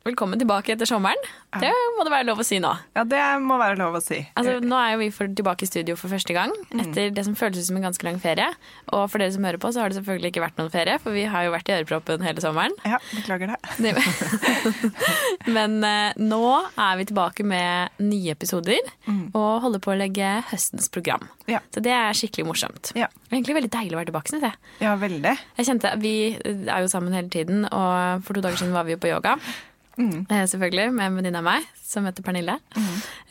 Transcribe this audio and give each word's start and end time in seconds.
Velkommen 0.00 0.40
tilbake 0.40 0.72
etter 0.72 0.88
sommeren. 0.88 1.18
Det 1.60 1.68
må 1.98 2.06
det 2.06 2.12
være 2.14 2.24
lov 2.24 2.38
å 2.40 2.44
si 2.46 2.56
nå. 2.62 2.70
Ja, 2.96 3.02
det 3.04 3.20
må 3.44 3.58
være 3.60 3.76
lov 3.76 3.98
å 3.98 4.00
si. 4.00 4.16
Altså, 4.38 4.54
nå 4.64 4.78
er 4.80 4.94
jo 4.94 5.00
vi 5.02 5.08
for, 5.12 5.28
tilbake 5.36 5.66
i 5.66 5.68
studio 5.68 5.96
for 6.00 6.08
første 6.08 6.32
gang 6.32 6.54
etter 6.72 7.10
det 7.12 7.24
som 7.26 7.34
føles 7.36 7.66
som 7.68 7.76
en 7.76 7.84
ganske 7.84 8.06
lang 8.06 8.16
ferie. 8.22 8.46
Og 8.96 9.02
for 9.12 9.20
dere 9.20 9.34
som 9.34 9.44
hører 9.44 9.60
på, 9.60 9.68
så 9.74 9.82
har 9.82 9.92
det 9.92 9.98
selvfølgelig 9.98 10.30
ikke 10.32 10.44
vært 10.46 10.56
noen 10.62 10.72
ferie, 10.72 10.96
for 11.04 11.12
vi 11.12 11.26
har 11.28 11.44
jo 11.44 11.52
vært 11.52 11.68
i 11.68 11.76
øreproppen 11.76 12.24
hele 12.24 12.40
sommeren. 12.40 12.78
Ja, 12.88 12.96
beklager 13.12 13.52
det. 13.52 13.92
Men 15.58 15.76
eh, 15.84 16.16
nå 16.16 16.40
er 16.80 16.96
vi 17.02 17.08
tilbake 17.12 17.44
med 17.44 18.00
nye 18.00 18.32
episoder 18.32 18.80
og 19.36 19.50
holder 19.66 19.84
på 19.84 19.92
å 19.92 20.00
legge 20.00 20.32
høstens 20.48 20.88
program. 20.88 21.28
Ja. 21.50 21.60
Så 21.76 21.84
det 21.84 21.92
er 21.92 22.16
skikkelig 22.16 22.48
morsomt. 22.48 22.94
Ja. 22.96 23.10
Det 23.12 23.34
er 23.34 23.42
egentlig 23.42 23.60
veldig 23.60 23.74
deilig 23.76 23.98
å 23.98 24.00
være 24.00 24.14
tilbake, 24.14 24.32
synes 24.32 24.48
jeg. 24.48 24.76
Ja, 24.80 24.96
veldig. 24.96 25.36
Jeg 25.60 25.68
kjente, 25.68 25.92
Vi 26.00 26.14
er 26.40 26.86
jo 26.86 26.88
sammen 26.88 27.12
hele 27.12 27.28
tiden, 27.28 27.66
og 27.68 28.24
for 28.24 28.32
to 28.38 28.48
dager 28.48 28.62
siden 28.62 28.72
var 28.72 28.88
vi 28.88 28.96
jo 28.96 29.02
på 29.02 29.12
yoga. 29.12 29.36
Eh, 30.00 30.46
selvfølgelig, 30.48 30.86
Med 30.96 31.06
en 31.06 31.18
venninne 31.20 31.42
av 31.42 31.46
meg 31.46 31.66
som 31.84 32.06
heter 32.08 32.24
Pernille. 32.24 32.58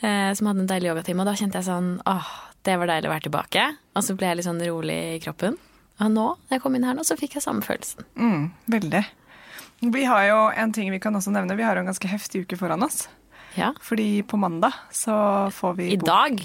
Eh, 0.00 0.30
som 0.38 0.46
hadde 0.50 0.64
en 0.64 0.70
deilig 0.70 0.90
yogatime. 0.92 1.24
Og 1.24 1.30
da 1.30 1.34
kjente 1.38 1.58
jeg 1.60 1.68
sånn 1.68 1.96
åh, 2.06 2.30
det 2.66 2.76
var 2.78 2.90
deilig 2.92 3.08
å 3.10 3.14
være 3.14 3.26
tilbake. 3.28 3.66
Og 3.96 4.04
så 4.06 4.16
ble 4.16 4.28
jeg 4.30 4.40
litt 4.40 4.48
sånn 4.48 4.62
rolig 4.66 4.98
i 5.16 5.20
kroppen. 5.24 5.56
Og 6.00 6.12
nå, 6.12 6.26
når 6.48 6.56
jeg 6.56 6.62
kom 6.64 6.76
inn 6.76 6.86
her 6.88 6.96
nå, 6.96 7.04
så 7.04 7.16
fikk 7.20 7.36
jeg 7.36 7.44
samme 7.44 7.64
følelsen. 7.64 8.06
Mm, 8.16 8.50
veldig. 8.72 9.04
Vi 9.80 10.04
har 10.04 10.24
jo 10.28 10.40
en 10.60 10.72
ting 10.76 10.90
vi 10.92 11.00
kan 11.00 11.16
også 11.16 11.32
nevne. 11.32 11.56
Vi 11.56 11.64
har 11.64 11.76
jo 11.76 11.84
en 11.84 11.90
ganske 11.90 12.08
heftig 12.08 12.44
uke 12.44 12.58
foran 12.60 12.84
oss. 12.84 13.06
Ja. 13.56 13.72
Fordi 13.82 14.22
på 14.28 14.38
mandag 14.40 14.76
så 14.94 15.14
får 15.56 15.76
vi 15.80 15.92
I 15.94 16.00
dag. 16.00 16.40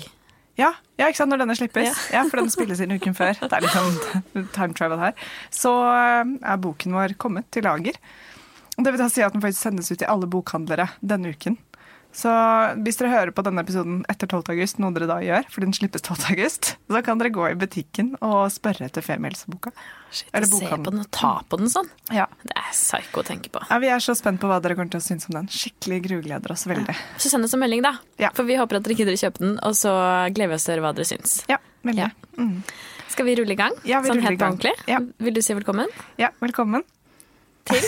Ja, 0.56 0.72
ja, 0.96 1.10
ikke 1.10 1.20
sant, 1.20 1.34
når 1.34 1.44
denne 1.44 1.56
slippes. 1.60 1.98
Ja. 2.14 2.24
for 2.32 2.40
den 2.40 2.52
spilles 2.52 2.80
inn 2.80 2.96
uken 2.96 3.16
før. 3.18 3.36
Det 3.36 3.52
er 3.52 3.66
liksom 3.66 4.48
time 4.56 4.76
travel 4.78 5.02
her. 5.04 5.28
Så 5.52 5.74
eh, 5.92 6.32
er 6.40 6.62
boken 6.64 6.96
vår 6.96 7.18
kommet 7.20 7.50
til 7.52 7.68
lager. 7.68 8.00
Det 8.76 8.92
vil 8.92 9.00
da 9.00 9.08
si 9.12 9.24
at 9.24 9.34
den 9.36 9.44
faktisk 9.44 9.64
sendes 9.70 9.92
ut 9.92 10.00
til 10.02 10.10
alle 10.12 10.28
bokhandlere 10.28 10.90
denne 11.00 11.32
uken. 11.36 11.58
Så 12.16 12.32
hvis 12.80 12.96
dere 12.96 13.10
hører 13.12 13.32
på 13.36 13.44
denne 13.44 13.60
episoden 13.60 13.98
etter 14.08 14.30
12. 14.32 14.46
august, 14.54 14.78
noe 14.80 14.94
dere 14.96 15.08
da 15.10 15.18
gjør, 15.20 15.48
for 15.52 15.66
den 15.66 15.74
slippes 15.76 16.04
12. 16.06 16.22
august, 16.32 16.70
så 16.92 17.02
kan 17.04 17.20
dere 17.20 17.32
gå 17.36 17.50
i 17.50 17.58
butikken 17.60 18.14
og 18.24 18.46
spørre 18.56 18.88
etter 18.88 19.04
Femihelseboka. 19.04 19.74
Shit, 20.16 20.30
Eller 20.32 20.48
Se 20.48 20.70
på 20.70 20.94
den 20.94 21.04
og 21.04 21.10
ta 21.12 21.34
på 21.44 21.60
den 21.60 21.68
sånn. 21.72 21.90
Ja. 22.16 22.30
Det 22.46 22.56
er 22.56 22.72
psyko 22.72 23.20
å 23.20 23.28
tenke 23.28 23.52
på. 23.52 23.66
ja, 23.68 23.82
Vi 23.84 23.92
er 23.92 24.00
så 24.04 24.16
spent 24.16 24.40
på 24.40 24.48
hva 24.48 24.62
dere 24.64 24.80
kommer 24.80 24.96
til 24.96 25.04
å 25.04 25.08
synes 25.08 25.28
om 25.28 25.36
den. 25.42 25.52
Skikkelig 25.52 26.00
grugleder 26.08 26.56
oss 26.56 26.64
veldig. 26.72 26.96
Så 27.20 27.34
send 27.34 27.44
oss 27.50 27.56
en 27.58 27.64
melding, 27.66 27.84
da. 27.84 27.98
Ja. 28.22 28.32
For 28.38 28.48
vi 28.48 28.56
håper 28.64 28.80
at 28.80 28.88
dere 28.88 28.96
gidder 28.96 29.20
å 29.20 29.24
kjøpe 29.26 29.44
den, 29.44 29.58
og 29.60 29.76
så 29.76 29.92
gleder 30.32 30.56
vi 30.56 30.60
oss 30.62 30.70
til 30.70 30.72
å 30.72 30.78
høre 30.78 30.88
hva 30.88 30.96
dere 30.96 31.12
syns. 31.12 31.42
Ja, 31.52 31.60
veldig. 31.84 32.08
Ja. 32.08 32.48
Skal 33.12 33.28
vi 33.28 33.36
rulle 33.42 33.60
i 33.60 33.60
gang? 33.60 33.76
Ja, 33.84 34.00
vi 34.00 34.12
sånn 34.14 34.24
helt 34.24 34.40
på 34.40 34.48
ordentlig? 34.54 34.72
Ja. 34.88 35.04
Vil 35.20 35.36
du 35.36 35.44
si 35.44 35.56
velkommen? 35.56 35.92
Ja, 36.22 36.32
velkommen. 36.40 36.88
Til? 37.66 37.82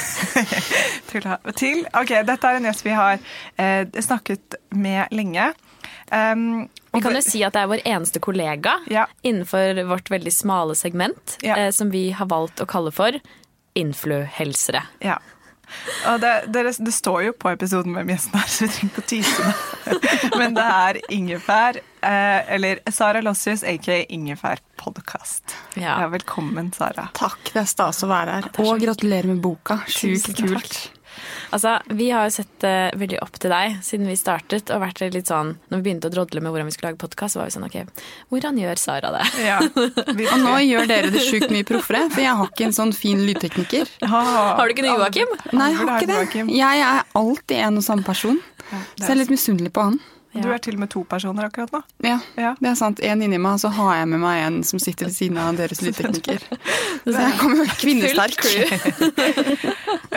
til, 1.11 1.28
til. 1.59 1.83
Ok, 1.94 2.14
dette 2.25 2.50
er 2.50 2.58
en 2.59 2.66
gjest 2.66 2.86
vi 2.86 2.95
har 2.97 3.20
eh, 3.61 3.86
snakket 4.02 4.56
med 4.73 5.14
lenge. 5.14 5.52
Um, 6.11 6.67
Vi 6.95 7.02
kan 7.03 7.14
jo 7.17 7.22
si 7.22 7.42
at 7.45 7.53
det 7.53 7.61
er 7.61 7.70
vår 7.70 7.81
eneste 7.86 8.20
kollega 8.23 8.78
Ja. 8.89 9.05
innenfor 9.28 9.83
vårt 9.89 10.09
veldig 10.09 10.31
smale 10.33 10.75
segment, 10.80 11.38
Ja. 11.45 11.55
eh, 11.67 11.72
som 11.75 11.92
vi 11.94 12.09
har 12.16 12.25
valgt 12.31 12.64
å 12.64 12.66
kalle 12.70 12.92
for 12.95 13.11
influhelsere. 13.78 14.81
Ja. 15.05 15.20
Det, 16.21 16.31
dere, 16.53 16.71
det 16.71 16.91
står 16.95 17.23
jo 17.25 17.33
på 17.35 17.51
episoden 17.51 17.95
hvem 17.97 18.11
gjesten 18.13 18.37
er, 18.39 18.47
så 18.47 18.65
vi 18.65 18.69
trenger 18.73 18.93
ikke 18.93 19.03
å 19.03 19.07
tyse 19.11 19.47
det. 19.47 20.37
Men 20.39 20.55
det 20.55 20.63
er 20.63 20.99
Ingefær, 21.13 21.80
eh, 22.08 22.53
eller 22.55 22.81
Sara 22.93 23.21
Lossius, 23.25 23.65
aka 23.67 23.97
Ingefær 24.15 24.61
podkast. 24.80 25.55
Ja. 25.75 25.97
Ja, 26.02 26.08
velkommen, 26.14 26.71
Sara. 26.75 27.09
Takk, 27.17 27.52
det 27.52 27.64
er 27.65 27.69
stas 27.69 28.03
å 28.05 28.11
være 28.11 28.37
her. 28.39 28.49
Og 28.64 28.80
gratulerer 28.83 29.27
med 29.33 29.42
boka. 29.43 29.81
Tusen 29.89 30.15
Sjukt 30.21 30.39
kult. 30.39 30.80
Altså, 31.55 31.78
Vi 31.88 32.10
har 32.11 32.28
jo 32.28 32.36
sett 32.38 32.66
uh, 32.67 32.89
veldig 32.98 33.22
opp 33.23 33.39
til 33.42 33.54
deg 33.54 33.78
siden 33.86 34.10
vi 34.10 34.17
startet. 34.20 34.72
og 34.73 34.82
vært 34.83 35.02
litt 35.14 35.30
sånn, 35.32 35.55
når 35.70 35.80
vi 35.80 35.86
begynte 35.88 36.10
å 36.10 36.14
drodle 36.14 36.42
med 36.44 36.54
hvordan 36.54 36.70
vi 36.70 36.76
skulle 36.76 36.92
lage 36.92 37.02
podkast, 37.02 37.39
var 37.39 37.50
vi 37.50 37.55
sånn 37.55 37.67
OK, 37.67 37.78
hvordan 38.33 38.60
gjør 38.61 38.82
Sara 38.82 39.14
det? 39.16 39.26
Ja, 39.45 39.60
Og 40.33 40.39
nå 40.44 40.58
gjør 40.66 40.89
dere 40.89 41.11
det 41.14 41.23
sjukt 41.26 41.52
mye 41.54 41.66
proffere, 41.67 42.08
for 42.11 42.23
jeg 42.23 42.36
har 42.39 42.52
ikke 42.52 42.67
en 42.67 42.76
sånn 42.76 42.94
fin 42.95 43.23
lydtekniker. 43.28 43.89
Har 44.11 44.67
du 44.67 44.76
ikke 44.76 44.86
det, 44.86 44.94
Joakim? 44.94 45.33
Nei, 45.54 45.72
jeg 45.72 45.80
har 45.82 45.95
ikke 45.95 46.11
det. 46.11 46.45
Jeg 46.58 46.86
er 46.89 47.02
alltid 47.22 47.58
en 47.70 47.82
og 47.82 47.86
samme 47.86 48.08
person. 48.08 48.39
Så 48.67 49.05
jeg 49.05 49.14
er 49.16 49.22
litt 49.22 49.34
misunnelig 49.34 49.72
på 49.76 49.89
han. 49.89 49.99
Du 50.43 50.49
er 50.53 50.58
til 50.64 50.75
og 50.77 50.80
med 50.83 50.89
to 50.93 51.03
personer 51.09 51.48
akkurat 51.49 51.71
nå. 51.73 51.81
Ja, 52.05 52.20
Ja. 52.37 52.55
det 52.59 52.70
er 52.70 52.75
sant. 52.80 52.99
En 53.03 53.21
inni 53.21 53.37
meg, 53.37 53.53
og 53.58 53.59
så 53.64 53.71
har 53.73 53.95
jeg 54.02 54.08
med 54.14 54.20
meg 54.23 54.43
en 54.45 54.59
som 54.64 54.80
sitter 54.80 55.05
ved 55.09 55.15
siden 55.15 55.37
av 55.42 55.55
deres 55.58 55.81
lydtekniker. 55.81 56.43
Så 57.08 57.14
jeg 57.15 57.37
kommer 57.39 57.64
jo 57.64 57.71
kvinnesterk. 57.80 58.42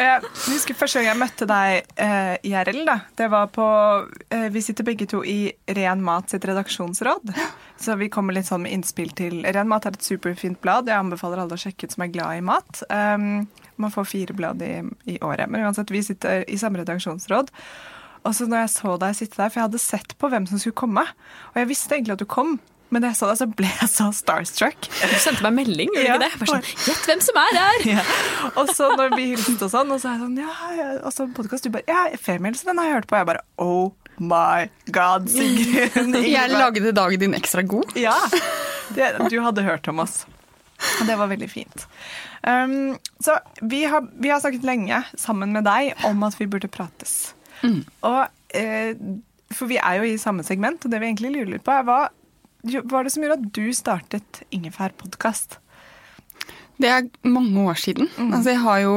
Jeg 0.01 0.23
husker 0.49 0.75
første 0.79 1.01
gang 1.01 1.11
jeg 1.11 1.19
møtte 1.21 1.47
deg 1.49 1.91
eh, 2.01 2.37
IRL. 2.51 2.81
da. 2.89 2.97
Det 3.19 3.29
var 3.31 3.51
på, 3.53 3.67
eh, 4.33 4.49
Vi 4.55 4.63
sitter 4.65 4.87
begge 4.87 5.07
to 5.11 5.21
i 5.27 5.53
Ren 5.77 6.03
Mat 6.03 6.31
sitt 6.33 6.45
redaksjonsråd. 6.49 7.33
Så 7.81 7.97
vi 8.01 8.09
kommer 8.13 8.35
litt 8.37 8.49
sånn 8.49 8.63
med 8.65 8.73
innspill 8.77 9.13
til 9.17 9.43
Ren 9.45 9.69
Mat 9.71 9.87
er 9.87 9.97
et 9.97 10.07
superfint 10.07 10.61
blad. 10.65 10.89
Jeg 10.89 10.99
anbefaler 11.01 11.43
alle 11.45 11.57
å 11.59 11.61
sjekke 11.61 11.87
ut 11.89 11.93
som 11.97 12.05
er 12.07 12.13
glad 12.15 12.39
i 12.41 12.45
mat. 12.45 12.83
Um, 12.91 13.47
man 13.81 13.93
får 13.95 14.09
fire 14.11 14.37
blad 14.37 14.63
i, 14.63 14.73
i 15.15 15.19
året. 15.25 15.49
Men 15.51 15.65
uansett, 15.69 15.91
vi 15.93 16.03
sitter 16.05 16.45
i 16.49 16.59
samme 16.61 16.83
redaksjonsråd. 16.83 17.53
Og 18.25 18.35
så 18.37 18.47
når 18.51 18.67
jeg 18.67 18.73
så 18.75 18.97
deg 19.01 19.15
sitte 19.17 19.39
der, 19.41 19.49
for 19.49 19.61
jeg 19.63 19.69
hadde 19.71 19.81
sett 19.81 20.17
på 20.21 20.29
hvem 20.33 20.47
som 20.51 20.61
skulle 20.61 20.77
komme, 20.77 21.07
og 21.53 21.57
jeg 21.57 21.69
visste 21.71 21.97
egentlig 21.97 22.19
at 22.19 22.23
du 22.25 22.29
kom, 22.29 22.59
men 22.91 23.05
da 23.05 23.13
jeg 23.13 23.21
så 23.21 23.29
deg, 23.31 23.39
så 23.39 23.47
ble 23.55 23.69
jeg 23.71 23.89
så 23.93 24.09
starstruck. 24.13 24.89
Du 24.91 25.15
sendte 25.23 25.45
meg 25.47 25.55
melding, 25.61 25.93
gjorde 25.95 26.09
Ja. 26.09 26.17
ikke 26.17 26.25
det? 26.25 26.41
Bare 26.41 26.51
sånn, 26.57 26.89
Gjett 26.89 27.05
hvem 27.07 27.21
som 27.23 27.39
er 27.39 27.53
der! 27.55 27.85
Ja. 27.93 28.05
Og 28.59 28.73
så 28.75 28.89
når 28.99 29.15
vi 29.15 29.27
hilste 29.31 29.69
og 29.69 29.71
sånn, 29.71 29.93
og 29.95 30.03
så 30.03 30.11
er 30.11 30.17
jeg 30.19 30.23
sånn 30.25 30.41
Ja, 30.43 30.57
ja, 30.75 30.89
og 31.07 31.15
så 31.15 31.29
podcast, 31.37 31.65
du 31.65 31.71
bare 31.71 31.87
Ja, 31.87 32.03
Femihelse, 32.19 32.67
den 32.67 32.83
har 32.83 32.91
jeg 32.91 32.97
hørt 32.99 33.07
på. 33.07 33.15
Og 33.15 33.23
jeg 33.23 33.31
bare 33.31 33.45
Oh 33.63 33.93
my 34.19 34.67
god, 34.91 35.31
Sigrun. 35.33 36.19
Jeg 36.35 36.51
lagde 36.53 36.93
dagen 36.93 37.23
din 37.23 37.39
ekstra 37.39 37.63
god. 37.65 37.95
Ja. 37.97 38.17
Det, 38.93 39.07
du 39.31 39.39
hadde 39.41 39.63
hørt 39.65 39.87
om 39.89 40.03
oss. 40.03 40.25
Og 41.01 41.07
det 41.09 41.17
var 41.17 41.31
veldig 41.31 41.49
fint. 41.49 41.87
Um, 42.43 42.99
så 43.23 43.39
vi 43.63 43.85
har, 43.89 44.03
vi 44.19 44.29
har 44.33 44.41
snakket 44.43 44.67
lenge 44.67 44.99
sammen 45.17 45.53
med 45.55 45.65
deg 45.69 45.95
om 46.09 46.23
at 46.27 46.37
vi 46.41 46.49
burde 46.51 46.69
prates. 46.73 47.35
Og, 47.67 48.23
eh, 48.57 48.93
for 49.51 49.71
vi 49.71 49.81
er 49.81 50.01
jo 50.01 50.09
i 50.09 50.21
samme 50.21 50.45
segment, 50.47 50.85
og 50.85 50.93
det 50.93 51.01
vi 51.03 51.11
egentlig 51.11 51.35
lurer 51.35 51.55
litt 51.57 51.67
på, 51.67 51.75
er 51.75 51.87
hva 51.89 52.03
var 52.93 53.05
det 53.05 53.13
som 53.15 53.25
gjorde 53.25 53.39
at 53.41 53.51
du 53.57 53.73
startet 53.73 54.43
Ingefær 54.53 54.93
podkast? 55.01 55.59
Det 56.81 56.89
er 56.89 57.09
mange 57.29 57.61
år 57.69 57.77
siden. 57.77 58.09
Altså, 58.31 58.55
jeg 58.55 58.61
har 58.63 58.79
jo 58.85 58.95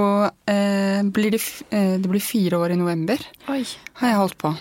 eh, 0.47 1.01
blir 1.15 1.33
det, 1.35 1.41
eh, 1.75 1.95
det 1.99 2.11
blir 2.11 2.23
fire 2.23 2.61
år 2.63 2.75
i 2.75 2.79
november. 2.79 3.19
Oi. 3.51 3.63
har 3.99 4.07
jeg 4.13 4.19
holdt 4.21 4.37
på. 4.39 4.53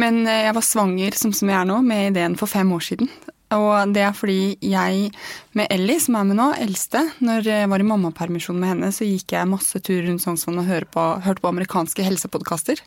Men 0.00 0.22
eh, 0.26 0.46
jeg 0.46 0.54
var 0.56 0.64
svanger, 0.64 1.18
som, 1.18 1.34
som 1.36 1.50
jeg 1.50 1.58
er 1.60 1.68
nå, 1.68 1.82
med 1.84 2.12
ideen 2.12 2.38
for 2.40 2.48
fem 2.48 2.72
år 2.72 2.86
siden. 2.86 3.10
Og 3.56 3.94
det 3.94 4.02
er 4.04 4.16
fordi 4.16 4.58
jeg 4.60 5.08
med 5.56 5.70
Ellie, 5.72 6.00
som 6.02 6.18
er 6.18 6.26
med 6.28 6.36
nå, 6.36 6.48
eldste, 6.60 7.00
når 7.24 7.48
jeg 7.48 7.70
var 7.72 7.80
i 7.80 7.86
mammapermisjon 7.88 8.58
med 8.60 8.74
henne, 8.74 8.90
så 8.92 9.08
gikk 9.08 9.32
jeg 9.32 9.48
masse 9.48 9.80
tur 9.84 10.02
rundt 10.04 10.24
Sognsvann 10.24 10.60
og 10.60 10.68
hørte 10.68 10.90
på, 10.92 11.06
hørte 11.24 11.44
på 11.44 11.52
amerikanske 11.54 12.04
helsepodkaster. 12.04 12.82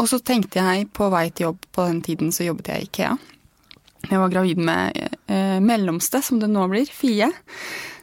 Og 0.00 0.08
så 0.08 0.20
tenkte 0.24 0.62
jeg 0.62 0.88
på 0.96 1.10
vei 1.12 1.26
til 1.28 1.50
jobb 1.50 1.68
på 1.76 1.84
den 1.90 2.00
tiden, 2.06 2.32
så 2.32 2.48
jobbet 2.48 2.72
jeg 2.72 2.80
i 2.80 2.88
Ikea. 2.88 3.12
Jeg 4.08 4.16
var 4.16 4.32
gravid 4.32 4.60
med 4.64 4.96
eh, 5.28 5.58
mellomste, 5.60 6.22
som 6.24 6.40
det 6.40 6.48
nå 6.48 6.64
blir, 6.72 6.88
Fie. 6.88 7.28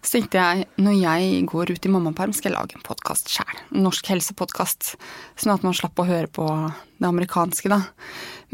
Så 0.06 0.20
tenkte 0.20 0.40
jeg 0.40 0.68
når 0.80 1.00
jeg 1.02 1.40
går 1.50 1.74
ut 1.74 1.88
i 1.88 1.92
mammaperm, 1.92 2.36
skal 2.36 2.52
jeg 2.52 2.60
lage 2.60 2.78
en 2.78 2.86
podkast 2.86 3.32
sjæl. 3.34 3.64
Norsk 3.76 4.14
helsepodkast. 4.14 4.94
Sånn 5.36 5.56
at 5.56 5.66
man 5.66 5.76
slapp 5.76 5.98
å 6.00 6.06
høre 6.08 6.30
på 6.30 6.46
det 6.46 7.10
amerikanske, 7.10 7.74
da. 7.74 7.82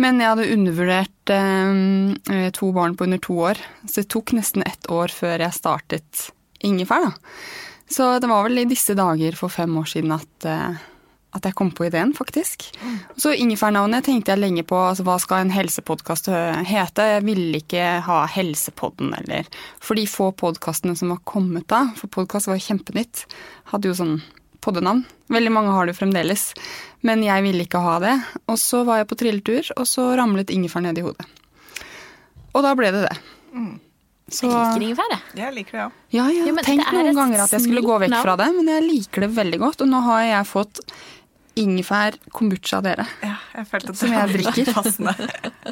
Men 0.02 0.22
jeg 0.22 0.32
hadde 0.32 0.54
undervurdert 0.56 1.34
eh, 1.34 2.48
to 2.56 2.72
barn 2.76 2.96
på 2.98 3.06
under 3.08 3.22
to 3.22 3.38
år. 3.52 3.60
Så 3.86 4.02
det 4.02 4.10
tok 4.14 4.34
nesten 4.38 4.66
ett 4.66 4.90
år 4.92 5.14
før 5.14 5.38
jeg 5.46 5.60
startet 5.60 6.30
Ingefær, 6.64 7.10
da. 7.10 7.36
Så 7.92 8.08
det 8.24 8.30
var 8.32 8.48
vel 8.48 8.62
i 8.62 8.70
disse 8.70 8.96
dager 8.98 9.36
for 9.38 9.52
fem 9.52 9.74
år 9.78 9.90
siden 9.92 10.14
at 10.16 10.48
eh, 10.50 10.82
at 11.34 11.48
jeg 11.48 11.56
kom 11.58 11.72
på 11.74 11.88
ideen, 11.88 12.12
faktisk. 12.14 12.68
Så 13.18 13.34
ingefærnavnet 13.34 14.06
tenkte 14.06 14.34
jeg 14.34 14.42
lenge 14.44 14.64
på. 14.70 14.78
altså 14.78 15.06
Hva 15.08 15.16
skal 15.22 15.42
en 15.42 15.54
helsepodkast 15.54 16.30
hete? 16.70 17.08
Jeg 17.16 17.26
ville 17.26 17.62
ikke 17.64 17.88
ha 18.06 18.20
Helsepodden 18.30 19.16
eller 19.18 19.50
For 19.82 19.98
de 19.98 20.06
få 20.10 20.30
podkastene 20.38 20.96
som 21.00 21.10
var 21.14 21.24
kommet 21.26 21.66
da, 21.74 21.88
for 21.98 22.12
podkast 22.14 22.52
var 22.52 22.62
kjempenytt, 22.62 23.26
hadde 23.74 23.90
jo 23.90 23.98
sånn 23.98 24.16
poddenavn. 24.64 25.04
Veldig 25.34 25.54
mange 25.54 25.76
har 25.76 25.90
det 25.90 25.96
fremdeles. 25.98 26.50
Men 27.04 27.24
jeg 27.26 27.44
ville 27.46 27.66
ikke 27.68 27.82
ha 27.84 27.98
det. 28.04 28.18
Og 28.48 28.60
så 28.62 28.84
var 28.88 29.02
jeg 29.02 29.10
på 29.12 29.20
trilletur, 29.20 29.72
og 29.78 29.88
så 29.90 30.14
ramlet 30.20 30.54
ingefær 30.54 30.86
ned 30.86 31.00
i 31.00 31.06
hodet. 31.06 31.28
Og 32.54 32.62
da 32.66 32.74
ble 32.78 32.92
det 32.94 33.08
det. 33.08 33.16
Så 34.34 34.48
Jeg 34.48 34.56
liker 34.56 34.86
ingefær, 34.88 35.12
jeg. 35.12 35.24
Jeg 35.38 35.56
liker 35.58 35.78
det, 35.78 35.82
ja. 35.84 35.90
ja, 36.16 36.28
ja 36.32 36.54
det 36.56 36.78
er 36.80 36.96
noen 36.96 37.18
ganger 37.18 37.44
at 37.44 37.54
jeg 37.54 37.66
skulle 37.66 37.84
gå 37.86 37.98
vekk 38.06 38.16
fra 38.24 38.38
det, 38.40 38.48
men 38.56 38.72
jeg 38.72 38.86
liker 38.88 39.28
det 39.28 39.34
veldig 39.36 39.60
godt. 39.62 39.84
Og 39.84 39.92
nå 39.92 40.00
har 40.08 40.24
jeg 40.26 40.50
fått 40.50 40.82
ingefær 41.60 42.16
kombucha, 42.34 42.80
dere. 42.84 43.06
Ja, 43.22 43.36
jeg 43.54 43.68
følte 43.70 43.94
at 43.94 44.00
Som 44.00 44.14
jeg 44.14 44.32
drikker. 44.34 44.72
Passende. 44.74 45.14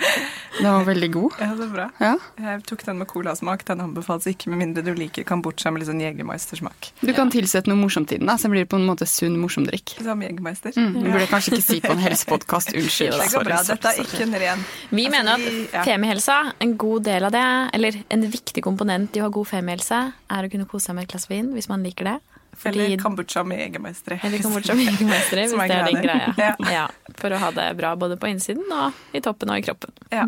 Den 0.62 0.68
var 0.68 0.84
veldig 0.86 1.10
god. 1.14 1.38
Ja, 1.42 1.50
så 1.58 1.68
bra. 1.72 1.86
Ja. 2.02 2.12
Jeg 2.38 2.64
tok 2.70 2.84
den 2.86 3.00
med 3.00 3.08
colasmak. 3.10 3.64
Den 3.66 3.82
anbefales 3.82 4.28
ikke 4.30 4.52
med 4.52 4.60
mindre 4.62 4.84
du 4.86 4.92
liker 4.98 5.26
kombucha 5.26 5.72
med 5.72 5.82
litt 5.82 5.90
sånn 5.90 6.02
jegermeistersmak. 6.04 6.92
Du 7.02 7.10
kan 7.18 7.32
tilsette 7.34 7.72
noe 7.72 7.80
morsomt 7.80 8.12
i 8.14 8.20
den, 8.22 8.30
da, 8.30 8.36
så 8.38 8.52
blir 8.52 8.66
det 8.66 8.70
på 8.74 8.78
en 8.78 8.86
måte 8.86 9.08
sunn 9.10 9.40
morsom 9.42 9.66
drikk. 9.66 9.96
Som 10.04 10.22
Jegermeister. 10.26 10.76
Mm, 10.78 11.00
du 11.00 11.08
burde 11.10 11.30
kanskje 11.32 11.56
ikke 11.56 11.66
si 11.66 11.80
på 11.82 11.94
en 11.96 12.04
helsepodkast. 12.08 12.76
Unnskyld. 12.78 13.18
Det 13.18 13.30
går 13.34 13.48
bra. 13.48 13.62
Dette 13.72 13.94
er 13.96 14.04
ikke 14.06 14.26
en 14.28 14.38
ren 14.44 14.66
Vi 14.92 15.08
Altså, 15.08 15.16
mener 15.18 15.48
at 15.48 15.74
ja. 15.80 15.86
femihelsa, 15.88 16.38
en 16.62 16.76
god 16.80 17.08
del 17.08 17.26
av 17.30 17.34
det, 17.34 17.48
eller 17.80 18.02
en 18.14 18.28
viktig 18.38 18.64
komponent 18.66 19.18
i 19.18 19.24
å 19.24 19.28
ha 19.30 19.34
god 19.34 19.50
femihelse, 19.56 20.02
er 20.36 20.48
å 20.48 20.52
kunne 20.52 20.68
kose 20.70 20.92
seg 20.92 21.00
med 21.00 21.08
et 21.08 21.16
glass 21.16 21.30
vin, 21.32 21.50
hvis 21.56 21.72
man 21.72 21.84
liker 21.88 22.12
det. 22.12 22.18
Fordi, 22.58 22.80
Eller 22.86 22.98
Kambodsja 23.02 23.44
med 23.48 23.58
Jegermeister. 23.60 24.20
eller 24.24 24.38
Kambodsja 24.44 24.76
med 24.76 24.86
jegermestere, 24.86 25.46
hvis 25.50 25.70
det 25.72 25.78
er 25.78 25.88
din 25.88 26.02
greia 26.04 26.34
greie. 26.36 26.56
di. 26.60 26.74
Ja, 26.76 26.84
for 27.18 27.34
å 27.34 27.40
ha 27.42 27.50
det 27.56 27.66
bra 27.80 27.96
både 27.96 28.18
på 28.22 28.28
innsiden 28.30 28.68
og 28.76 28.94
i 29.18 29.22
toppen 29.24 29.50
og 29.50 29.58
i 29.58 29.66
kroppen. 29.66 29.92
Ja. 30.12 30.28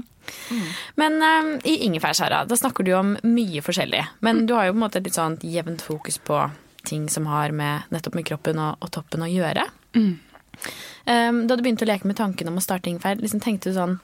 Men 0.96 1.20
eh, 1.22 1.52
i 1.70 1.76
ingefærskjæra, 1.90 2.46
da 2.50 2.56
snakker 2.58 2.88
du 2.88 2.94
om 2.98 3.14
mye 3.28 3.62
forskjellig. 3.62 4.02
Men 4.26 4.46
du 4.50 4.56
har 4.56 4.66
jo 4.70 4.74
på 4.74 4.80
en 4.80 4.86
måte 4.88 5.02
litt 5.04 5.18
sånn 5.20 5.38
jevnt 5.44 5.84
fokus 5.86 6.18
på 6.18 6.40
ting 6.88 7.06
som 7.12 7.28
har 7.30 7.52
med 7.56 7.92
nettopp 7.94 8.16
med 8.18 8.26
kroppen 8.28 8.60
og, 8.60 8.78
og 8.84 8.92
toppen 8.96 9.24
å 9.24 9.30
gjøre. 9.30 9.68
Eh, 9.94 11.32
da 11.32 11.56
du 11.56 11.62
begynte 11.62 11.86
å 11.86 11.92
leke 11.92 12.08
med 12.10 12.18
tanken 12.18 12.50
om 12.50 12.58
å 12.58 12.64
starte 12.64 12.90
ingefær, 12.90 13.20
liksom 13.22 13.44
tenkte 13.44 13.70
du 13.72 13.78
sånn 13.78 14.00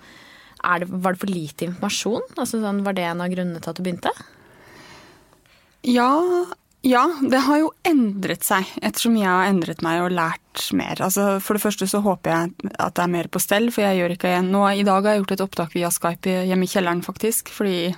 det, 0.60 0.88
Var 0.92 1.16
det 1.16 1.20
for 1.24 1.32
lite 1.32 1.66
informasjon? 1.70 2.26
Altså 2.36 2.60
sånn, 2.62 2.84
var 2.84 2.94
det 2.98 3.08
en 3.08 3.22
av 3.24 3.32
grunnene 3.32 3.62
til 3.64 3.72
at 3.72 3.80
du 3.80 3.84
begynte? 3.86 4.12
Ja, 5.88 6.12
ja, 6.82 7.04
det 7.22 7.42
har 7.44 7.58
jo 7.60 7.72
endret 7.88 8.46
seg 8.48 8.68
ettersom 8.80 9.18
jeg 9.20 9.28
har 9.28 9.50
endret 9.50 9.82
meg 9.84 10.00
og 10.06 10.14
lært 10.16 10.70
mer. 10.76 11.02
Altså, 11.04 11.26
for 11.44 11.58
det 11.58 11.64
første 11.64 11.88
så 11.92 12.00
håper 12.06 12.32
jeg 12.32 12.72
at 12.80 12.96
det 12.96 13.04
er 13.04 13.12
mer 13.12 13.28
på 13.32 13.42
stell, 13.44 13.68
for 13.76 13.84
jeg 13.84 14.00
gjør 14.00 14.14
ikke 14.16 14.38
nå, 14.48 14.62
I 14.72 14.86
dag 14.88 15.04
har 15.04 15.18
jeg 15.18 15.24
gjort 15.24 15.34
et 15.36 15.44
opptak 15.44 15.76
via 15.76 15.92
Skype 15.92 16.38
hjemme 16.48 16.68
i 16.68 16.72
kjelleren, 16.72 17.04
faktisk, 17.04 17.52
fordi 17.52 17.92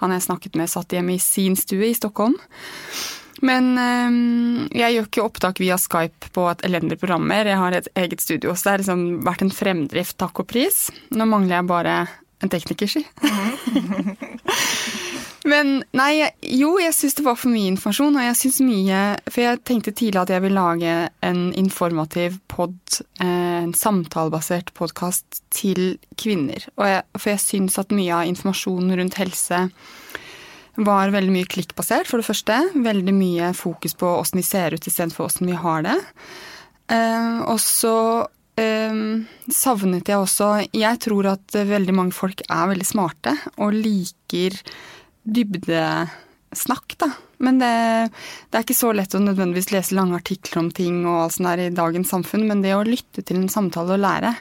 han 0.00 0.16
jeg 0.16 0.24
snakket 0.24 0.56
med, 0.56 0.72
satt 0.72 0.96
hjemme 0.96 1.18
i 1.18 1.22
sin 1.22 1.56
stue 1.58 1.90
i 1.90 1.96
Stockholm. 1.96 2.38
Men 3.44 3.74
øhm, 3.76 4.68
jeg 4.72 4.94
gjør 4.94 5.08
ikke 5.10 5.26
opptak 5.26 5.60
via 5.60 5.76
Skype 5.80 6.32
på 6.32 6.46
et 6.48 6.64
elendig 6.64 6.96
program 7.02 7.26
mer. 7.28 7.50
Jeg 7.50 7.60
har 7.60 7.76
et 7.76 7.90
eget 8.06 8.24
studio, 8.24 8.54
så 8.54 8.64
det 8.64 8.72
har 8.72 8.84
liksom 8.84 9.04
vært 9.26 9.44
en 9.44 9.52
fremdrift, 9.52 10.16
takk 10.22 10.40
og 10.40 10.48
pris. 10.48 10.86
Nå 11.12 11.28
mangler 11.28 11.58
jeg 11.58 11.68
bare 11.68 11.98
en 12.40 12.52
tekniker, 12.52 12.88
si. 12.88 13.04
Men 15.44 15.82
nei, 15.92 16.30
jo, 16.56 16.70
jeg 16.80 16.94
syns 16.96 17.18
det 17.18 17.24
var 17.26 17.36
for 17.36 17.52
mye 17.52 17.68
informasjon, 17.74 18.16
og 18.16 18.24
jeg 18.24 18.36
syns 18.40 18.60
mye 18.64 19.00
For 19.28 19.42
jeg 19.42 19.60
tenkte 19.68 19.92
tidlig 19.92 20.22
at 20.22 20.32
jeg 20.32 20.44
vil 20.46 20.56
lage 20.56 20.94
en 21.26 21.42
informativ 21.60 22.38
pod, 22.48 22.78
eh, 23.20 23.58
en 23.60 23.74
samtalebasert 23.76 24.72
podkast 24.78 25.42
til 25.52 25.98
kvinner. 26.20 26.64
Jeg, 26.80 27.04
for 27.18 27.34
jeg 27.34 27.42
syns 27.44 27.76
at 27.82 27.92
mye 27.92 28.22
av 28.22 28.30
informasjonen 28.30 28.96
rundt 28.96 29.20
helse 29.20 29.66
var 30.74 31.12
veldig 31.14 31.30
mye 31.36 31.46
klikkbasert, 31.46 32.08
for 32.08 32.18
det 32.18 32.26
første. 32.26 32.56
Veldig 32.74 33.14
mye 33.14 33.52
fokus 33.54 33.94
på 34.00 34.08
åssen 34.16 34.40
vi 34.40 34.46
ser 34.48 34.74
ut 34.74 34.88
istedenfor 34.88 35.28
åssen 35.28 35.52
vi 35.52 35.60
har 35.60 35.84
det. 35.84 35.98
Uh, 36.90 37.44
og 37.52 37.60
så 37.60 37.96
eh, 38.60 38.96
savnet 39.48 40.10
jeg 40.10 40.20
også 40.20 40.48
Jeg 40.76 40.98
tror 41.00 41.30
at 41.30 41.54
veldig 41.56 41.94
mange 41.96 42.12
folk 42.12 42.42
er 42.44 42.66
veldig 42.74 42.84
smarte 42.84 43.32
og 43.56 43.72
liker 43.72 44.58
dybdesnakk, 45.24 46.96
da. 47.00 47.10
Men 47.44 47.58
det, 47.60 47.72
det 48.50 48.58
er 48.58 48.64
ikke 48.64 48.76
så 48.78 48.92
lett 48.96 49.16
å 49.16 49.22
nødvendigvis 49.22 49.72
lese 49.74 49.96
lange 49.96 50.16
artikler 50.20 50.62
om 50.62 50.70
ting 50.72 51.02
og 51.02 51.24
alt 51.24 51.36
sånt 51.36 51.50
der 51.50 51.66
i 51.66 51.74
dagens 51.74 52.12
samfunn, 52.14 52.46
men 52.48 52.62
det 52.64 52.76
å 52.76 52.86
lytte 52.86 53.24
til 53.24 53.42
en 53.42 53.50
samtale 53.52 53.96
og 53.96 54.04
lære. 54.04 54.32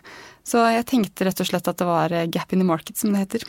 Så 0.47 0.61
jeg 0.71 0.87
tenkte 0.89 1.27
rett 1.27 1.41
og 1.41 1.49
slett 1.49 1.67
at 1.71 1.79
det 1.79 1.87
var 1.87 2.15
gap 2.31 2.53
in 2.53 2.63
the 2.63 2.67
market, 2.67 2.99
som 2.99 3.15
det 3.15 3.25
heter. 3.25 3.45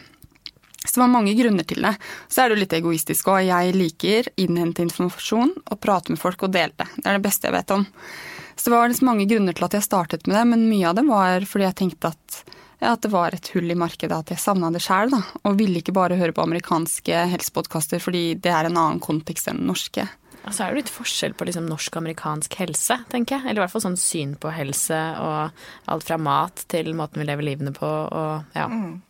Så 0.85 0.99
det 0.99 1.01
var 1.01 1.15
mange 1.15 1.33
grunner 1.35 1.65
til 1.65 1.81
det. 1.83 1.95
Så 2.29 2.43
er 2.43 2.51
det 2.51 2.57
jo 2.57 2.61
litt 2.61 2.77
egoistisk 2.77 3.31
òg. 3.33 3.47
Jeg 3.49 3.77
liker 3.77 4.29
innhente 4.41 4.85
informasjon 4.85 5.55
og 5.65 5.81
prate 5.81 6.13
med 6.13 6.21
folk 6.21 6.45
og 6.45 6.53
dele 6.53 6.77
det. 6.77 6.91
Det 6.99 7.07
er 7.09 7.17
det 7.17 7.25
beste 7.25 7.49
jeg 7.49 7.57
vet 7.57 7.73
om. 7.75 7.87
Så 8.55 8.69
det 8.69 8.77
var 8.77 8.93
liksom 8.93 9.09
mange 9.09 9.27
grunner 9.31 9.57
til 9.57 9.67
at 9.67 9.75
jeg 9.79 9.87
startet 9.87 10.29
med 10.29 10.37
det, 10.37 10.45
men 10.53 10.69
mye 10.69 10.91
av 10.91 10.99
det 10.99 11.07
var 11.09 11.47
fordi 11.49 11.67
jeg 11.67 11.79
tenkte 11.81 12.13
at, 12.13 12.37
at 12.81 13.05
det 13.05 13.13
var 13.13 13.35
et 13.35 13.49
hull 13.55 13.71
i 13.71 13.79
markedet, 13.79 14.17
at 14.17 14.33
jeg 14.35 14.43
savna 14.43 14.71
det 14.75 14.83
sjæl. 14.85 15.15
Og 15.45 15.59
ville 15.59 15.81
ikke 15.81 15.95
bare 15.97 16.19
høre 16.19 16.35
på 16.35 16.45
amerikanske 16.45 17.25
helsepodkaster 17.33 18.03
fordi 18.03 18.35
det 18.35 18.53
er 18.53 18.69
en 18.69 18.79
annen 18.81 19.03
kontekst 19.03 19.49
enn 19.51 19.63
den 19.63 19.71
norske. 19.73 20.09
Så 20.53 20.67
er 20.67 20.75
det 20.75 20.83
litt 20.83 20.93
forskjell 20.93 21.33
på 21.39 21.47
liksom 21.49 21.65
norsk 21.71 21.95
og 21.95 22.03
amerikansk 22.03 22.57
helse, 22.61 22.99
tenker 23.09 23.39
jeg. 23.39 23.47
Eller 23.47 23.63
i 23.63 23.63
hvert 23.63 23.73
fall 23.73 23.85
sånn 23.87 24.01
syn 24.01 24.35
på 24.41 24.53
helse 24.53 24.99
og 25.23 25.63
alt 25.93 26.05
fra 26.05 26.19
mat 26.21 26.67
til 26.69 26.91
måten 26.97 27.23
vi 27.23 27.29
lever 27.31 27.47
livene 27.47 27.73
på 27.73 27.89
og 27.89 28.57
ja. 28.57 28.67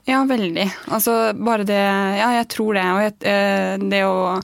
Ja, 0.07 0.21
veldig. 0.31 0.69
Altså 0.95 1.17
bare 1.35 1.67
det 1.67 1.81
Ja, 1.81 2.31
jeg 2.39 2.49
tror 2.55 2.79
det. 2.79 2.87
Og 2.87 3.03
jeg, 3.03 3.17
eh, 3.33 3.75
det 3.83 4.05
å 4.07 4.39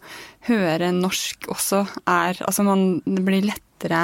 høre 0.49 0.91
norsk 0.97 1.47
også 1.53 1.85
er 2.09 2.41
Altså 2.47 2.65
man 2.67 2.85
det 3.05 3.23
blir 3.27 3.47
lettere 3.47 4.03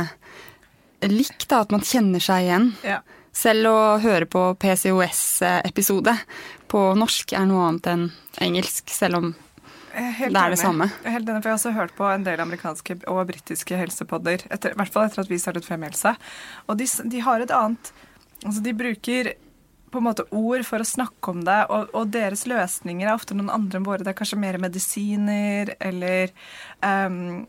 likt, 1.06 1.48
da. 1.50 1.64
At 1.64 1.74
man 1.74 1.84
kjenner 1.84 2.22
seg 2.22 2.46
igjen. 2.46 2.70
Ja. 2.86 3.00
Selv 3.36 3.68
å 3.68 3.80
høre 4.00 4.28
på 4.30 4.42
PCOS-episode 4.62 6.14
på 6.72 6.82
norsk 6.96 7.34
er 7.36 7.44
noe 7.48 7.66
annet 7.68 7.90
enn 7.92 8.06
engelsk, 8.42 8.88
selv 8.92 9.20
om 9.20 9.34
helt 9.96 10.32
Det 10.32 10.40
er 10.40 10.52
det 10.52 10.60
samme. 10.60 10.88
Helt 11.04 11.28
enig, 11.28 11.40
for 11.40 11.48
jeg 11.48 11.54
har 11.54 11.60
også 11.60 11.74
hørt 11.76 11.94
på 11.96 12.06
en 12.08 12.24
del 12.24 12.40
amerikanske 12.40 12.98
og 13.12 13.22
britiske 13.28 13.78
helsepodder, 13.80 14.44
etter, 14.52 14.72
i 14.72 14.80
hvert 14.80 14.92
fall 14.92 15.08
etter 15.08 15.24
at 15.24 15.32
vi 15.32 15.40
startet 15.40 15.68
Femihelse. 15.68 16.14
Og 16.66 16.80
de, 16.80 16.88
de 17.12 17.24
har 17.24 17.44
et 17.44 17.54
annet 17.54 17.92
Altså, 18.44 18.60
de 18.60 18.74
bruker 18.76 19.30
på 19.90 19.98
en 19.98 20.04
måte 20.04 20.26
ord 20.36 20.60
for 20.68 20.84
å 20.84 20.86
snakke 20.86 21.32
om 21.32 21.38
det, 21.46 21.56
og, 21.72 21.88
og 21.96 22.10
deres 22.12 22.42
løsninger 22.46 23.08
er 23.08 23.14
ofte 23.14 23.34
noen 23.34 23.48
andre 23.50 23.80
enn 23.80 23.86
våre. 23.86 24.04
Det 24.04 24.12
er 24.12 24.18
kanskje 24.18 24.38
mer 24.38 24.58
medisiner 24.60 25.72
eller 25.80 26.34
um, 26.84 27.46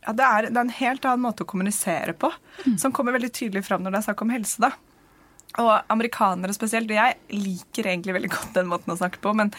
ja, 0.00 0.14
det, 0.16 0.24
er, 0.24 0.48
det 0.48 0.56
er 0.56 0.62
en 0.64 0.78
helt 0.78 1.04
annen 1.04 1.26
måte 1.26 1.44
å 1.44 1.50
kommunisere 1.50 2.16
på, 2.16 2.32
som 2.80 2.94
kommer 2.96 3.14
veldig 3.18 3.30
tydelig 3.36 3.66
fram 3.68 3.84
når 3.84 3.92
det 3.92 4.00
er 4.00 4.06
snakk 4.08 4.24
om 4.24 4.32
helse. 4.32 4.64
da. 4.64 4.72
Og 5.58 5.70
amerikanere 5.90 6.54
spesielt. 6.54 6.90
Og 6.92 6.94
jeg 6.94 7.16
liker 7.34 7.88
egentlig 7.90 8.14
veldig 8.14 8.30
godt 8.30 8.54
den 8.54 8.68
måten 8.70 8.92
å 8.94 8.98
snakke 9.00 9.18
på, 9.22 9.32
men 9.34 9.50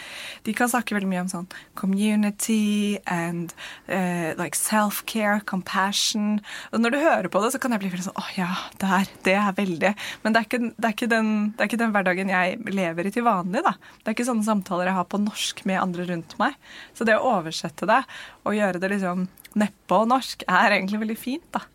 de 0.45 0.53
kan 0.55 0.71
snakke 0.71 0.95
veldig 0.95 1.09
mye 1.11 1.23
om 1.25 1.31
sånn 1.31 1.49
community 1.75 2.99
and 3.11 3.51
uh, 3.89 4.31
like 4.39 4.55
self-care, 4.55 5.41
compassion. 5.49 6.39
Og 6.71 6.83
når 6.83 6.95
du 6.95 6.99
hører 7.01 7.27
på 7.33 7.43
det, 7.43 7.51
så 7.51 7.59
kan 7.61 7.75
jeg 7.75 7.83
bli 7.83 7.91
veldig 7.91 8.07
sånn 8.07 8.21
Å 8.21 8.25
ja, 8.37 8.49
der. 8.79 9.11
Det 9.25 9.35
er 9.35 9.51
veldig 9.57 9.93
Men 10.23 10.33
det 10.33 10.39
er, 10.39 10.47
ikke, 10.47 10.61
det, 10.71 10.85
er 10.87 10.95
ikke 10.95 11.11
den, 11.11 11.35
det 11.57 11.65
er 11.65 11.71
ikke 11.71 11.81
den 11.83 11.93
hverdagen 11.97 12.31
jeg 12.31 12.57
lever 12.71 13.07
i 13.07 13.13
til 13.13 13.27
vanlig, 13.27 13.65
da. 13.67 13.75
Det 13.99 14.11
er 14.11 14.15
ikke 14.15 14.29
sånne 14.31 14.47
samtaler 14.47 14.91
jeg 14.91 14.99
har 15.01 15.11
på 15.11 15.19
norsk 15.21 15.63
med 15.67 15.81
andre 15.81 16.07
rundt 16.07 16.37
meg. 16.39 16.55
Så 16.95 17.07
det 17.07 17.19
å 17.19 17.35
oversette 17.35 17.89
det 17.89 18.01
og 18.47 18.55
gjøre 18.55 18.79
det 18.81 18.95
liksom 18.95 19.27
neppe 19.59 19.97
og 19.97 20.07
norsk 20.07 20.45
er 20.47 20.77
egentlig 20.77 21.01
veldig 21.01 21.17
fint, 21.19 21.47
da. 21.51 21.65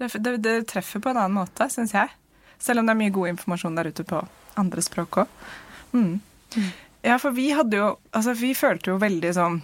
Det, 0.00 0.10
det, 0.18 0.38
det 0.42 0.56
treffer 0.70 1.02
på 1.02 1.12
en 1.12 1.20
annen 1.20 1.38
måte, 1.38 1.68
syns 1.70 1.94
jeg. 1.94 2.10
Selv 2.60 2.82
om 2.82 2.88
det 2.88 2.94
er 2.94 3.00
mye 3.00 3.14
god 3.14 3.32
informasjon 3.32 3.78
der 3.78 3.90
ute 3.90 4.04
på 4.06 4.20
andre 4.60 4.84
språk 4.84 5.22
òg. 5.22 5.34
Mm. 5.94 6.20
Ja, 7.02 7.16
for 7.18 7.34
vi 7.34 7.48
hadde 7.54 7.78
jo 7.78 7.86
Altså, 8.12 8.34
vi 8.38 8.52
følte 8.54 8.92
jo 8.92 8.98
veldig 9.00 9.30
sånn 9.34 9.56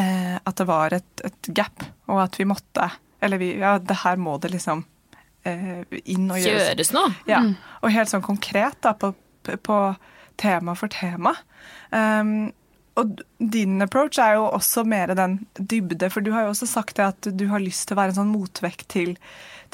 eh, 0.00 0.34
at 0.36 0.56
det 0.58 0.66
var 0.68 0.96
et, 0.96 1.22
et 1.24 1.48
gap, 1.56 1.84
og 2.10 2.20
at 2.26 2.36
vi 2.40 2.46
måtte 2.48 2.88
Eller 3.24 3.40
vi 3.40 3.54
Ja, 3.60 3.78
det 3.78 4.00
her 4.02 4.20
må 4.20 4.36
det 4.42 4.50
liksom 4.52 4.84
eh, 5.48 5.84
inn 6.04 6.26
og 6.28 6.40
gjøres. 6.40 6.72
Gjøres 6.72 6.92
nå? 6.96 7.04
Ja, 7.30 7.40
og 7.80 7.94
helt 7.94 8.12
sånn 8.12 8.24
konkret 8.24 8.80
da, 8.84 8.94
på, 8.96 9.14
på 9.44 9.78
tema 10.40 10.74
for 10.74 10.92
tema. 10.92 11.34
Um, 11.94 12.52
og 12.98 13.20
din 13.38 13.82
approach 13.82 14.20
er 14.22 14.36
jo 14.38 14.46
også 14.48 14.84
mer 14.86 15.12
den 15.18 15.40
dybde, 15.58 16.08
for 16.10 16.24
du 16.24 16.30
har 16.34 16.46
jo 16.46 16.52
også 16.54 16.68
sagt 16.70 16.96
det 16.98 17.06
at 17.06 17.28
du 17.34 17.48
har 17.50 17.62
lyst 17.62 17.88
til 17.88 17.96
å 17.96 18.00
være 18.00 18.14
en 18.14 18.20
sånn 18.20 18.32
motvekt 18.34 18.86
til, 18.94 19.16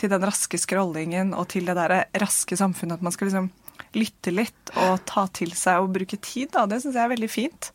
til 0.00 0.12
den 0.12 0.24
raske 0.24 0.58
scrollingen 0.60 1.34
og 1.36 1.50
til 1.52 1.68
det 1.68 1.76
der 1.78 1.96
raske 2.22 2.56
samfunnet. 2.58 2.98
At 2.98 3.06
man 3.06 3.14
skal 3.14 3.30
liksom 3.30 3.50
lytte 3.96 4.32
litt 4.34 4.72
og 4.78 5.00
ta 5.08 5.26
til 5.34 5.52
seg 5.56 5.82
og 5.82 5.94
bruke 5.94 6.18
tid. 6.22 6.50
Da. 6.54 6.66
Det 6.70 6.80
syns 6.82 6.96
jeg 6.96 7.04
er 7.04 7.14
veldig 7.14 7.30
fint. 7.30 7.72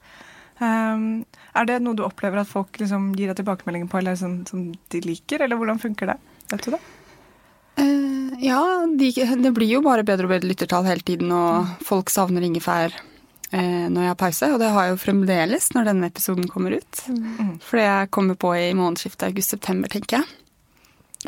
Um, 0.59 1.25
er 1.55 1.67
det 1.67 1.81
noe 1.83 1.97
du 1.97 2.05
opplever 2.05 2.39
at 2.39 2.47
folk 2.47 2.77
liksom 2.79 3.09
gir 3.17 3.31
deg 3.31 3.41
tilbakemeldinger 3.41 3.89
på, 3.91 3.99
eller 3.99 4.15
sånn, 4.19 4.37
som 4.47 4.69
de 4.71 5.01
liker, 5.03 5.43
eller 5.43 5.59
hvordan 5.59 5.81
funker 5.81 6.13
det? 6.13 6.15
Vet 6.53 6.63
du 6.63 6.69
det? 6.77 6.79
Uh, 7.75 8.31
ja, 8.39 8.61
de, 8.87 9.09
det 9.11 9.51
blir 9.57 9.73
jo 9.73 9.83
bare 9.83 10.05
bedre 10.07 10.29
og 10.29 10.37
bedre 10.37 10.47
lyttertall 10.47 10.87
hele 10.87 11.03
tiden, 11.03 11.33
og 11.35 11.75
folk 11.83 12.13
savner 12.13 12.45
ingefær 12.47 12.95
uh, 12.95 13.85
når 13.91 13.99
jeg 13.99 14.13
har 14.13 14.21
pause. 14.23 14.53
Og 14.55 14.63
det 14.63 14.71
har 14.71 14.87
jeg 14.87 14.95
jo 14.95 15.03
fremdeles 15.03 15.69
når 15.75 15.91
denne 15.91 16.11
episoden 16.13 16.47
kommer 16.51 16.77
ut. 16.79 17.03
For 17.65 17.81
det 17.81 17.91
kommer 18.15 18.39
på 18.39 18.55
i 18.55 18.71
månedsskiftet 18.77 19.27
august-september, 19.33 19.91
tenker 19.91 20.21
jeg. 20.21 20.44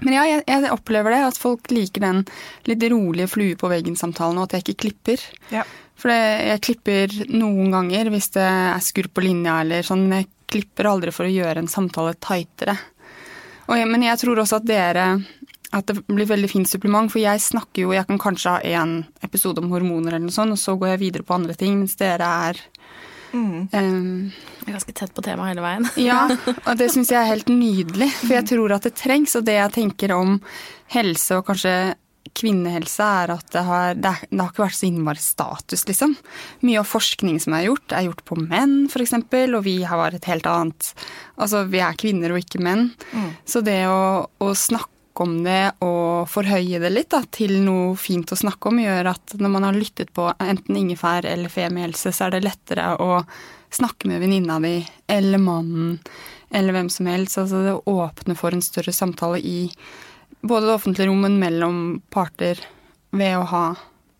Men 0.03 0.15
ja, 0.15 0.25
jeg, 0.29 0.45
jeg 0.47 0.71
opplever 0.73 1.15
det, 1.15 1.23
at 1.29 1.39
folk 1.41 1.71
liker 1.73 2.03
den 2.03 2.23
litt 2.69 2.85
rolige 2.91 3.29
flue 3.31 3.57
på 3.59 3.69
veggen-samtalen, 3.71 4.39
og 4.39 4.47
at 4.47 4.57
jeg 4.57 4.65
ikke 4.65 4.81
klipper. 4.85 5.23
Ja. 5.53 5.65
For 5.97 6.13
det, 6.13 6.19
jeg 6.51 6.63
klipper 6.67 7.15
noen 7.33 7.73
ganger 7.73 8.11
hvis 8.13 8.29
det 8.35 8.45
er 8.45 8.83
skurr 8.85 9.09
på 9.09 9.25
linja 9.25 9.61
eller 9.63 9.85
sånn, 9.85 10.05
men 10.05 10.21
jeg 10.21 10.31
klipper 10.47 10.91
aldri 10.91 11.13
for 11.15 11.27
å 11.27 11.33
gjøre 11.33 11.63
en 11.63 11.71
samtale 11.71 12.13
tightere. 12.21 12.77
Og 13.67 13.75
jeg, 13.75 13.89
men 13.89 14.05
jeg 14.05 14.21
tror 14.21 14.39
også 14.43 14.61
at 14.61 14.67
dere 14.69 15.07
at 15.75 15.89
det 15.89 15.99
blir 16.07 16.27
veldig 16.29 16.49
fint 16.49 16.69
supplement. 16.69 17.11
For 17.11 17.21
jeg 17.21 17.43
snakker 17.43 17.83
jo 17.83 17.95
Jeg 17.95 18.07
kan 18.07 18.21
kanskje 18.21 18.55
ha 18.55 18.61
én 18.63 19.01
episode 19.25 19.59
om 19.63 19.71
hormoner 19.73 20.15
eller 20.15 20.27
noe 20.27 20.35
sånt, 20.35 20.55
og 20.55 20.61
så 20.61 20.77
går 20.79 20.93
jeg 20.93 21.03
videre 21.03 21.27
på 21.27 21.35
andre 21.35 21.57
ting, 21.57 21.75
mens 21.81 21.97
dere 21.99 22.27
er 22.47 22.61
mm. 23.33 23.67
um, 23.73 24.31
er 24.67 24.77
ganske 24.77 24.95
tett 24.95 25.13
på 25.15 25.23
temaet 25.25 25.53
hele 25.53 25.63
veien. 25.65 25.87
ja, 26.01 26.23
og 26.67 26.73
det 26.79 26.89
syns 26.93 27.13
jeg 27.13 27.21
er 27.21 27.31
helt 27.31 27.51
nydelig. 27.51 28.09
For 28.23 28.35
jeg 28.37 28.49
tror 28.51 28.75
at 28.77 28.89
det 28.89 28.97
trengs. 28.99 29.37
Og 29.39 29.47
det 29.47 29.57
jeg 29.59 29.75
tenker 29.77 30.13
om 30.15 30.37
helse, 30.93 31.39
og 31.39 31.47
kanskje 31.49 31.77
kvinnehelse, 32.37 33.05
er 33.23 33.31
at 33.37 33.47
det 33.53 33.63
har, 33.67 33.95
det, 33.95 34.11
det 34.29 34.41
har 34.41 34.51
ikke 34.51 34.65
vært 34.65 34.77
så 34.77 34.87
innmari 34.89 35.23
status, 35.23 35.85
liksom. 35.87 36.17
Mye 36.67 36.81
av 36.81 36.89
forskning 36.89 37.39
som 37.43 37.55
er 37.57 37.67
gjort, 37.69 37.95
er 37.95 38.09
gjort 38.09 38.25
på 38.27 38.37
menn, 38.41 38.75
f.eks., 38.91 39.15
og 39.47 39.63
vi 39.65 39.79
har 39.87 40.17
et 40.17 40.29
helt 40.29 40.49
annet 40.51 40.91
Altså, 41.37 41.63
vi 41.69 41.81
er 41.85 41.97
kvinner 41.99 42.33
og 42.33 42.41
ikke 42.41 42.61
menn. 42.65 42.87
Mm. 43.13 43.27
Så 43.45 43.61
det 43.65 43.83
å, 43.91 44.25
å 44.41 44.47
snakke 44.57 45.21
om 45.21 45.35
det 45.45 45.77
og 45.85 46.29
forhøye 46.29 46.79
det 46.81 46.89
litt 46.93 47.11
da, 47.13 47.23
til 47.33 47.59
noe 47.65 47.95
fint 47.99 48.31
å 48.33 48.37
snakke 48.37 48.71
om, 48.71 48.81
gjør 48.81 49.11
at 49.13 49.35
når 49.37 49.53
man 49.53 49.67
har 49.67 49.77
lyttet 49.77 50.11
på 50.17 50.27
enten 50.33 50.79
ingefær 50.79 51.25
eller 51.29 51.53
femihelse, 51.53 52.13
så 52.13 52.27
er 52.27 52.37
det 52.37 52.45
lettere 52.45 52.89
å 53.01 53.21
snakke 53.73 54.09
med 54.09 54.21
venninna 54.23 54.59
di 54.63 54.79
eller 55.07 55.41
mannen 55.41 55.99
eller 56.49 56.75
hvem 56.75 56.89
som 56.89 57.09
helst. 57.09 57.37
Altså 57.37 57.63
det 57.65 57.75
åpner 57.91 58.39
for 58.39 58.55
en 58.55 58.63
større 58.63 58.93
samtale 58.95 59.39
i 59.39 59.59
både 60.41 60.67
det 60.67 60.77
offentlige 60.77 61.09
rommet 61.09 61.35
mellom 61.39 62.01
parter 62.13 62.61
ved 63.11 63.37
å 63.37 63.45
ha 63.51 63.65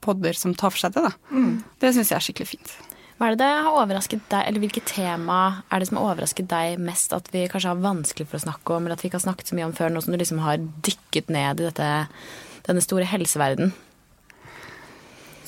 podder 0.04 0.38
som 0.38 0.56
tar 0.56 0.74
for 0.74 0.82
seg 0.82 0.96
det. 0.96 1.08
Da. 1.08 1.14
Mm. 1.32 1.64
Det 1.80 1.94
syns 1.96 2.12
jeg 2.12 2.18
er 2.18 2.28
skikkelig 2.28 2.52
fint. 2.56 2.76
Hva 3.18 3.28
er 3.28 3.34
det 3.34 3.42
det 3.42 3.64
har 3.66 3.74
overrasket 3.74 4.28
deg, 4.30 4.44
eller 4.46 4.62
Hvilket 4.62 4.92
tema 4.92 5.40
er 5.74 5.82
det 5.82 5.88
som 5.90 5.98
har 5.98 6.12
overrasket 6.12 6.50
deg 6.52 6.82
mest 6.86 7.16
at 7.18 7.32
vi 7.34 7.48
kanskje 7.50 7.72
har 7.74 7.82
vanskelig 7.82 8.28
for 8.30 8.38
å 8.38 8.44
snakke 8.46 8.76
om, 8.76 8.86
eller 8.86 8.98
at 8.98 9.02
vi 9.02 9.10
ikke 9.10 9.18
har 9.18 9.26
snakket 9.26 9.50
så 9.50 9.58
mye 9.58 9.70
om 9.70 9.74
før, 9.78 9.90
nå 9.94 10.04
som 10.06 10.14
du 10.14 10.20
liksom 10.22 10.44
har 10.46 10.62
dykket 10.86 11.34
ned 11.34 11.64
i 11.64 11.66
dette, 11.66 11.90
denne 12.70 12.84
store 12.86 13.10
helseverden? 13.10 13.74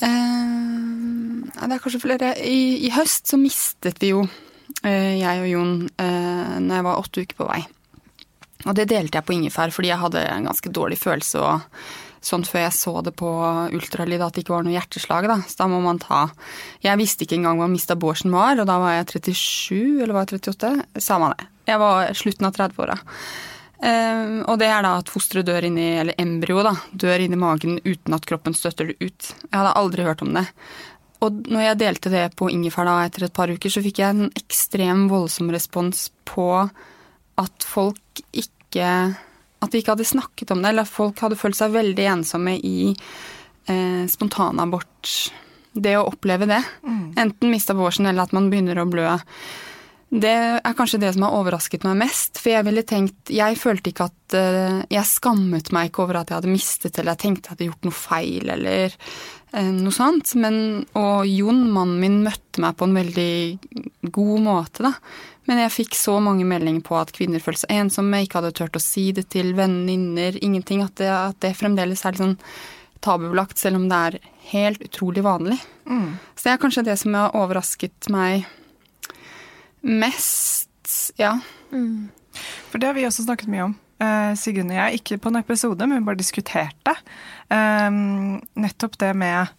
Uh, 0.03 1.43
det 1.69 1.75
er 1.75 1.81
kanskje 1.83 2.01
flere. 2.03 2.33
I, 2.41 2.87
I, 2.87 2.91
høst 2.95 3.29
så 3.29 3.39
mistet 3.39 3.99
vi 4.01 4.13
jo, 4.13 4.23
eh, 4.83 5.19
jeg 5.19 5.43
og 5.43 5.49
Jon, 5.49 5.73
eh, 6.01 6.53
når 6.63 6.79
jeg 6.79 6.85
var 6.87 7.01
åtte 7.01 7.23
uker 7.25 7.39
på 7.39 7.47
vei. 7.49 7.63
Og 8.67 8.75
det 8.75 8.89
delte 8.91 9.19
jeg 9.19 9.27
på 9.27 9.35
ingefær 9.35 9.71
fordi 9.71 9.91
jeg 9.91 10.01
hadde 10.01 10.23
en 10.27 10.47
ganske 10.49 10.71
dårlig 10.75 10.99
følelse 10.99 11.41
og 11.43 11.83
sånn 12.25 12.43
før 12.43 12.65
jeg 12.65 12.75
så 12.75 12.93
det 13.03 13.13
på 13.15 13.29
ultralyd 13.75 14.23
at 14.25 14.35
det 14.35 14.43
ikke 14.43 14.57
var 14.57 14.65
noe 14.67 14.75
hjerteslag, 14.75 15.29
da. 15.31 15.37
Så 15.47 15.61
da 15.61 15.69
må 15.71 15.79
man 15.83 16.01
ta 16.03 16.25
Jeg 16.83 16.99
visste 16.99 17.23
ikke 17.23 17.37
engang 17.39 17.61
hva 17.61 17.69
mista 17.71 17.95
bårsen 17.95 18.33
var, 18.35 18.59
og 18.59 18.67
da 18.67 18.75
var 18.81 18.97
jeg 18.97 19.07
37, 19.13 20.01
eller 20.03 20.15
var 20.15 20.27
jeg 20.27 20.41
38? 20.41 20.73
Samme 21.03 21.31
det. 21.35 21.47
Jeg 21.69 21.79
var 21.79 22.11
slutten 22.17 22.49
av 22.49 22.57
30-åra. 22.57 22.97
Um, 23.79 23.87
ehm, 23.87 24.37
og 24.43 24.59
det 24.59 24.67
er 24.67 24.83
da 24.83 24.97
at 24.99 25.11
fosteret 25.11 25.47
dør 25.47 25.69
inni, 25.69 25.87
eller 26.01 26.19
embryoet 26.19 26.67
da, 26.67 26.73
dør 27.05 27.25
inni 27.25 27.39
magen 27.39 27.79
uten 27.85 28.15
at 28.17 28.27
kroppen 28.27 28.55
støtter 28.57 28.91
det 28.91 28.99
ut. 28.99 29.31
Jeg 29.47 29.55
hadde 29.55 29.75
aldri 29.79 30.07
hørt 30.07 30.23
om 30.25 30.33
det. 30.35 30.45
Og 31.23 31.41
når 31.51 31.65
jeg 31.65 31.79
delte 31.81 32.11
det 32.13 32.25
på 32.39 32.47
ingefær 32.51 32.87
da 32.87 32.99
etter 33.03 33.27
et 33.27 33.35
par 33.35 33.51
uker, 33.51 33.71
så 33.71 33.83
fikk 33.83 33.99
jeg 33.99 34.15
en 34.15 34.29
ekstrem 34.39 35.07
voldsom 35.11 35.51
respons 35.51 36.07
på 36.27 36.47
at 37.39 37.67
folk 37.67 38.23
ikke 38.31 38.85
at 39.59 39.73
vi 39.73 39.81
ikke 39.81 39.95
hadde 39.95 40.07
snakket 40.07 40.53
om 40.53 40.61
det, 40.63 40.71
eller 40.71 40.87
at 40.87 40.91
folk 40.91 41.19
hadde 41.23 41.39
følt 41.39 41.57
seg 41.57 41.73
veldig 41.73 42.05
ensomme 42.13 42.55
i 42.63 42.91
eh, 42.93 44.05
spontanabort. 44.07 45.15
Det 45.75 45.95
å 45.99 46.05
oppleve 46.09 46.47
det. 46.49 46.61
Mm. 46.87 47.03
Enten 47.19 47.51
mista 47.51 47.75
vårsen 47.77 48.07
eller 48.09 48.25
at 48.25 48.35
man 48.35 48.47
begynner 48.51 48.79
å 48.79 48.87
blø. 48.89 49.17
Det 50.09 50.35
er 50.57 50.73
kanskje 50.73 50.99
det 51.03 51.11
som 51.13 51.27
har 51.27 51.35
overrasket 51.37 51.83
meg 51.85 51.99
mest. 52.01 52.39
For 52.41 52.53
jeg 52.55 52.65
ville 52.65 52.85
tenkt 52.87 53.29
Jeg 53.33 53.57
følte 53.61 53.91
ikke 53.91 54.07
at 54.09 54.37
uh, 54.37 54.79
Jeg 54.89 55.05
skammet 55.05 55.69
meg 55.75 55.91
ikke 55.91 56.05
over 56.05 56.21
at 56.21 56.31
jeg 56.31 56.39
hadde 56.39 56.53
mistet, 56.53 56.97
eller 56.97 57.13
jeg 57.13 57.23
tenkte 57.25 57.49
jeg 57.49 57.55
hadde 57.55 57.67
gjort 57.69 57.89
noe 57.89 57.97
feil, 57.97 58.53
eller 58.55 58.95
uh, 59.53 59.71
noe 59.75 59.93
sånt. 59.93 60.33
Men, 60.41 60.57
og 60.97 61.29
Jon, 61.29 61.61
mannen 61.75 62.01
min, 62.01 62.21
møtte 62.25 62.63
meg 62.63 62.77
på 62.79 62.89
en 62.89 62.97
veldig 62.97 64.09
god 64.09 64.47
måte, 64.49 64.89
da. 64.89 64.95
Men 65.49 65.63
jeg 65.63 65.73
fikk 65.73 65.95
så 65.97 66.19
mange 66.21 66.45
meldinger 66.45 66.83
på 66.85 66.97
at 66.97 67.13
kvinner 67.13 67.41
følte 67.41 67.63
seg 67.63 67.77
ensomme, 67.77 68.21
ikke 68.21 68.41
hadde 68.41 68.53
turt 68.57 68.77
å 68.77 68.81
si 68.83 69.07
det 69.17 69.29
til 69.33 69.55
venninner, 69.57 70.37
ingenting. 70.45 70.83
At 70.85 70.97
det, 71.01 71.09
at 71.09 71.39
det 71.45 71.55
fremdeles 71.57 72.05
er 72.05 72.13
litt 72.13 72.25
sånn 72.25 72.37
tabubelagt, 73.05 73.57
selv 73.61 73.79
om 73.79 73.87
det 73.89 73.97
er 74.09 74.17
helt 74.51 74.81
utrolig 74.85 75.23
vanlig. 75.25 75.57
Mm. 75.89 76.17
Så 76.33 76.45
det 76.45 76.53
er 76.53 76.61
kanskje 76.61 76.85
det 76.89 76.97
som 77.01 77.17
har 77.17 77.37
overrasket 77.37 78.09
meg 78.13 78.45
mest, 79.81 81.13
ja. 81.19 81.37
Mm. 81.71 82.09
For 82.71 82.81
det 82.81 82.89
har 82.89 82.97
vi 82.97 83.05
også 83.07 83.25
snakket 83.27 83.51
mye 83.51 83.67
om. 83.69 83.77
Uh, 83.99 84.31
Sigrun 84.39 84.71
og 84.71 84.77
jeg, 84.77 84.99
ikke 85.01 85.19
på 85.19 85.31
en 85.31 85.41
episode, 85.41 85.87
men 85.87 85.99
vi 85.99 86.07
bare 86.07 86.19
diskuterte. 86.19 86.95
Um, 87.51 88.39
nettopp 88.59 88.95
det 89.01 89.11
med 89.19 89.51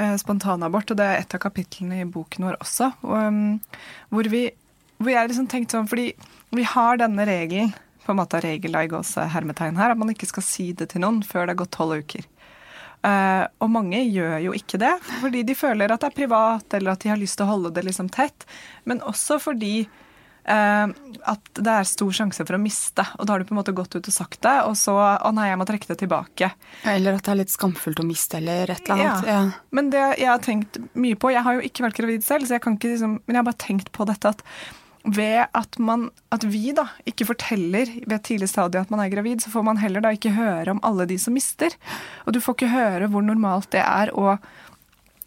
uh, 0.00 0.16
spontanabort, 0.20 0.94
og 0.94 1.00
det 1.00 1.06
er 1.08 1.20
et 1.20 1.36
av 1.36 1.42
kapitlene 1.42 2.00
i 2.00 2.08
boken 2.08 2.48
vår 2.48 2.60
også. 2.62 2.92
Um, 3.04 3.60
hvor 4.12 4.30
vi 4.32 4.46
hvor 5.02 5.10
jeg 5.10 5.32
liksom 5.32 5.48
tenkte 5.50 5.76
sånn, 5.76 5.88
fordi 5.90 6.12
vi 6.54 6.64
har 6.68 7.00
denne 7.00 7.26
regelen, 7.26 7.72
på 8.02 8.10
en 8.10 8.18
måte 8.18 8.40
regel 8.42 8.74
i 8.74 8.88
hermetegn 9.30 9.76
her, 9.78 9.92
at 9.92 9.98
man 9.98 10.10
ikke 10.10 10.26
skal 10.26 10.42
si 10.42 10.72
det 10.74 10.88
til 10.90 11.04
noen 11.04 11.20
før 11.22 11.46
det 11.46 11.54
har 11.54 11.60
gått 11.60 11.76
tolv 11.76 12.00
uker. 12.02 12.24
Uh, 13.02 13.48
og 13.58 13.70
mange 13.74 13.98
gjør 14.06 14.36
jo 14.44 14.52
ikke 14.54 14.78
det, 14.78 14.92
fordi 15.18 15.42
de 15.46 15.58
føler 15.58 15.90
at 15.90 16.04
det 16.04 16.12
er 16.12 16.20
privat, 16.20 16.78
eller 16.78 16.94
at 16.94 17.02
de 17.02 17.10
har 17.10 17.18
lyst 17.18 17.40
til 17.40 17.48
å 17.48 17.50
holde 17.50 17.72
det 17.74 17.82
liksom 17.88 18.10
tett. 18.14 18.46
Men 18.86 19.02
også 19.02 19.40
fordi 19.42 19.88
uh, 20.46 20.86
at 21.32 21.50
det 21.58 21.72
er 21.72 21.88
stor 21.88 22.12
sjanse 22.14 22.46
for 22.46 22.58
å 22.58 22.60
miste. 22.62 23.04
Og 23.18 23.26
da 23.26 23.34
har 23.34 23.42
du 23.42 23.48
på 23.48 23.56
en 23.56 23.58
måte 23.58 23.74
gått 23.74 23.96
ut 23.96 24.06
og 24.06 24.14
sagt 24.14 24.42
det, 24.46 24.54
og 24.68 24.76
så 24.78 24.94
å 24.94 25.32
nei, 25.34 25.48
jeg 25.50 25.58
må 25.58 25.66
trekke 25.66 25.90
det 25.90 25.98
tilbake. 26.04 26.52
Eller 26.94 27.18
at 27.18 27.26
det 27.26 27.34
er 27.34 27.40
litt 27.42 27.54
skamfullt 27.54 28.04
å 28.04 28.06
miste, 28.06 28.38
eller 28.38 28.70
et 28.70 28.84
eller 28.86 29.00
annet. 29.00 29.26
Ja. 29.26 29.40
ja. 29.40 29.66
Men 29.74 29.90
det 29.94 30.04
jeg 30.22 30.30
har 30.30 30.44
tenkt 30.44 30.78
mye 30.94 31.18
på 31.18 31.34
Jeg 31.34 31.42
har 31.46 31.58
jo 31.58 31.66
ikke 31.66 31.88
vært 31.88 31.98
gravid 31.98 32.26
selv, 32.26 32.46
så 32.46 32.58
jeg 32.58 32.64
kan 32.64 32.78
ikke 32.78 32.94
liksom, 32.94 33.18
men 33.24 33.34
jeg 33.34 33.42
har 33.42 33.50
bare 33.50 33.64
tenkt 33.66 33.90
på 33.94 34.06
dette 34.08 34.36
at 34.36 34.46
ved 35.02 35.48
at, 35.50 35.78
man, 35.82 36.06
at 36.30 36.44
vi 36.46 36.70
da 36.76 36.86
ikke 37.08 37.26
forteller 37.32 37.90
ved 38.04 38.14
et 38.16 38.26
tidlig 38.28 38.48
stadie 38.52 38.82
at 38.82 38.92
man 38.92 39.02
er 39.02 39.10
gravid, 39.10 39.42
så 39.42 39.50
får 39.50 39.64
man 39.66 39.80
heller 39.82 40.04
da 40.04 40.12
ikke 40.14 40.34
høre 40.36 40.76
om 40.76 40.82
alle 40.86 41.08
de 41.10 41.18
som 41.18 41.34
mister. 41.34 41.74
Og 42.26 42.36
du 42.36 42.40
får 42.42 42.58
ikke 42.58 42.74
høre 42.74 43.10
hvor 43.10 43.24
normalt 43.26 43.72
det 43.74 43.82
er, 43.82 44.12
og 44.14 44.38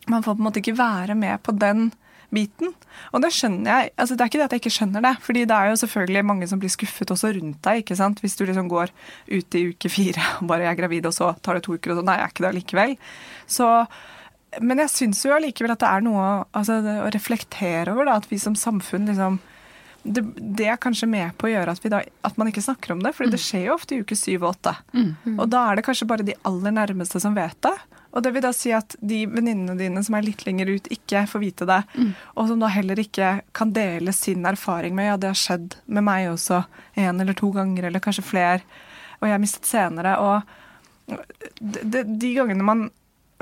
man 0.08 0.24
får 0.24 0.38
på 0.38 0.44
en 0.44 0.48
måte 0.48 0.62
ikke 0.62 0.78
være 0.80 1.18
med 1.20 1.44
på 1.44 1.56
den 1.60 1.90
biten. 2.34 2.74
Og 3.14 3.22
det 3.24 3.32
skjønner 3.36 3.70
jeg. 3.70 3.94
altså 4.00 4.16
Det 4.16 4.24
er 4.24 4.32
ikke 4.32 4.40
det 4.40 4.48
at 4.48 4.56
jeg 4.56 4.64
ikke 4.64 4.76
skjønner 4.78 5.06
det, 5.06 5.14
fordi 5.24 5.46
det 5.46 5.56
er 5.56 5.72
jo 5.72 5.80
selvfølgelig 5.84 6.26
mange 6.26 6.50
som 6.50 6.62
blir 6.62 6.74
skuffet 6.74 7.12
også 7.12 7.34
rundt 7.36 7.62
deg. 7.68 7.84
ikke 7.84 7.98
sant? 8.00 8.22
Hvis 8.24 8.38
du 8.40 8.46
liksom 8.48 8.70
går 8.72 8.92
ut 9.32 9.58
i 9.60 9.68
uke 9.72 9.92
fire 9.92 10.24
og 10.40 10.50
bare 10.52 10.70
er 10.70 10.80
gravid, 10.80 11.08
og 11.10 11.16
så 11.16 11.34
tar 11.42 11.60
det 11.60 11.66
to 11.68 11.76
uker, 11.76 11.94
og 11.94 12.02
så 12.02 12.06
nei, 12.08 12.20
jeg 12.20 12.28
er 12.28 12.36
ikke 12.36 12.46
det 12.46 12.54
allikevel. 12.54 12.96
Så 13.48 13.72
men 14.64 14.80
jeg 14.80 14.88
syns 14.94 15.20
jo 15.26 15.34
allikevel 15.36 15.74
at 15.74 15.82
det 15.82 15.88
er 15.90 16.04
noe 16.06 16.26
altså, 16.56 16.78
å 16.80 17.10
reflektere 17.12 17.92
over, 17.92 18.08
da, 18.08 18.14
at 18.22 18.30
vi 18.30 18.38
som 18.40 18.56
samfunn 18.56 19.10
liksom 19.10 19.42
det, 20.06 20.22
det, 20.38 20.68
er 20.70 20.78
kanskje 20.82 21.08
med 21.10 21.34
på 21.40 21.48
å 21.48 21.52
gjøre 21.52 21.74
at, 21.74 21.86
da, 21.90 22.00
at 22.28 22.38
man 22.38 22.50
ikke 22.52 22.64
snakker 22.64 22.94
om 22.94 23.02
det. 23.02 23.12
For 23.18 23.26
det 23.26 23.40
mm. 23.40 23.44
skjer 23.46 23.64
jo 23.68 23.76
ofte 23.76 23.96
i 23.96 24.04
uke 24.06 24.18
syv 24.18 24.44
og 24.44 24.52
åtte. 24.54 24.76
Mm. 24.94 25.12
Mm. 25.26 25.38
Og 25.40 25.50
da 25.50 25.64
er 25.66 25.80
det 25.80 25.86
kanskje 25.88 26.08
bare 26.10 26.26
de 26.28 26.38
aller 26.46 26.76
nærmeste 26.76 27.22
som 27.24 27.38
vet 27.38 27.58
det. 27.66 27.74
Og 28.16 28.24
det 28.24 28.32
vil 28.32 28.46
da 28.46 28.52
si 28.56 28.72
at 28.72 28.96
de 29.04 29.24
venninnene 29.28 29.76
dine 29.80 30.04
som 30.06 30.16
er 30.16 30.28
litt 30.28 30.46
lenger 30.48 30.70
ut, 30.72 30.90
ikke 30.94 31.26
får 31.28 31.42
vite 31.42 31.68
det. 31.68 31.82
Mm. 31.98 32.12
Og 32.38 32.52
som 32.52 32.62
da 32.62 32.70
heller 32.72 33.02
ikke 33.02 33.32
kan 33.58 33.74
dele 33.76 34.14
sin 34.16 34.46
erfaring 34.48 34.96
med 34.96 35.10
ja, 35.10 35.18
det 35.20 35.34
har 35.34 35.42
skjedd 35.42 35.80
med 35.86 36.06
meg 36.08 36.30
også 36.32 36.62
en 37.02 37.24
eller 37.24 37.36
to 37.36 37.50
ganger, 37.56 37.90
eller 37.90 38.04
kanskje 38.04 38.24
flere. 38.30 38.62
Og 39.20 39.28
jeg 39.28 39.36
har 39.36 39.44
mistet 39.44 39.68
senere. 39.68 40.16
Og 40.22 41.18
de, 41.60 42.06
de 42.06 42.32
gangene 42.38 42.66
man 42.66 42.88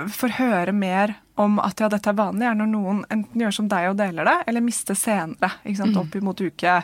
får 0.10 0.40
høre 0.40 0.74
mer 0.74 1.20
om 1.36 1.58
at 1.60 1.80
ja, 1.82 1.90
dette 1.90 2.12
er 2.12 2.18
vanlig, 2.18 2.46
er 2.46 2.58
når 2.58 2.70
noen 2.70 3.02
enten 3.14 3.42
gjør 3.42 3.56
som 3.58 3.70
deg 3.72 3.90
og 3.90 3.98
deler 3.98 4.28
det, 4.30 4.36
eller 4.48 4.66
mister 4.66 4.98
senere. 4.98 5.50
ikke 5.64 5.80
sant, 5.80 5.96
mm. 5.96 6.02
Opp 6.04 6.18
imot 6.20 6.44
uke 6.46 6.76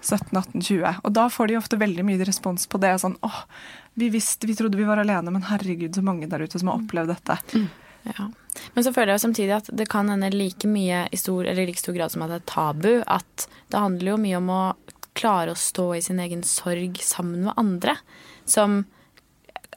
17-18-20. 0.00 1.02
Og 1.02 1.12
da 1.12 1.26
får 1.32 1.50
de 1.50 1.58
ofte 1.60 1.80
veldig 1.80 2.06
mye 2.08 2.24
respons 2.28 2.64
på 2.70 2.80
det. 2.82 2.94
Sånn 3.02 3.18
åh, 3.26 3.42
vi 4.00 4.08
visste, 4.14 4.48
vi 4.48 4.56
trodde 4.56 4.80
vi 4.80 4.88
var 4.88 5.02
alene, 5.02 5.34
men 5.34 5.44
herregud, 5.50 5.92
så 5.94 6.04
mange 6.04 6.30
der 6.30 6.44
ute 6.44 6.60
som 6.60 6.72
har 6.72 6.80
opplevd 6.80 7.12
dette. 7.12 7.38
Mm. 7.52 7.68
Ja. 8.08 8.30
Men 8.74 8.84
så 8.84 8.92
føler 8.92 9.14
jeg 9.14 9.24
samtidig 9.26 9.54
at 9.60 9.68
det 9.76 9.86
kan 9.92 10.08
hende 10.10 10.32
like 10.34 10.68
mye 10.68 11.04
i 11.12 11.20
stor, 11.20 11.44
eller 11.44 11.68
like 11.68 11.80
stor 11.80 11.94
grad 11.96 12.14
som 12.14 12.24
at 12.24 12.32
det 12.32 12.40
er 12.40 12.48
tabu, 12.50 12.92
at 13.06 13.46
det 13.70 13.84
handler 13.84 14.14
jo 14.14 14.22
mye 14.24 14.40
om 14.40 14.50
å 14.52 14.62
klare 15.18 15.52
å 15.52 15.58
stå 15.58 15.90
i 15.98 16.02
sin 16.04 16.20
egen 16.24 16.42
sorg 16.48 16.96
sammen 17.04 17.44
med 17.46 17.60
andre. 17.60 17.98
Som 18.48 18.82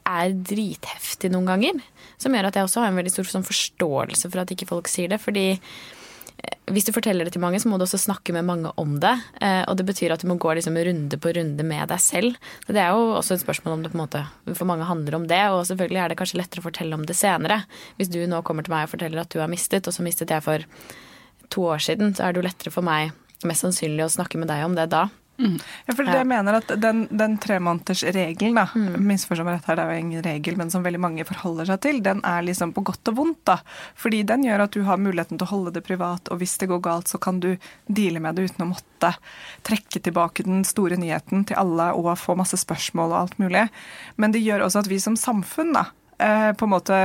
er 0.06 0.32
dritheftig 0.46 1.32
noen 1.34 1.50
ganger. 1.50 1.80
Som 2.20 2.36
gjør 2.36 2.48
at 2.48 2.58
jeg 2.58 2.66
også 2.68 2.82
har 2.82 2.92
en 2.92 2.98
veldig 2.98 3.12
stor 3.12 3.30
sånn 3.30 3.46
forståelse 3.46 4.30
for 4.32 4.42
at 4.42 4.52
ikke 4.54 4.68
folk 4.68 4.90
sier 4.90 5.12
det. 5.12 5.18
Fordi 5.22 5.46
eh, 5.56 6.56
hvis 6.72 6.88
du 6.88 6.92
forteller 6.96 7.28
det 7.28 7.34
til 7.36 7.42
mange, 7.44 7.60
så 7.62 7.70
må 7.70 7.78
du 7.78 7.84
også 7.86 8.00
snakke 8.00 8.34
med 8.36 8.46
mange 8.48 8.72
om 8.80 8.96
det. 9.02 9.14
Eh, 9.40 9.62
og 9.68 9.76
det 9.78 9.88
betyr 9.88 10.14
at 10.14 10.24
du 10.24 10.30
må 10.30 10.38
gå 10.40 10.54
liksom 10.56 10.78
runde 10.88 11.20
på 11.20 11.34
runde 11.36 11.66
med 11.66 11.90
deg 11.92 12.02
selv. 12.02 12.38
Det 12.68 12.80
er 12.80 12.94
jo 12.94 13.18
også 13.18 13.36
et 13.36 13.44
spørsmål 13.44 13.76
om 13.76 13.84
det 13.84 13.92
på 13.92 14.00
en 14.00 14.04
måte 14.04 14.24
for 14.52 14.68
mange 14.68 14.88
handler 14.88 15.18
om 15.20 15.28
det. 15.30 15.42
Og 15.52 15.66
selvfølgelig 15.68 16.02
er 16.04 16.12
det 16.12 16.20
kanskje 16.22 16.40
lettere 16.40 16.64
å 16.64 16.68
fortelle 16.68 16.98
om 16.98 17.04
det 17.08 17.18
senere. 17.18 17.62
Hvis 18.00 18.12
du 18.12 18.22
nå 18.30 18.40
kommer 18.46 18.66
til 18.66 18.76
meg 18.76 18.88
og 18.88 18.96
forteller 18.96 19.24
at 19.24 19.32
du 19.34 19.42
har 19.42 19.52
mistet, 19.52 19.88
og 19.88 19.96
så 19.96 20.06
mistet 20.06 20.32
jeg 20.32 20.44
for 20.46 20.64
to 21.52 21.68
år 21.68 21.82
siden, 21.84 22.16
så 22.16 22.26
er 22.26 22.34
det 22.34 22.42
jo 22.42 22.48
lettere 22.48 22.74
for 22.74 22.86
meg 22.86 23.14
mest 23.46 23.66
sannsynlig 23.66 24.06
å 24.06 24.12
snakke 24.12 24.40
med 24.40 24.48
deg 24.50 24.64
om 24.64 24.74
det 24.76 24.88
da. 24.92 25.06
Mm. 25.38 25.56
Ja, 25.86 25.94
for 25.94 26.08
det 26.08 26.14
jeg 26.16 26.26
mener 26.30 26.56
at 26.56 26.70
Den, 26.80 27.02
den 27.12 27.34
tremånedersregelen, 27.42 28.56
mm. 28.56 28.94
misforstå 29.04 29.44
meg 29.44 29.58
rett 29.58 29.68
her, 29.68 29.76
det 29.76 29.84
er 29.84 29.92
jo 29.92 30.04
ingen 30.06 30.24
regel, 30.24 30.56
men 30.56 30.72
som 30.72 30.84
veldig 30.86 31.00
mange 31.02 31.26
forholder 31.28 31.68
seg 31.68 31.82
til, 31.84 32.00
den 32.04 32.22
er 32.24 32.46
liksom 32.46 32.72
på 32.76 32.84
godt 32.88 33.12
og 33.12 33.18
vondt. 33.20 33.42
da. 33.48 33.58
Fordi 34.00 34.22
den 34.28 34.46
gjør 34.46 34.64
at 34.64 34.76
du 34.76 34.82
har 34.88 35.00
muligheten 35.00 35.36
til 35.36 35.48
å 35.48 35.52
holde 35.52 35.74
det 35.76 35.84
privat, 35.86 36.32
og 36.32 36.40
hvis 36.40 36.56
det 36.62 36.70
går 36.72 36.82
galt, 36.84 37.12
så 37.12 37.20
kan 37.22 37.40
du 37.42 37.52
deale 37.86 38.22
med 38.22 38.36
det 38.36 38.48
uten 38.50 38.66
å 38.66 38.70
måtte 38.72 39.12
trekke 39.66 40.00
tilbake 40.00 40.46
den 40.46 40.64
store 40.64 40.96
nyheten 41.00 41.44
til 41.48 41.60
alle 41.60 41.92
og 41.96 42.14
få 42.20 42.36
masse 42.38 42.58
spørsmål 42.60 43.12
og 43.12 43.20
alt 43.20 43.40
mulig. 43.42 43.66
Men 44.16 44.32
det 44.32 44.44
gjør 44.44 44.66
også 44.66 44.84
at 44.84 44.90
vi 44.92 45.00
som 45.02 45.18
samfunn 45.20 45.74
da, 45.76 45.88
eh, 46.18 46.52
på 46.56 46.64
en 46.64 46.72
måte 46.72 47.00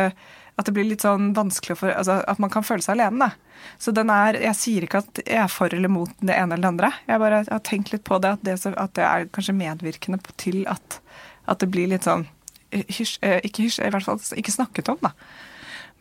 at 0.62 0.70
det 0.70 0.74
blir 0.76 0.88
litt 0.88 1.04
sånn 1.04 1.32
vanskelig 1.38 1.78
for 1.80 1.94
altså, 1.94 2.20
At 2.30 2.42
man 2.42 2.52
kan 2.54 2.66
føle 2.66 2.84
seg 2.86 2.96
alene. 2.98 3.28
Da. 3.28 3.68
Så 3.82 3.94
den 3.96 4.12
er 4.14 4.40
Jeg 4.40 4.58
sier 4.60 4.88
ikke 4.88 5.04
at 5.04 5.22
jeg 5.26 5.44
er 5.44 5.52
for 5.52 5.74
eller 5.74 5.92
mot 5.92 6.12
det 6.22 6.36
ene 6.36 6.56
eller 6.56 6.68
det 6.68 6.72
andre. 6.72 6.92
Jeg 7.08 7.24
bare 7.24 7.44
har 7.48 7.64
tenkt 7.68 7.94
litt 7.94 8.06
på 8.08 8.20
det, 8.24 8.36
at 8.38 8.46
det, 8.48 8.58
at 8.72 8.96
det 8.98 9.06
er 9.08 9.30
kanskje 9.34 9.58
medvirkende 9.58 10.22
til 10.42 10.64
at, 10.72 11.00
at, 11.46 11.62
det 11.62 11.72
blir 11.74 11.92
litt 11.92 12.08
sånn 12.08 12.28
hysj, 12.72 13.18
eh, 13.26 13.40
Ikke 13.48 13.68
hysj, 13.68 13.82
i 13.86 13.94
hvert 13.94 14.08
fall 14.08 14.22
ikke 14.38 14.56
snakket 14.56 14.92
om, 14.94 15.00
da. 15.04 15.14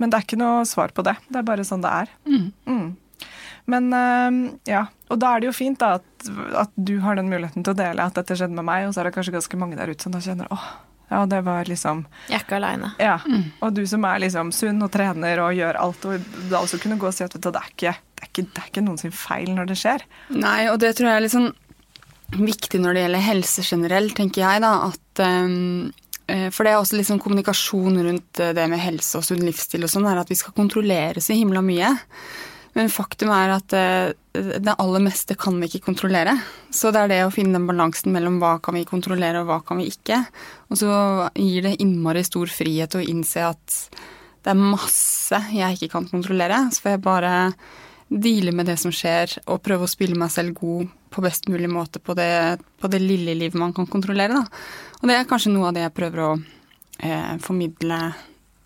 Men 0.01 0.11
det 0.11 0.19
er 0.19 0.27
ikke 0.29 0.41
noe 0.41 0.65
svar 0.69 0.95
på 0.97 1.05
det. 1.05 1.17
Det 1.29 1.41
er 1.41 1.49
bare 1.49 1.67
sånn 1.67 1.85
det 1.85 1.93
er. 1.93 2.13
Mm. 2.25 2.51
Mm. 2.65 2.91
Men 3.71 3.93
eh, 3.93 4.39
ja, 4.73 4.87
og 5.11 5.21
da 5.21 5.35
er 5.35 5.43
det 5.43 5.51
jo 5.51 5.57
fint 5.57 5.81
da 5.81 5.97
at, 5.99 6.31
at, 6.65 6.73
du 6.77 6.99
har 7.05 7.19
den 7.19 7.29
muligheten 7.33 7.67
til 7.67 7.75
å 7.75 7.81
dele 7.81 8.07
at 8.07 8.17
dette 8.17 8.37
skjedde 8.39 8.57
med 8.57 8.67
meg, 8.67 8.87
og 8.87 8.95
så 8.95 9.03
er 9.03 9.11
det 9.11 9.17
kanskje 9.17 9.37
ganske 9.37 9.61
mange 9.61 9.79
der 9.79 9.93
ute 9.93 10.07
som 10.07 10.15
da 10.15 10.23
kjenner 10.25 10.51
åh, 10.55 10.71
ja, 11.11 11.25
det 11.27 11.41
var 11.43 11.67
liksom 11.67 12.05
Jeg 12.29 12.37
er 12.39 12.45
ikke 12.45 12.59
aleine. 12.61 12.93
Ja. 13.03 13.17
Mm. 13.27 13.49
Og 13.67 13.73
du 13.75 13.83
som 13.91 14.05
er 14.07 14.21
liksom 14.23 14.53
sunn 14.55 14.79
og 14.87 14.93
trener 14.95 15.43
og 15.43 15.57
gjør 15.59 15.79
alt, 15.83 16.05
og 16.07 16.29
da 16.53 16.61
også 16.61 16.79
kunne 16.83 17.01
gå 17.01 17.09
og 17.09 17.17
si 17.17 17.25
at 17.27 17.35
du, 17.35 17.41
det, 17.43 17.51
er 17.59 17.73
ikke, 17.73 17.95
det, 17.99 18.23
er 18.23 18.31
ikke, 18.31 18.45
det 18.47 18.63
er 18.63 18.69
ikke 18.71 18.85
noen 18.87 19.01
sin 19.01 19.15
feil 19.15 19.51
når 19.57 19.73
det 19.73 19.79
skjer. 19.81 20.05
Nei, 20.37 20.61
og 20.71 20.79
det 20.83 20.95
tror 20.97 21.11
jeg 21.11 21.19
er 21.19 21.27
litt 21.27 21.35
sånn 21.35 21.51
viktig 22.39 22.79
når 22.79 22.95
det 22.95 23.03
gjelder 23.05 23.27
helse 23.27 23.65
generelt, 23.67 24.15
tenker 24.19 24.45
jeg, 24.45 24.63
da. 24.63 24.73
At 24.91 25.25
um, 25.25 25.91
For 26.55 26.63
det 26.63 26.77
er 26.77 26.79
også 26.79 27.03
sånn 27.09 27.23
kommunikasjon 27.23 27.99
rundt 28.07 28.43
eh, 28.43 28.53
det 28.55 28.69
med 28.71 28.79
helse 28.79 29.19
og 29.19 29.27
sunn 29.27 29.43
livsstil 29.43 29.83
og 29.83 29.91
sånn, 29.91 30.07
er 30.07 30.23
at 30.23 30.31
vi 30.31 30.39
skal 30.39 30.55
kontrollere 30.55 31.23
så 31.25 31.35
himla 31.35 31.65
mye. 31.67 31.91
Men 32.79 32.91
faktum 32.93 33.33
er 33.35 33.53
at 33.57 33.75
eh, 33.75 34.13
det 34.33 34.77
aller 34.79 35.03
meste 35.03 35.35
kan 35.39 35.57
vi 35.59 35.67
ikke 35.69 35.89
kontrollere. 35.89 36.37
Så 36.71 36.93
det 36.95 37.03
er 37.03 37.13
det 37.13 37.21
å 37.27 37.35
finne 37.35 37.59
den 37.59 37.67
balansen 37.69 38.15
mellom 38.15 38.39
hva 38.43 38.57
kan 38.63 38.79
vi 38.79 38.87
kontrollere 38.89 39.43
og 39.43 39.51
hva 39.51 39.59
kan 39.67 39.81
vi 39.81 39.89
ikke. 39.91 40.23
Og 40.71 40.79
så 40.79 40.95
gir 41.35 41.67
det 41.67 41.79
innmari 41.83 42.23
stor 42.27 42.51
frihet 42.53 42.95
å 42.95 43.03
innse 43.03 43.49
at 43.49 43.79
det 44.41 44.55
er 44.55 44.61
masse 44.61 45.41
jeg 45.53 45.77
ikke 45.77 45.93
kan 45.97 46.09
kontrollere. 46.11 46.63
Så 46.71 46.85
får 46.85 46.95
jeg 46.95 47.05
bare 47.05 47.35
deale 48.11 48.55
med 48.55 48.67
det 48.67 48.77
som 48.83 48.91
skjer, 48.95 49.37
og 49.47 49.63
prøve 49.63 49.87
å 49.87 49.91
spille 49.91 50.19
meg 50.19 50.33
selv 50.35 50.57
god 50.59 50.89
på 51.11 51.23
best 51.23 51.47
mulig 51.51 51.69
måte 51.71 52.01
på 52.03 52.15
det, 52.19 52.59
på 52.81 52.91
det 52.91 52.99
lille 53.03 53.37
livet 53.39 53.59
man 53.59 53.75
kan 53.75 53.87
kontrollere. 53.91 54.41
Da. 54.41 54.63
Og 55.01 55.11
det 55.11 55.17
er 55.17 55.29
kanskje 55.31 55.53
noe 55.55 55.71
av 55.71 55.77
det 55.77 55.85
jeg 55.85 55.95
prøver 55.95 56.25
å 56.25 56.31
eh, 56.37 57.35
formidle 57.43 58.01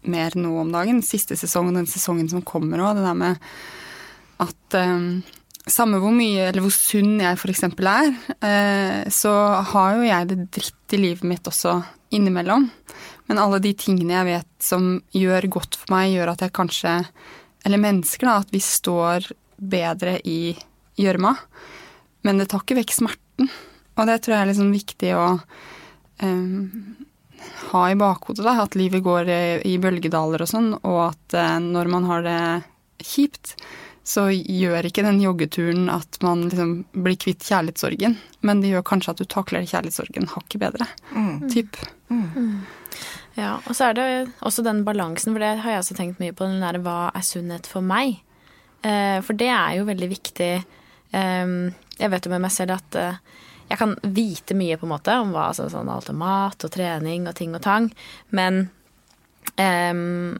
mer 0.08 0.36
nå 0.36 0.52
om 0.60 0.72
dagen. 0.72 1.00
Siste 1.04 1.36
sesong 1.40 1.70
og 1.70 1.78
den 1.78 1.88
sesongen 1.88 2.28
som 2.32 2.44
kommer 2.44 2.82
òg. 2.84 2.98
Det 2.98 3.04
der 3.04 3.20
med 3.20 3.48
at 4.42 4.76
um, 4.80 5.22
samme 5.70 6.00
hvor 6.02 6.12
mye 6.14 6.48
eller 6.48 6.64
hvor 6.64 6.74
sunn 6.74 7.18
jeg 7.22 7.38
f.eks. 7.38 7.64
er, 7.68 8.10
uh, 8.44 9.00
så 9.12 9.34
har 9.72 9.98
jo 9.98 10.08
jeg 10.08 10.30
det 10.30 10.38
dritt 10.58 10.96
i 10.96 11.00
livet 11.00 11.28
mitt 11.28 11.48
også 11.48 11.78
innimellom. 12.14 12.68
Men 13.30 13.40
alle 13.40 13.60
de 13.64 13.72
tingene 13.78 14.18
jeg 14.18 14.28
vet 14.28 14.50
som 14.62 14.98
gjør 15.14 15.48
godt 15.52 15.78
for 15.80 15.94
meg, 15.94 16.12
gjør 16.12 16.34
at 16.34 16.44
jeg 16.44 16.56
kanskje 16.56 16.98
Eller 17.64 17.80
mennesker, 17.80 18.28
da. 18.28 18.42
At 18.42 18.50
vi 18.52 18.60
står 18.60 19.30
bedre 19.56 20.18
i 20.28 20.52
gjørma. 21.00 21.30
Men 22.28 22.36
det 22.36 22.50
tar 22.52 22.60
ikke 22.60 22.76
vekk 22.76 22.92
smerten. 22.92 23.48
Og 23.96 24.10
det 24.10 24.18
tror 24.20 24.34
jeg 24.34 24.44
er 24.44 24.50
liksom 24.50 24.74
viktig 24.74 25.14
å 25.16 25.28
um, 26.20 26.98
ha 27.70 27.86
i 27.88 27.96
bakhodet. 27.96 28.44
da, 28.44 28.58
At 28.66 28.76
livet 28.76 29.00
går 29.06 29.32
i 29.64 29.78
bølgedaler 29.80 30.44
og 30.44 30.50
sånn, 30.50 30.74
og 30.82 30.98
at 31.06 31.38
uh, 31.38 31.56
når 31.62 31.92
man 31.94 32.10
har 32.10 32.26
det 32.26 32.42
kjipt, 33.00 33.56
så 34.04 34.26
gjør 34.30 34.84
ikke 34.84 35.04
den 35.06 35.20
joggeturen 35.22 35.88
at 35.92 36.18
man 36.24 36.44
liksom 36.50 36.72
blir 36.92 37.16
kvitt 37.20 37.44
kjærlighetssorgen, 37.48 38.18
men 38.44 38.60
det 38.60 38.74
gjør 38.74 38.84
kanskje 38.90 39.14
at 39.14 39.22
du 39.22 39.26
takler 39.32 39.64
kjærlighetssorgen 39.64 40.28
hakket 40.34 40.60
bedre. 40.60 40.88
Mm. 41.14 41.46
Typ. 41.52 41.78
Mm. 42.12 42.26
Mm. 42.36 42.58
Ja, 43.38 43.54
og 43.64 43.72
så 43.74 43.88
er 43.88 43.96
det 43.96 44.08
også 44.44 44.62
den 44.66 44.84
balansen, 44.86 45.32
for 45.32 45.42
det 45.42 45.64
har 45.64 45.74
jeg 45.74 45.82
også 45.82 45.96
tenkt 45.98 46.20
mye 46.22 46.36
på, 46.36 46.46
den 46.46 46.62
derre 46.62 46.82
hva 46.84 46.98
er 47.16 47.24
sunnhet 47.26 47.66
for 47.70 47.84
meg? 47.84 48.20
Eh, 48.84 49.18
for 49.24 49.40
det 49.40 49.48
er 49.50 49.78
jo 49.78 49.88
veldig 49.88 50.10
viktig. 50.12 50.52
Eh, 51.16 51.56
jeg 51.98 52.12
vet 52.12 52.28
jo 52.28 52.34
med 52.34 52.44
meg 52.44 52.54
selv 52.54 52.76
at 52.76 53.00
eh, 53.00 53.18
jeg 53.70 53.80
kan 53.80 53.96
vite 54.02 54.56
mye 54.58 54.76
på 54.78 54.86
en 54.86 54.92
måte 54.92 55.16
om 55.18 55.32
hva, 55.32 55.48
altså, 55.50 55.70
sånn, 55.72 55.88
alt 55.90 56.12
om 56.12 56.20
mat 56.20 56.66
og 56.66 56.72
trening 56.76 57.24
og 57.30 57.36
ting 57.38 57.56
og 57.56 57.64
tang, 57.64 57.88
men 58.36 58.66
um, 59.56 60.36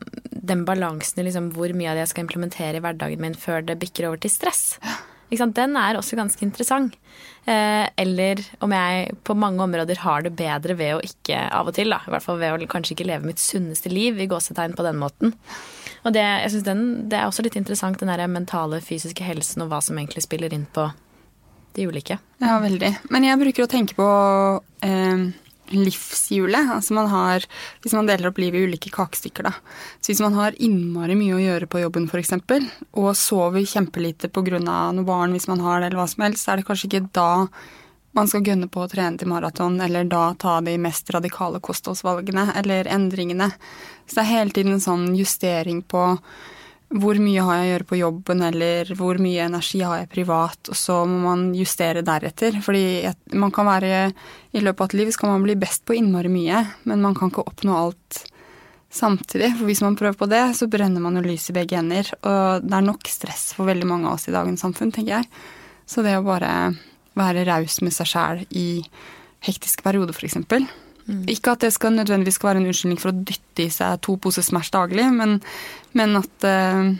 den 0.47 0.65
balansen 0.69 1.23
i 1.23 1.27
liksom 1.29 1.51
hvor 1.55 1.73
mye 1.77 1.91
av 1.91 1.99
det 1.99 2.07
jeg 2.07 2.15
skal 2.15 2.27
implementere 2.27 2.79
i 2.79 2.85
hverdagen 2.85 3.23
min 3.23 3.37
før 3.39 3.65
det 3.67 3.81
bikker 3.83 4.09
over 4.11 4.23
til 4.23 4.33
stress. 4.33 4.77
Den 5.35 5.77
er 5.77 5.97
også 5.99 6.15
ganske 6.15 6.45
interessant. 6.45 6.95
Eh, 7.45 7.89
eller 7.97 8.41
om 8.63 8.73
jeg 8.73 9.17
på 9.25 9.35
mange 9.35 9.63
områder 9.63 9.99
har 10.05 10.23
det 10.23 10.37
bedre 10.37 10.77
ved 10.79 10.95
å 10.95 11.03
ikke 11.03 11.41
av 11.51 11.69
og 11.69 11.75
til, 11.75 11.91
da, 11.91 12.01
i 12.07 12.13
hvert 12.13 12.25
fall 12.25 12.39
ved 12.39 12.55
å 12.55 12.69
kanskje 12.71 12.95
ikke 12.95 13.09
leve 13.09 13.27
mitt 13.27 13.43
sunneste 13.43 13.91
liv 13.91 14.21
i 14.21 14.29
gåsetegn 14.31 14.77
på 14.77 14.87
den 14.87 15.01
måten. 15.01 15.35
Og 16.05 16.13
det, 16.13 16.23
jeg 16.23 16.53
synes 16.53 16.67
den, 16.69 16.85
det 17.09 17.19
er 17.19 17.27
også 17.27 17.43
litt 17.43 17.57
interessant, 17.57 17.99
den 17.99 18.13
der 18.13 18.27
mentale, 18.29 18.81
fysiske 18.85 19.25
helsen 19.25 19.65
og 19.65 19.73
hva 19.73 19.81
som 19.83 19.99
egentlig 19.99 20.25
spiller 20.25 20.55
inn 20.55 20.69
på 20.71 20.91
de 21.75 21.89
ulike. 21.89 22.19
Ja, 22.39 22.59
veldig. 22.63 22.93
Men 23.11 23.27
jeg 23.27 23.41
bruker 23.41 23.65
å 23.65 23.71
tenke 23.71 23.97
på 23.99 24.09
eh, 24.87 25.25
livshjulet. 25.73 26.71
Altså 26.77 26.97
man 26.97 27.09
har, 27.13 27.45
hvis 27.83 27.95
man 27.97 28.09
deler 28.09 28.31
opp 28.31 28.41
livet 28.43 28.61
i 28.61 28.69
ulike 28.69 28.93
kakestykker, 28.95 29.49
da. 29.49 29.55
Så 30.01 30.13
hvis 30.13 30.23
man 30.25 30.37
har 30.39 30.59
innmari 30.63 31.17
mye 31.19 31.37
å 31.37 31.43
gjøre 31.43 31.71
på 31.71 31.85
jobben 31.85 32.09
f.eks., 32.11 32.35
og 32.93 33.15
sover 33.19 33.65
kjempelite 33.69 34.31
pga. 34.33 34.61
noe 34.61 35.07
barn 35.07 35.33
hvis 35.33 35.49
man 35.49 35.65
har 35.65 35.81
det, 35.81 35.89
eller 35.89 36.03
hva 36.03 36.11
som 36.11 36.27
helst, 36.27 36.45
så 36.45 36.53
er 36.53 36.61
det 36.61 36.69
kanskje 36.69 36.91
ikke 36.91 37.09
da 37.17 37.31
man 38.15 38.29
skal 38.31 38.45
gønne 38.47 38.69
på 38.71 38.85
å 38.85 38.91
trene 38.91 39.19
til 39.19 39.31
maraton, 39.31 39.81
eller 39.83 40.07
da 40.07 40.29
ta 40.39 40.61
de 40.63 40.77
mest 40.79 41.09
radikale 41.11 41.59
kostholdsvalgene 41.65 42.53
eller 42.61 42.87
endringene. 42.87 43.51
Så 44.07 44.21
det 44.21 44.23
er 44.23 44.31
hele 44.31 44.55
tiden 44.55 44.77
en 44.77 44.85
sånn 44.85 45.09
justering 45.19 45.83
på 45.83 46.05
hvor 46.95 47.19
mye 47.19 47.43
har 47.43 47.59
jeg 47.59 47.67
å 47.67 47.71
gjøre 47.73 47.89
på 47.89 47.99
jobben, 47.99 48.43
eller 48.45 48.91
hvor 48.99 49.19
mye 49.23 49.47
energi 49.49 49.81
har 49.83 50.03
jeg 50.03 50.13
privat, 50.13 50.71
og 50.71 50.77
så 50.79 51.01
må 51.09 51.23
man 51.25 51.49
justere 51.57 52.05
deretter. 52.07 52.61
Fordi 52.63 52.85
man 53.41 53.55
kan 53.55 53.67
være 53.67 54.13
I 54.55 54.63
løpet 54.63 54.85
av 54.85 54.93
et 54.93 54.99
liv 55.01 55.11
skal 55.15 55.33
man 55.33 55.47
bli 55.47 55.57
best 55.59 55.85
på 55.89 55.97
innmari 55.99 56.31
mye, 56.31 56.63
men 56.85 57.03
man 57.03 57.17
kan 57.19 57.33
ikke 57.33 57.47
oppnå 57.49 57.75
alt 57.75 58.21
samtidig. 58.95 59.55
For 59.59 59.67
hvis 59.67 59.83
man 59.83 59.99
prøver 59.99 60.19
på 60.21 60.31
det, 60.31 60.45
så 60.55 60.69
brenner 60.71 61.03
man 61.03 61.19
jo 61.19 61.25
lys 61.27 61.49
i 61.51 61.57
begge 61.57 61.81
ender. 61.81 62.13
Og 62.23 62.65
det 62.69 62.79
er 62.79 62.87
nok 62.87 63.11
stress 63.11 63.51
for 63.57 63.69
veldig 63.71 63.91
mange 63.91 64.11
av 64.11 64.19
oss 64.19 64.29
i 64.31 64.37
dagens 64.37 64.63
samfunn, 64.63 64.95
tenker 64.95 65.19
jeg. 65.19 65.45
Så 65.91 66.05
det 66.07 66.15
å 66.19 66.25
bare 66.27 66.53
være 67.19 67.47
raus 67.49 67.81
med 67.83 67.95
seg 67.95 68.11
sjæl 68.11 68.47
i 68.55 68.69
hektiske 69.45 69.85
perioder, 69.85 70.15
f.eks. 70.15 70.39
Mm. 71.05 71.25
Ikke 71.29 71.53
at 71.53 71.65
det 71.65 71.73
skal 71.75 71.93
nødvendigvis 71.93 72.39
skal 72.39 72.53
være 72.53 72.63
en 72.63 72.71
unnskyldning 72.71 73.01
for 73.01 73.13
å 73.13 73.19
dytte 73.29 73.67
i 73.67 73.73
seg 73.73 73.99
to 74.05 74.17
poser 74.21 74.45
Smash 74.47 74.73
daglig, 74.73 75.05
men, 75.13 75.37
men 75.99 76.17
at 76.21 76.47
uh, 76.49 76.95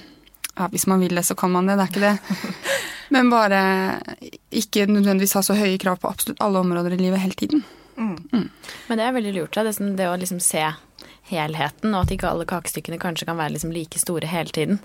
ja, 0.55 0.69
hvis 0.71 0.87
man 0.91 1.01
vil 1.03 1.17
det, 1.17 1.25
så 1.27 1.37
kan 1.39 1.53
man 1.55 1.67
det. 1.67 1.79
Det 1.79 1.87
er 1.87 1.93
ikke 1.93 2.05
det. 2.05 2.41
Men 3.15 3.31
bare 3.31 3.61
ikke 4.55 4.87
nødvendigvis 4.89 5.35
ha 5.37 5.43
så 5.45 5.57
høye 5.59 5.79
krav 5.83 6.01
på 6.03 6.09
absolutt 6.11 6.41
alle 6.43 6.63
områder 6.65 6.97
i 6.97 7.01
livet 7.03 7.21
hele 7.23 7.37
tiden. 7.39 7.65
Mm. 7.97 8.17
Mm. 8.33 8.49
Men 8.89 8.99
det 8.99 9.07
er 9.07 9.15
veldig 9.15 9.35
lurt, 9.37 9.55
det, 9.55 9.75
sånn, 9.77 9.93
det 9.99 10.09
å 10.11 10.17
liksom 10.19 10.41
se 10.43 10.65
helheten, 11.31 11.93
og 11.93 12.05
at 12.05 12.15
ikke 12.15 12.31
alle 12.31 12.49
kakestykkene 12.49 13.01
kanskje 13.03 13.29
kan 13.29 13.39
være 13.39 13.55
liksom 13.57 13.75
like 13.75 14.01
store 14.01 14.31
hele 14.31 14.55
tiden. 14.55 14.81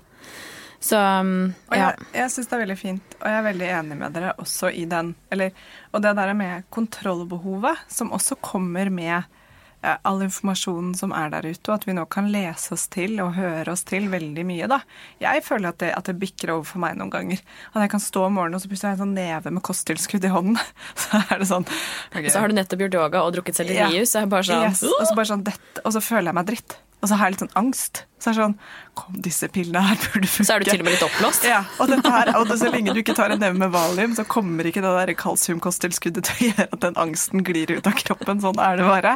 Så 0.80 0.96
um, 0.96 1.52
ja. 1.68 1.68
Og 1.68 1.76
jeg, 1.76 2.06
jeg 2.16 2.32
syns 2.32 2.48
det 2.48 2.56
er 2.56 2.62
veldig 2.64 2.78
fint, 2.80 3.18
og 3.20 3.26
jeg 3.28 3.36
er 3.36 3.44
veldig 3.50 3.66
enig 3.80 3.98
med 4.00 4.14
dere 4.16 4.32
også 4.40 4.70
i 4.72 4.86
den 4.88 5.12
eller, 5.30 5.52
Og 5.92 6.00
det 6.00 6.14
der 6.16 6.32
med 6.34 6.64
kontrollbehovet, 6.72 7.84
som 7.92 8.14
også 8.16 8.38
kommer 8.40 8.88
med 8.88 9.18
eh, 9.18 9.98
all 10.08 10.22
informasjonen 10.24 10.94
som 10.96 11.12
er 11.12 11.28
der 11.34 11.50
ute, 11.50 11.68
og 11.68 11.74
at 11.74 11.84
vi 11.84 11.96
nå 11.98 12.06
kan 12.08 12.30
lese 12.32 12.72
oss 12.72 12.86
til 12.88 13.20
og 13.20 13.36
høre 13.36 13.74
oss 13.74 13.84
til 13.84 14.08
veldig 14.08 14.46
mye, 14.48 14.70
da. 14.72 14.80
Jeg 15.20 15.44
føler 15.44 15.74
at 15.74 15.82
det, 15.84 15.92
at 15.98 16.08
det 16.08 16.16
bikker 16.22 16.56
over 16.56 16.64
for 16.72 16.80
meg 16.80 16.96
noen 16.96 17.12
ganger. 17.12 17.44
At 17.74 17.84
jeg 17.84 17.92
kan 17.98 18.06
stå 18.08 18.26
om 18.30 18.38
morgenen 18.40 18.56
og 18.56 18.64
så 18.64 18.72
plutselig 18.72 18.88
har 18.88 18.96
jeg 18.96 19.02
en 19.02 19.04
sånn 19.04 19.16
neve 19.20 19.56
med 19.58 19.66
kosttilskudd 19.68 20.24
i 20.24 20.32
hånden. 20.32 20.60
Så 21.04 21.20
er 21.26 21.42
det 21.42 21.50
sånn 21.50 21.68
okay. 21.68 22.30
Så 22.32 22.40
har 22.40 22.48
du 22.48 22.56
nettopp 22.56 22.86
gjort 22.86 23.02
yoga 23.02 23.26
og 23.26 23.34
drukket 23.36 23.60
sellerijus, 23.60 24.16
ja. 24.16 24.24
og, 24.24 24.40
sånn, 24.48 24.70
yes. 24.70 24.86
og, 24.88 25.10
så 25.12 25.32
sånn, 25.34 25.44
og 25.84 25.92
så 25.92 26.08
føler 26.08 26.32
jeg 26.32 26.40
meg 26.40 26.54
dritt. 26.54 26.80
Og 27.00 27.08
så 27.08 27.16
har 27.16 27.28
jeg 27.28 27.36
litt 27.36 27.44
sånn 27.46 27.58
angst. 27.58 28.02
Så 28.20 28.30
er 28.30 28.36
det 28.36 28.42
sånn 28.42 28.56
Kom, 29.00 29.18
disse 29.24 29.48
pillene 29.52 29.82
her 29.86 29.98
burde 30.02 30.28
funke. 30.28 30.46
Så 30.46 30.54
er 30.54 30.62
du 30.62 30.68
til 30.68 30.82
og 30.82 30.86
med 30.86 30.96
litt 30.96 31.04
oppblåst? 31.06 31.46
Ja. 31.48 31.60
Og, 31.80 31.92
her, 32.04 32.32
og 32.36 32.50
så 32.52 32.70
lenge 32.72 32.94
du 32.94 33.00
ikke 33.00 33.16
tar 33.16 33.32
en 33.32 33.40
neve 33.40 33.56
med 33.60 33.72
valium, 33.72 34.16
så 34.18 34.26
kommer 34.28 34.68
ikke 34.68 34.82
det 34.84 34.90
der 34.96 35.14
kalsiumkosttilskuddet 35.18 36.28
til 36.28 36.36
å 36.36 36.48
gjøre 36.50 36.68
at 36.76 36.82
den 36.84 36.98
angsten 37.00 37.44
glir 37.46 37.72
ut 37.72 37.88
av 37.88 37.96
kroppen. 38.02 38.42
Sånn 38.44 38.60
er 38.60 38.80
det 38.80 38.88
bare. 38.88 39.14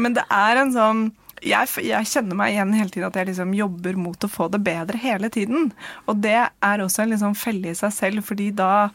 Men 0.00 0.16
det 0.16 0.24
er 0.32 0.62
en 0.62 0.72
sånn 0.76 1.10
jeg, 1.40 1.70
jeg, 1.86 2.08
kjenner 2.08 2.36
meg 2.36 2.52
igjen 2.52 2.74
hele 2.76 2.92
tiden 2.92 3.08
at 3.08 3.16
jeg 3.16 3.30
liksom 3.30 3.54
jobber 3.56 3.96
mot 3.96 4.26
å 4.26 4.28
få 4.28 4.50
det 4.52 4.60
bedre 4.64 5.00
hele 5.00 5.30
tiden. 5.32 5.70
Og 6.10 6.20
det 6.20 6.36
er 6.36 6.84
også 6.84 7.04
en 7.04 7.14
liksom 7.14 7.36
felle 7.38 7.72
i 7.72 7.78
seg 7.78 7.94
selv, 7.96 8.26
fordi 8.28 8.50
da 8.56 8.90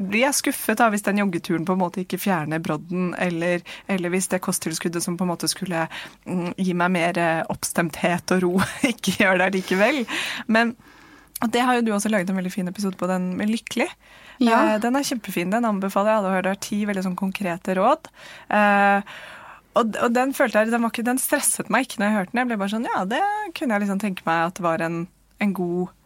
blir 0.00 0.24
jeg 0.24 0.36
skuffet 0.38 0.78
da 0.80 0.88
hvis 0.92 1.04
den 1.06 1.20
joggeturen 1.20 1.66
på 1.68 1.74
en 1.76 1.82
måte 1.82 2.02
ikke 2.04 2.20
fjerner 2.20 2.62
brodden, 2.62 3.10
eller, 3.20 3.64
eller 3.90 4.12
hvis 4.12 4.30
det 4.32 4.42
kosttilskuddet 4.44 5.04
som 5.04 5.18
på 5.18 5.26
en 5.26 5.32
måte 5.32 5.50
skulle 5.50 5.86
mm, 6.24 6.54
gi 6.56 6.76
meg 6.76 6.94
mer 6.94 7.20
eh, 7.20 7.42
oppstemthet 7.52 8.36
og 8.36 8.44
ro, 8.44 8.52
ikke 8.92 9.18
gjør 9.20 9.42
det 9.42 9.50
likevel. 9.58 10.04
Men 10.48 10.74
det 11.48 11.64
har 11.64 11.78
jo 11.78 11.84
du 11.86 11.92
også 11.96 12.12
laget 12.12 12.30
en 12.30 12.40
veldig 12.40 12.52
fin 12.52 12.68
episode 12.68 12.98
på, 13.00 13.08
den 13.08 13.32
med 13.38 13.52
Lykkelig. 13.52 13.88
Ja. 14.40 14.74
Eh, 14.74 14.78
den 14.82 14.96
er 14.96 15.06
kjempefin. 15.06 15.52
Den 15.52 15.68
anbefaler 15.68 16.12
jeg 16.12 16.20
alle 16.20 16.32
å 16.32 16.34
høre. 16.36 16.48
Det 16.50 16.56
er 16.56 16.64
ti 16.68 16.80
veldig 16.88 17.06
sånn 17.08 17.20
konkrete 17.20 17.76
råd. 17.78 18.10
Eh, 18.56 19.14
og, 19.78 19.94
den 20.12 20.34
følte 20.36 20.64
jeg, 20.64 20.72
den, 20.74 20.84
ikke, 20.88 21.06
den, 21.06 21.20
stresset 21.22 21.70
meg 21.72 21.86
ikke 21.86 22.02
når 22.02 22.08
jeg 22.08 22.18
hørte 22.18 22.34
den. 22.34 22.42
Jeg 22.42 22.50
ble 22.50 22.60
bare 22.60 22.74
sånn, 22.74 22.90
ja, 22.90 23.06
det 23.08 23.22
kunne 23.56 23.76
jeg 23.76 23.86
liksom 23.86 24.02
tenke 24.02 24.26
meg 24.28 24.50
at 24.50 24.58
det 24.58 24.66
var 24.66 24.84
en, 24.84 25.02
en 25.40 25.56
god 25.56 25.88
Eh, 25.90 25.99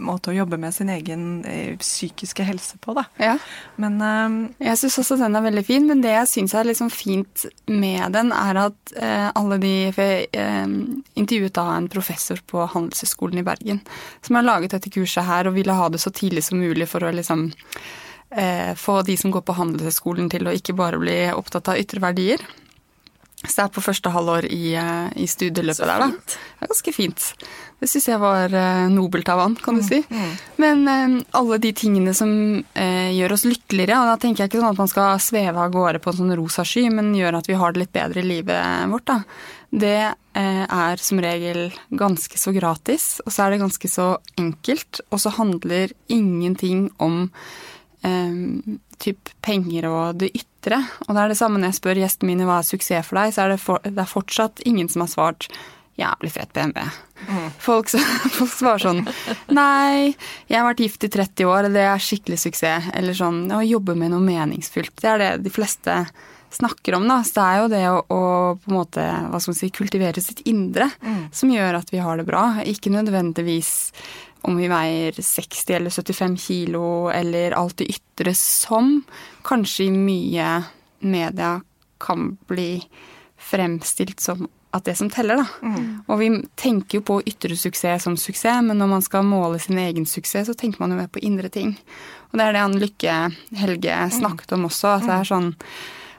måte 0.00 0.30
å 0.30 0.36
jobbe 0.36 0.56
med 0.60 0.72
sin 0.72 0.88
egen 0.88 1.44
eh, 1.44 1.76
psykiske 1.76 2.44
helse 2.48 2.78
på, 2.80 2.94
da. 2.96 3.04
Ja. 3.20 3.34
Men 3.76 3.98
um, 4.00 4.38
Jeg 4.62 4.78
syns 4.80 4.96
også 5.02 5.18
den 5.20 5.36
er 5.36 5.44
veldig 5.44 5.64
fin, 5.68 5.84
men 5.88 6.00
det 6.04 6.14
jeg 6.14 6.30
syns 6.30 6.54
er 6.56 6.68
liksom 6.68 6.88
fint 6.92 7.44
med 7.68 8.16
den, 8.16 8.32
er 8.32 8.62
at 8.66 8.94
uh, 8.96 9.28
alle 9.36 9.60
de 9.60 9.74
For 9.92 10.14
jeg 10.14 10.30
uh, 10.32 10.72
intervjuet 11.20 11.56
da 11.58 11.66
en 11.74 11.90
professor 11.92 12.40
på 12.48 12.64
Handelshøyskolen 12.72 13.42
i 13.42 13.46
Bergen 13.46 13.82
som 14.24 14.38
har 14.38 14.46
laget 14.46 14.72
dette 14.72 14.92
kurset 14.92 15.28
her 15.28 15.48
og 15.48 15.56
ville 15.58 15.76
ha 15.76 15.90
det 15.92 16.00
så 16.00 16.12
tidlig 16.14 16.46
som 16.46 16.60
mulig 16.60 16.88
for 16.88 17.04
å 17.04 17.12
liksom 17.12 17.50
uh, 17.52 18.72
få 18.80 19.00
de 19.04 19.18
som 19.20 19.34
går 19.34 19.44
på 19.44 19.58
Handelshøyskolen 19.60 20.32
til 20.32 20.48
å 20.48 20.56
ikke 20.56 20.76
bare 20.78 21.00
bli 21.02 21.18
opptatt 21.36 21.74
av 21.74 21.82
ytre 21.82 22.00
verdier. 22.04 22.40
Så 23.44 23.52
det 23.60 23.64
er 23.66 23.72
på 23.76 23.84
første 23.84 24.10
halvår 24.10 24.48
i, 24.48 24.72
i 25.20 25.26
studieløpet 25.28 25.84
der, 25.84 26.02
da. 26.02 26.08
Det 26.16 26.64
er 26.64 26.70
ganske 26.72 26.94
fint. 26.96 27.26
Det 27.76 27.88
syns 27.90 28.06
jeg 28.08 28.20
var 28.22 28.52
uh, 28.56 28.86
nobelt 28.88 29.28
av 29.28 29.42
han, 29.42 29.56
kan 29.60 29.76
du 29.76 29.82
mm, 29.84 29.88
si. 29.88 29.98
Mm. 30.08 30.30
Men 30.62 30.86
uh, 30.88 31.16
alle 31.36 31.58
de 31.60 31.72
tingene 31.76 32.14
som 32.16 32.30
uh, 32.64 33.10
gjør 33.12 33.34
oss 33.36 33.44
lykkeligere, 33.44 33.98
og 34.00 34.08
da 34.08 34.16
tenker 34.22 34.44
jeg 34.44 34.50
ikke 34.50 34.62
sånn 34.62 34.72
at 34.72 34.80
man 34.80 34.90
skal 34.92 35.20
sveve 35.20 35.60
av 35.60 35.74
gårde 35.74 36.00
på 36.00 36.12
en 36.12 36.18
sånn 36.22 36.36
rosa 36.40 36.64
sky, 36.64 36.86
men 36.94 37.12
gjør 37.16 37.36
at 37.42 37.50
vi 37.50 37.58
har 37.60 37.76
det 37.76 37.84
litt 37.84 37.92
bedre 37.96 38.22
i 38.22 38.30
livet 38.30 38.88
vårt, 38.92 39.12
da. 39.12 39.20
Det 39.76 39.98
er 40.36 41.00
som 41.02 41.18
regel 41.20 41.66
ganske 41.98 42.38
så 42.38 42.52
gratis, 42.54 43.06
og 43.26 43.32
så 43.34 43.44
er 43.44 43.52
det 43.52 43.60
ganske 43.64 43.88
så 43.90 44.06
enkelt, 44.38 45.00
og 45.10 45.20
så 45.20 45.32
handler 45.36 45.92
ingenting 46.12 46.86
om 47.02 47.26
typ 49.02 49.32
penger 49.44 49.88
og 49.90 50.20
det 50.22 50.30
ytre. 50.38 50.78
Og 51.06 51.16
det 51.16 51.22
er 51.22 51.32
det 51.32 51.38
samme 51.40 51.58
når 51.58 51.72
jeg 51.72 51.78
spør 51.80 52.00
gjestene 52.04 52.30
mine 52.30 52.46
hva 52.48 52.60
er 52.60 52.68
suksess 52.68 53.08
for 53.08 53.18
deg, 53.18 53.34
så 53.34 53.44
er 53.44 53.54
det, 53.54 53.58
for, 53.64 53.82
det 53.84 54.00
er 54.00 54.12
fortsatt 54.12 54.62
ingen 54.68 54.88
som 54.92 55.04
har 55.04 55.12
svart 55.12 55.48
jævlig 55.96 56.32
fet 56.34 56.52
BMW. 56.56 56.86
Mm. 57.26 57.50
Folk, 57.62 57.90
folk, 58.36 58.52
svarer 58.52 58.82
sånn 58.84 59.02
Nei, 59.56 60.12
jeg 60.46 60.58
har 60.58 60.66
vært 60.68 60.82
gift 60.84 61.06
i 61.08 61.12
30 61.12 61.48
år, 61.50 61.68
det 61.72 61.84
er 61.88 62.02
skikkelig 62.02 62.40
suksess. 62.44 62.90
Eller 62.96 63.16
sånn 63.16 63.46
å 63.54 63.64
jobbe 63.64 63.96
med 63.98 64.12
noe 64.12 64.24
meningsfylt. 64.24 64.94
Det 65.00 65.12
er 65.12 65.22
det 65.22 65.30
de 65.46 65.52
fleste 65.52 66.04
snakker 66.56 66.94
om, 66.94 67.08
da. 67.08 67.20
Så 67.26 67.40
det 67.40 67.46
er 67.46 67.58
jo 67.58 67.72
det 67.72 67.82
å, 67.90 67.96
å 68.12 68.22
på 68.60 68.70
en 68.70 68.76
måte, 68.76 69.02
hva 69.02 69.40
skal 69.40 69.52
man 69.52 69.58
si, 69.58 69.72
kultivere 69.74 70.22
sitt 70.24 70.44
indre 70.48 70.88
mm. 71.02 71.26
som 71.34 71.52
gjør 71.52 71.80
at 71.80 71.92
vi 71.92 72.02
har 72.04 72.20
det 72.20 72.28
bra. 72.28 72.46
Ikke 72.64 72.92
nødvendigvis 72.94 73.74
om 74.46 74.58
vi 74.60 74.68
veier 74.70 75.16
60 75.16 75.78
eller 75.80 75.90
75 75.90 76.36
kilo 76.38 76.84
eller 77.10 77.56
alt 77.58 77.80
det 77.80 77.88
ytre 77.96 78.34
som 78.38 79.00
kanskje 79.46 79.88
i 79.88 79.94
mye 79.94 80.50
media 81.02 81.56
kan 82.02 82.36
bli 82.46 82.78
fremstilt 83.36 84.22
som 84.22 84.46
at 84.76 84.86
det 84.88 84.96
som 84.98 85.10
teller, 85.12 85.42
da. 85.42 85.46
Mm. 85.66 85.84
Og 86.06 86.20
vi 86.20 86.30
tenker 86.58 87.00
jo 87.00 87.06
på 87.06 87.18
ytre 87.28 87.56
suksess 87.58 88.06
som 88.06 88.16
suksess, 88.20 88.62
men 88.66 88.78
når 88.80 88.90
man 88.94 89.04
skal 89.04 89.26
måle 89.26 89.60
sin 89.62 89.78
egen 89.82 90.06
suksess, 90.08 90.48
så 90.50 90.56
tenker 90.56 90.82
man 90.82 90.94
jo 90.94 91.00
mer 91.00 91.12
på 91.12 91.22
indre 91.26 91.50
ting. 91.52 91.76
Og 92.30 92.38
det 92.38 92.46
er 92.46 92.56
det 92.56 92.64
han 92.64 92.80
Lykke 92.80 93.18
Helge 93.60 94.00
mm. 94.06 94.16
snakket 94.18 94.56
om 94.56 94.66
også, 94.68 94.96
at 94.96 95.06
det 95.08 95.20
er 95.20 95.30
sånn 95.34 95.54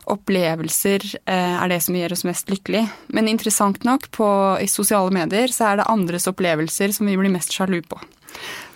Opplevelser 0.08 1.04
eh, 1.28 1.56
er 1.60 1.67
det 1.67 1.82
som 1.84 1.96
gjør 1.98 2.13
oss 2.15 2.24
mest 2.24 2.48
lykkelig. 2.48 2.86
Men 3.12 3.28
interessant 3.28 3.84
nok, 3.84 4.06
på, 4.15 4.28
i 4.63 4.67
sosiale 4.72 5.12
medier 5.12 5.52
så 5.52 5.74
er 5.74 5.82
det 5.82 5.89
andres 5.91 6.30
opplevelser 6.32 6.93
som 6.96 7.10
vi 7.12 7.17
blir 7.20 7.34
mest 7.34 7.52
sjalu 7.52 7.82
på. 7.84 8.00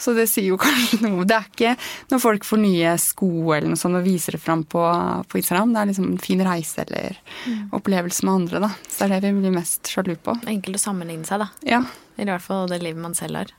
Så 0.01 0.15
det 0.17 0.27
sier 0.31 0.49
jo 0.49 0.59
kanskje 0.61 1.01
noe. 1.05 1.25
Det 1.29 1.37
er 1.37 1.49
ikke 1.49 1.73
når 2.11 2.23
folk 2.23 2.47
får 2.47 2.61
nye 2.63 2.95
sko 3.01 3.31
eller 3.53 3.69
noe 3.71 3.79
sånt 3.79 3.99
og 3.99 4.05
viser 4.07 4.37
det 4.37 4.41
fram 4.43 4.65
på, 4.65 4.83
på 5.29 5.41
Instagram. 5.41 5.75
Det 5.75 5.81
er 5.81 5.91
liksom 5.91 6.11
en 6.11 6.21
fin 6.21 6.45
reise 6.45 6.85
eller 6.87 7.19
mm. 7.45 7.63
opplevelse 7.77 8.25
med 8.27 8.33
andre, 8.33 8.63
da. 8.65 8.71
Så 8.89 9.07
det 9.07 9.19
er 9.19 9.27
det 9.27 9.35
vi 9.35 9.45
blir 9.45 9.57
mest 9.59 9.91
sjalu 9.91 10.15
på. 10.17 10.37
Enkelt 10.49 10.81
å 10.81 10.85
sammenligne 10.89 11.27
seg, 11.29 11.45
da. 11.45 11.51
Ja. 11.67 11.83
I 12.17 12.27
hvert 12.27 12.45
fall 12.45 12.69
det 12.71 12.81
livet 12.81 13.01
man 13.03 13.17
selv 13.17 13.43
har. 13.43 13.53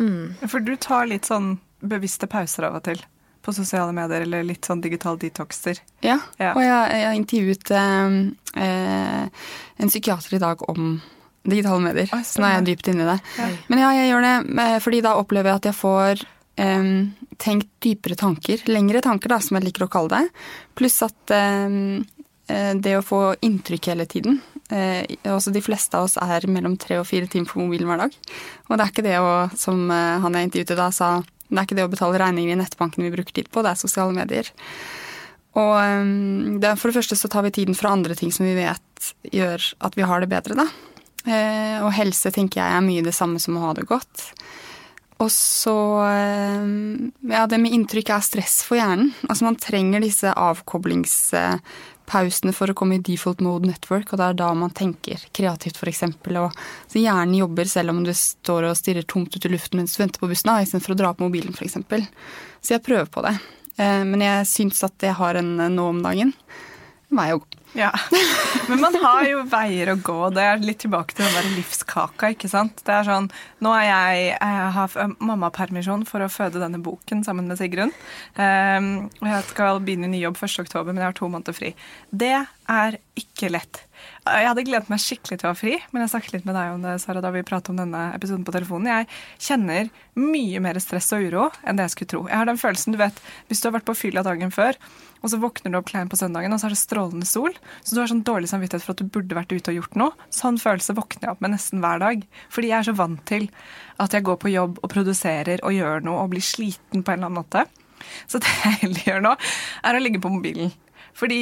Mm. 0.00 0.36
For 0.48 0.62
du 0.64 0.76
tar 0.80 1.10
litt 1.10 1.28
sånn 1.28 1.58
bevisste 1.80 2.28
pauser 2.30 2.68
av 2.68 2.78
og 2.78 2.86
til? 2.88 3.02
På 3.40 3.54
sosiale 3.56 3.92
medier, 3.96 4.26
eller 4.26 4.44
litt 4.44 4.66
sånn 4.68 4.82
digital 4.84 5.16
detoxer. 5.20 5.78
Ja, 6.04 6.18
ja. 6.36 6.52
og 6.52 6.60
jeg, 6.60 6.80
jeg 6.92 7.06
har 7.06 7.16
intervjuet 7.16 7.70
eh, 7.72 8.18
eh, 8.66 9.46
en 9.80 9.92
psykiater 9.92 10.36
i 10.36 10.42
dag 10.42 10.64
om 10.68 10.98
digitale 11.42 11.80
medier. 11.84 12.10
Oi, 12.14 12.22
så 12.26 12.42
nå 12.42 12.48
er 12.48 12.58
jeg 12.58 12.68
dypt 12.70 12.90
inni 12.92 13.06
det. 13.08 13.16
Ja. 13.38 13.48
Men 13.70 13.82
ja, 13.82 13.94
jeg 13.96 14.12
gjør 14.12 14.26
det 14.26 14.36
eh, 14.64 14.76
fordi 14.84 15.00
da 15.06 15.16
opplever 15.20 15.52
jeg 15.52 15.60
at 15.60 15.68
jeg 15.70 15.78
får 15.78 16.22
um, 16.60 16.94
tenkt 17.40 17.70
dypere 17.84 18.18
tanker. 18.20 18.64
Lengre 18.70 19.02
tanker, 19.04 19.32
da, 19.32 19.40
som 19.44 19.58
jeg 19.58 19.68
liker 19.68 19.86
å 19.86 19.92
kalle 19.92 20.12
det. 20.20 20.46
Pluss 20.78 21.00
at 21.06 21.34
um, 21.64 22.00
det 22.50 22.96
å 22.98 23.04
få 23.06 23.22
inntrykk 23.46 23.92
hele 23.92 24.08
tiden 24.10 24.40
eh, 24.74 25.04
også 25.30 25.52
De 25.54 25.60
fleste 25.62 25.94
av 25.94 26.08
oss 26.08 26.16
er 26.18 26.48
mellom 26.50 26.72
tre 26.82 26.96
og 26.98 27.06
fire 27.06 27.28
timer 27.30 27.46
på 27.46 27.60
mobilen 27.62 27.86
hver 27.86 28.02
dag. 28.02 28.16
Og 28.66 28.72
det 28.74 28.82
er 28.82 28.90
ikke 28.90 29.06
det 29.06 29.18
å, 29.22 29.34
som 29.54 29.84
han 29.90 30.34
jeg 30.34 30.48
intervjuet 30.48 30.80
da 30.80 30.88
sa, 30.94 31.12
det 31.50 31.58
er 31.58 31.68
ikke 31.68 31.78
det 31.78 31.86
å 31.86 31.92
betale 31.92 32.18
regninger 32.22 32.54
i 32.54 32.58
nettbanken 32.58 33.06
vi 33.06 33.12
bruker 33.14 33.38
tid 33.38 33.50
på, 33.54 33.62
det 33.62 33.72
er 33.72 33.78
sosiale 33.78 34.14
medier. 34.14 34.50
Og 35.58 35.72
um, 35.78 36.58
det, 36.62 36.76
for 36.78 36.90
det 36.90 37.00
første 37.00 37.18
så 37.18 37.30
tar 37.30 37.46
vi 37.46 37.54
tiden 37.54 37.78
fra 37.78 37.94
andre 37.94 38.14
ting 38.18 38.30
som 38.34 38.46
vi 38.46 38.54
vet 38.58 39.10
gjør 39.34 39.64
at 39.86 39.98
vi 39.98 40.06
har 40.06 40.22
det 40.22 40.30
bedre, 40.30 40.58
da. 40.58 40.68
Eh, 41.28 41.76
og 41.84 41.92
helse 41.92 42.30
tenker 42.32 42.62
jeg 42.62 42.76
er 42.76 42.80
mye 42.84 43.02
det 43.04 43.12
samme 43.16 43.38
som 43.42 43.56
å 43.58 43.64
ha 43.66 43.74
det 43.76 43.88
godt. 43.90 44.22
Og 45.20 45.30
så 45.32 46.04
eh, 46.06 46.62
Ja, 47.28 47.46
det 47.50 47.58
med 47.60 47.72
inntrykk 47.76 48.08
er 48.14 48.20
stress 48.24 48.56
for 48.66 48.76
hjernen. 48.80 49.12
Altså 49.28 49.44
man 49.44 49.56
trenger 49.60 50.00
disse 50.04 50.28
avkoblingspausene 50.32 52.52
for 52.56 52.66
å 52.72 52.78
komme 52.78 52.94
i 52.96 53.04
default 53.04 53.40
mode 53.44 53.66
network, 53.68 54.06
og 54.10 54.16
det 54.20 54.26
er 54.30 54.40
da 54.40 54.48
man 54.56 54.76
tenker 54.76 55.18
kreativt, 55.36 55.76
f.eks. 55.76 56.02
Og 56.08 56.50
så 56.88 56.96
hjernen 57.02 57.40
jobber 57.42 57.66
selv 57.68 57.88
om 57.92 58.00
du 58.06 58.12
står 58.16 58.62
og 58.70 58.78
stirrer 58.80 59.04
tomt 59.04 59.36
ut 59.36 59.44
i 59.44 59.52
luften 59.52 59.76
mens 59.82 59.94
du 59.96 60.00
venter 60.02 60.20
på 60.22 60.30
bussen, 60.30 60.56
istedenfor 60.56 60.92
å 60.96 61.00
dra 61.04 61.10
på 61.14 61.24
mobilen, 61.28 61.52
f.eks. 61.52 61.76
Så 62.64 62.68
jeg 62.78 62.86
prøver 62.88 63.08
på 63.12 63.20
det. 63.28 63.36
Eh, 63.76 64.04
men 64.08 64.18
jeg 64.24 64.48
syns 64.48 64.78
at 64.88 64.96
jeg 65.04 65.14
har 65.20 65.32
en 65.42 65.52
nå 65.76 65.84
om 65.92 66.00
dagen. 66.06 66.30
Vei 67.12 67.28
å 67.34 67.42
gå. 67.42 67.59
Ja, 67.72 67.90
Men 68.68 68.80
man 68.80 68.96
har 69.02 69.24
jo 69.28 69.42
veier 69.50 69.92
å 69.92 69.96
gå. 70.02 70.18
Det 70.34 70.42
er 70.42 70.62
litt 70.62 70.80
tilbake 70.82 71.14
til 71.14 71.26
den 71.26 71.36
der 71.38 71.50
livskaka. 71.54 72.32
ikke 72.34 72.50
sant? 72.50 72.82
Det 72.86 72.94
er 72.94 73.06
sånn, 73.06 73.28
Nå 73.62 73.74
er 73.76 73.86
jeg, 73.86 74.24
jeg 74.32 74.72
har 74.76 74.96
mammapermisjon 75.18 76.02
for 76.08 76.24
å 76.24 76.30
føde 76.32 76.62
denne 76.62 76.80
boken 76.82 77.22
sammen 77.26 77.50
med 77.50 77.60
Sigrun. 77.60 77.94
Um, 78.38 79.10
jeg 79.22 79.46
skal 79.52 79.82
begynne 79.84 80.10
ny 80.10 80.22
jobb 80.24 80.38
1.10, 80.40 80.82
men 80.88 81.02
jeg 81.02 81.08
har 81.08 81.18
to 81.18 81.30
måneder 81.30 81.56
fri. 81.56 81.74
Det 82.10 82.34
er 82.40 82.98
ikke 83.18 83.52
lett. 83.54 83.84
Jeg 84.20 84.46
hadde 84.46 84.64
gledet 84.66 84.90
meg 84.92 85.00
skikkelig 85.02 85.40
til 85.40 85.48
å 85.48 85.52
ha 85.52 85.58
fri, 85.58 85.76
men 85.90 86.04
jeg 86.04 86.12
snakket 86.12 86.34
litt 86.36 86.48
med 86.48 86.56
deg 86.58 86.74
om 86.74 86.82
det 86.84 86.96
Sara, 87.02 87.22
da 87.24 87.32
vi 87.34 87.42
pratet 87.46 87.72
om 87.72 87.80
denne 87.80 88.02
episoden 88.16 88.44
på 88.46 88.54
telefonen. 88.54 88.90
Jeg 88.90 89.08
kjenner 89.48 89.90
mye 90.20 90.60
mer 90.62 90.78
stress 90.82 91.10
og 91.16 91.24
uro 91.24 91.46
enn 91.64 91.78
det 91.78 91.88
jeg 91.88 91.94
skulle 91.94 92.12
tro. 92.12 92.20
Jeg 92.28 92.36
har 92.40 92.50
den 92.50 92.60
følelsen, 92.60 92.96
du 92.96 93.00
vet, 93.00 93.22
Hvis 93.48 93.62
du 93.62 93.68
har 93.68 93.78
vært 93.78 93.88
på 93.88 93.96
fylla 93.96 94.22
dagen 94.26 94.52
før, 94.54 94.78
og 95.20 95.32
så 95.32 95.40
våkner 95.40 95.72
du 95.72 95.78
opp 95.80 95.88
klein 95.90 96.08
på 96.08 96.18
søndagen, 96.20 96.52
og 96.52 96.60
så 96.60 96.68
er 96.68 96.74
det 96.74 96.80
strålende 96.80 97.28
sol, 97.28 97.52
så 97.82 97.96
du 97.96 98.00
har 98.00 98.10
sånn 98.12 98.24
dårlig 98.24 98.48
samvittighet 98.52 98.84
for 98.84 98.94
at 98.94 99.02
du 99.02 99.12
burde 99.12 99.36
vært 99.36 99.52
ute 99.52 99.72
og 99.72 99.80
gjort 99.80 99.98
noe. 100.00 100.28
Sånn 100.32 100.60
følelse 100.60 100.96
våkner 100.96 101.28
jeg 101.28 101.34
opp 101.34 101.44
med 101.44 101.54
nesten 101.56 101.84
hver 101.84 102.00
dag. 102.00 102.24
Fordi 102.52 102.72
jeg 102.72 102.78
er 102.78 102.88
så 102.88 102.96
vant 102.96 103.24
til 103.28 103.48
at 104.00 104.16
jeg 104.16 104.26
går 104.26 104.40
på 104.40 104.52
jobb 104.52 104.80
og 104.80 104.92
produserer 104.92 105.60
og 105.64 105.76
gjør 105.76 106.06
noe 106.06 106.24
og 106.24 106.32
blir 106.32 106.44
sliten 106.44 107.04
på 107.04 107.12
en 107.12 107.20
eller 107.20 107.32
annen 107.32 107.40
måte. 107.42 107.66
Så 108.30 108.40
det 108.40 108.52
jeg 108.62 108.78
heller 108.84 109.10
gjør 109.10 109.26
nå, 109.28 109.34
er 109.84 109.96
å 109.96 110.00
ligge 110.00 110.22
på 110.22 110.32
mobilen. 110.32 110.72
Fordi 111.20 111.40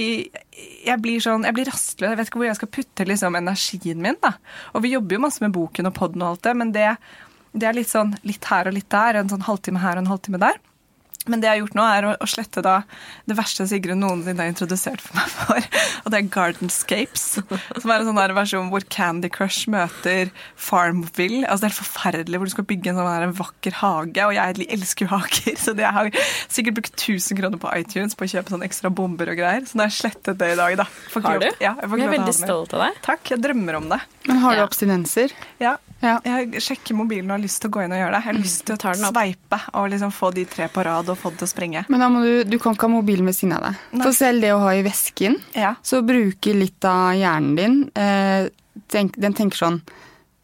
jeg 0.87 0.99
blir 1.05 1.23
sånn, 1.23 1.47
jeg 1.47 1.55
blir 1.55 1.69
rastløs. 1.71 2.11
Jeg 2.11 2.19
vet 2.19 2.31
ikke 2.31 2.41
hvor 2.43 2.49
jeg 2.49 2.59
skal 2.59 2.73
putte 2.75 3.07
liksom, 3.07 3.39
energien 3.39 4.03
min. 4.03 4.19
da. 4.25 4.35
Og 4.75 4.85
vi 4.85 4.95
jobber 4.97 5.19
jo 5.19 5.25
masse 5.29 5.45
med 5.45 5.55
boken 5.55 5.91
og 5.91 5.95
poden 5.99 6.25
og 6.25 6.33
alt 6.33 6.49
det, 6.49 6.55
men 6.59 6.73
det, 6.75 6.89
det, 7.55 7.69
er 7.69 7.79
litt 7.79 7.93
sånn 7.93 8.17
litt 8.27 8.49
her 8.51 8.71
og 8.71 8.75
litt 8.75 8.91
der. 8.93 9.21
En 9.21 9.31
sånn 9.31 9.47
halvtime 9.47 9.83
her 9.85 9.99
og 9.99 10.05
en 10.05 10.13
halvtime 10.15 10.43
der. 10.43 10.59
Men 11.29 11.43
det 11.43 11.49
jeg 11.49 11.57
har 11.57 11.63
gjort 11.63 11.77
nå, 11.79 11.85
er 11.85 12.09
å, 12.09 12.13
å 12.25 12.29
slette 12.29 12.63
da 12.65 12.79
det 13.29 13.37
verste 13.39 13.67
Sigrun 13.69 14.01
noensinne 14.03 14.45
har 14.45 14.53
introdusert 14.53 15.03
for 15.05 15.19
meg 15.19 15.33
for. 15.35 15.69
Og 16.05 16.13
det 16.13 16.21
er 16.21 16.31
Gardenscapes. 16.35 17.27
Som 17.39 17.93
er 17.93 18.03
en 18.03 18.11
sånn 18.11 18.37
versjon 18.37 18.71
hvor 18.73 18.85
Candy 18.93 19.31
Crush 19.33 19.69
møter 19.73 20.33
Farmville. 20.57 21.45
Altså 21.47 21.67
Det 21.67 21.71
er 21.71 21.75
helt 21.75 21.81
forferdelig 21.83 22.41
hvor 22.41 22.51
du 22.51 22.55
skal 22.55 22.69
bygge 22.71 22.93
en 22.93 23.01
sånn 23.01 23.27
en 23.29 23.37
vakker 23.39 23.79
hage. 23.83 24.29
Og 24.29 24.37
jeg 24.37 24.69
elsker 24.79 25.07
jo 25.07 25.13
hager, 25.17 25.59
så 25.65 25.77
jeg 25.79 25.95
har 25.99 26.11
sikkert 26.49 26.81
brukt 26.81 26.95
1000 26.95 27.41
kroner 27.41 27.63
på 27.63 27.75
iTunes 27.77 28.17
på 28.19 28.27
å 28.27 28.33
kjøpe 28.35 28.55
sånn 28.55 28.67
ekstra 28.67 28.93
bomber 28.93 29.33
og 29.33 29.41
greier. 29.41 29.67
Så 29.69 29.79
nå 29.79 29.87
har 29.87 29.93
jeg 29.93 30.01
slettet 30.01 30.41
det 30.41 30.55
i 30.55 30.59
dag, 30.59 30.79
da. 30.85 30.89
Har 31.19 31.43
du? 31.43 31.51
Ja, 31.61 31.75
jeg, 31.83 31.93
jeg 31.93 32.09
er 32.09 32.17
veldig 32.17 32.37
stolt 32.37 32.75
av 32.77 32.87
deg. 32.87 33.03
Takk. 33.05 33.35
Jeg 33.35 33.45
drømmer 33.45 33.81
om 33.83 33.93
det. 33.93 34.01
Men 34.29 34.43
har 34.45 34.59
du 34.59 34.65
abstinenser? 34.65 35.35
Ja. 35.63 35.77
Ja. 36.05 36.19
Jeg 36.23 36.63
sjekker 36.63 36.97
mobilen 36.99 37.31
og 37.31 37.39
har 37.39 37.43
lyst 37.43 37.61
til 37.63 37.71
å 37.71 37.75
gå 37.75 37.85
inn 37.85 37.95
og 37.95 38.01
gjøre 38.01 38.13
det. 38.15 38.21
Jeg 38.23 38.29
har 38.29 38.39
lyst 38.39 38.65
til 38.69 38.77
å 38.77 38.95
sveipe 39.01 39.61
og 39.73 39.89
liksom 39.93 40.13
få 40.15 40.31
de 40.37 40.45
tre 40.51 40.69
på 40.73 40.85
rad 40.87 41.11
og 41.11 41.19
få 41.19 41.33
det 41.33 41.43
til 41.43 41.49
å 41.49 41.53
sprenge. 41.53 41.85
Men 41.91 42.05
da 42.05 42.11
må 42.13 42.23
du, 42.25 42.33
du 42.47 42.59
kan 42.63 42.77
ikke 42.77 42.87
ha 42.87 42.95
mobilen 42.95 43.29
ved 43.29 43.39
siden 43.39 43.57
av 43.59 43.69
deg. 43.69 43.87
Nei. 43.93 44.05
For 44.07 44.19
selv 44.19 44.45
det 44.47 44.53
å 44.55 44.61
ha 44.63 44.75
i 44.79 44.85
vesken, 44.87 45.39
ja. 45.59 45.75
så 45.83 46.03
bruker 46.07 46.59
litt 46.59 46.89
av 46.89 47.17
hjernen 47.19 47.59
din 47.59 47.81
eh, 47.99 48.51
tenk, 48.93 49.19
Den 49.19 49.35
tenker 49.37 49.59
sånn 49.59 49.81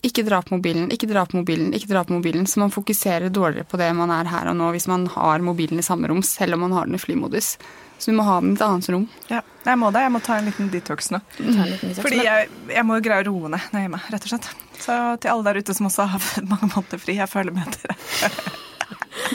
ikke 0.05 0.25
dra 0.27 0.41
på 0.45 0.59
mobilen, 0.59 0.91
ikke 0.93 1.09
dra 1.11 1.25
på 1.29 1.39
mobilen, 1.39 1.73
ikke 1.77 1.89
dra 1.93 2.03
på 2.05 2.17
mobilen. 2.17 2.47
Så 2.47 2.61
man 2.61 2.73
fokuserer 2.75 3.33
dårligere 3.33 3.69
på 3.69 3.81
det 3.81 3.89
man 3.97 4.13
er 4.13 4.29
her 4.29 4.51
og 4.51 4.59
nå 4.59 4.69
hvis 4.75 4.89
man 4.91 5.07
har 5.15 5.45
mobilen 5.45 5.81
i 5.81 5.87
samme 5.87 6.11
rom, 6.11 6.23
selv 6.27 6.59
om 6.59 6.67
man 6.67 6.77
har 6.77 6.91
den 6.91 6.99
i 6.99 7.03
flymodus. 7.03 7.55
Så 7.99 8.11
du 8.11 8.17
må 8.19 8.27
ha 8.27 8.41
den 8.43 8.53
i 8.53 8.59
et 8.59 8.65
annet 8.67 8.89
rom. 8.91 9.07
Ja, 9.31 9.41
jeg 9.65 9.81
må 9.81 9.89
det. 9.95 10.03
Jeg 10.05 10.13
må 10.13 10.21
ta 10.25 10.37
en 10.37 10.51
liten 10.51 10.69
detox 10.73 11.09
nå. 11.15 11.23
Liten 11.39 11.95
Fordi 11.97 12.21
jeg, 12.27 12.51
jeg 12.75 12.85
må 12.85 12.99
greie 13.05 13.25
å 13.25 13.29
roe 13.31 13.55
ned 13.55 13.63
når 13.71 13.79
jeg 13.79 13.81
er 13.81 13.87
hjemme, 13.87 14.03
rett 14.13 14.27
og 14.29 14.35
slett. 14.35 14.51
Så 14.77 14.99
til 15.23 15.33
alle 15.33 15.47
der 15.49 15.63
ute 15.63 15.79
som 15.79 15.89
også 15.89 16.09
har 16.13 16.29
mange 16.53 16.69
måneder 16.75 17.01
fri, 17.01 17.17
jeg 17.21 17.31
føler 17.31 17.57
med 17.57 17.79
dere. 17.79 17.97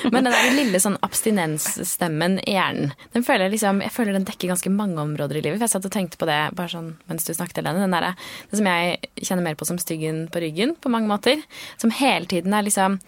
Men 0.09 0.27
den 0.27 0.33
der 0.33 0.55
lille 0.57 0.81
sånn 0.81 0.97
abstinensstemmen 1.05 2.39
i 2.43 2.55
hjernen, 2.57 2.93
den 3.15 3.25
føler 3.25 3.47
jeg, 3.47 3.57
liksom, 3.57 3.81
jeg 3.85 3.93
føler 3.95 4.17
den 4.17 4.27
dekker 4.27 4.51
ganske 4.51 4.73
mange 4.73 4.99
områder 5.01 5.39
i 5.39 5.43
livet. 5.45 5.59
For 5.59 5.67
jeg 5.67 5.75
satt 5.75 5.89
og 5.89 5.95
tenkte 5.95 6.19
på 6.21 6.29
det 6.29 6.39
bare 6.57 6.73
sånn 6.73 6.93
mens 7.09 7.27
du 7.27 7.33
snakket, 7.33 7.61
Helene. 7.61 7.85
Den 7.85 7.95
derre 7.95 8.13
det 8.49 8.59
som 8.59 8.69
jeg 8.69 9.11
kjenner 9.21 9.45
mer 9.45 9.59
på 9.59 9.67
som 9.69 9.79
styggen 9.81 10.25
på 10.33 10.43
ryggen, 10.43 10.75
på 10.79 10.91
mange 10.93 11.09
måter. 11.11 11.43
Som 11.81 11.93
hele 11.95 12.29
tiden 12.29 12.55
er 12.55 12.65
liksom 12.67 12.99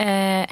eh, 0.00 0.44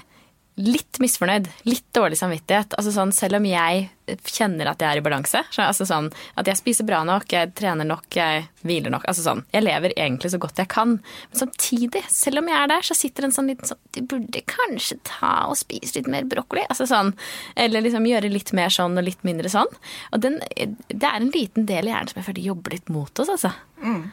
litt 0.61 0.99
misfornøyd, 1.01 1.49
litt 1.65 1.87
dårlig 1.97 2.19
samvittighet. 2.21 2.75
Altså 2.77 2.93
sånn, 2.93 3.13
selv 3.17 3.39
om 3.39 3.47
jeg 3.49 3.87
kjenner 4.29 4.69
at 4.69 4.83
jeg 4.83 4.91
er 4.91 5.01
i 5.01 5.05
balanse, 5.05 5.41
altså 5.63 5.87
sånn, 5.89 6.11
at 6.37 6.49
jeg 6.51 6.59
spiser 6.59 6.87
bra 6.87 7.01
nok, 7.09 7.25
jeg 7.33 7.53
trener 7.57 7.89
nok, 7.89 8.05
jeg 8.13 8.45
hviler 8.67 8.93
nok 8.93 9.07
altså 9.09 9.25
sånn, 9.25 9.43
Jeg 9.55 9.65
lever 9.65 9.95
egentlig 9.97 10.33
så 10.33 10.41
godt 10.43 10.61
jeg 10.61 10.69
kan. 10.73 10.99
Men 11.31 11.41
samtidig, 11.41 12.05
selv 12.13 12.43
om 12.43 12.51
jeg 12.51 12.59
er 12.59 12.73
der, 12.75 12.85
så 12.85 12.97
sitter 12.99 13.27
en 13.27 13.35
sånn 13.35 13.49
liten 13.49 13.71
sånn 13.71 13.81
Du 13.97 14.03
burde 14.13 14.45
kanskje 14.49 14.99
ta 15.09 15.33
og 15.49 15.57
spise 15.61 15.97
litt 15.99 16.11
mer 16.13 16.29
brokkoli. 16.29 16.67
Altså 16.69 16.87
sånn, 16.91 17.15
eller 17.57 17.85
liksom 17.85 18.09
gjøre 18.09 18.33
litt 18.33 18.53
mer 18.57 18.73
sånn 18.73 18.99
og 18.99 19.07
litt 19.09 19.25
mindre 19.25 19.51
sånn. 19.53 19.71
Og 20.13 20.25
den, 20.25 20.41
det 20.89 21.07
er 21.09 21.17
en 21.17 21.33
liten 21.33 21.69
del 21.71 21.89
i 21.89 21.95
hjernen 21.95 22.13
som 22.13 22.21
jeg 22.21 22.29
føler 22.29 22.51
jobber 22.53 22.77
litt 22.77 22.93
mot 22.93 23.25
oss, 23.25 23.33
altså. 23.33 23.55
Mm. 23.81 24.11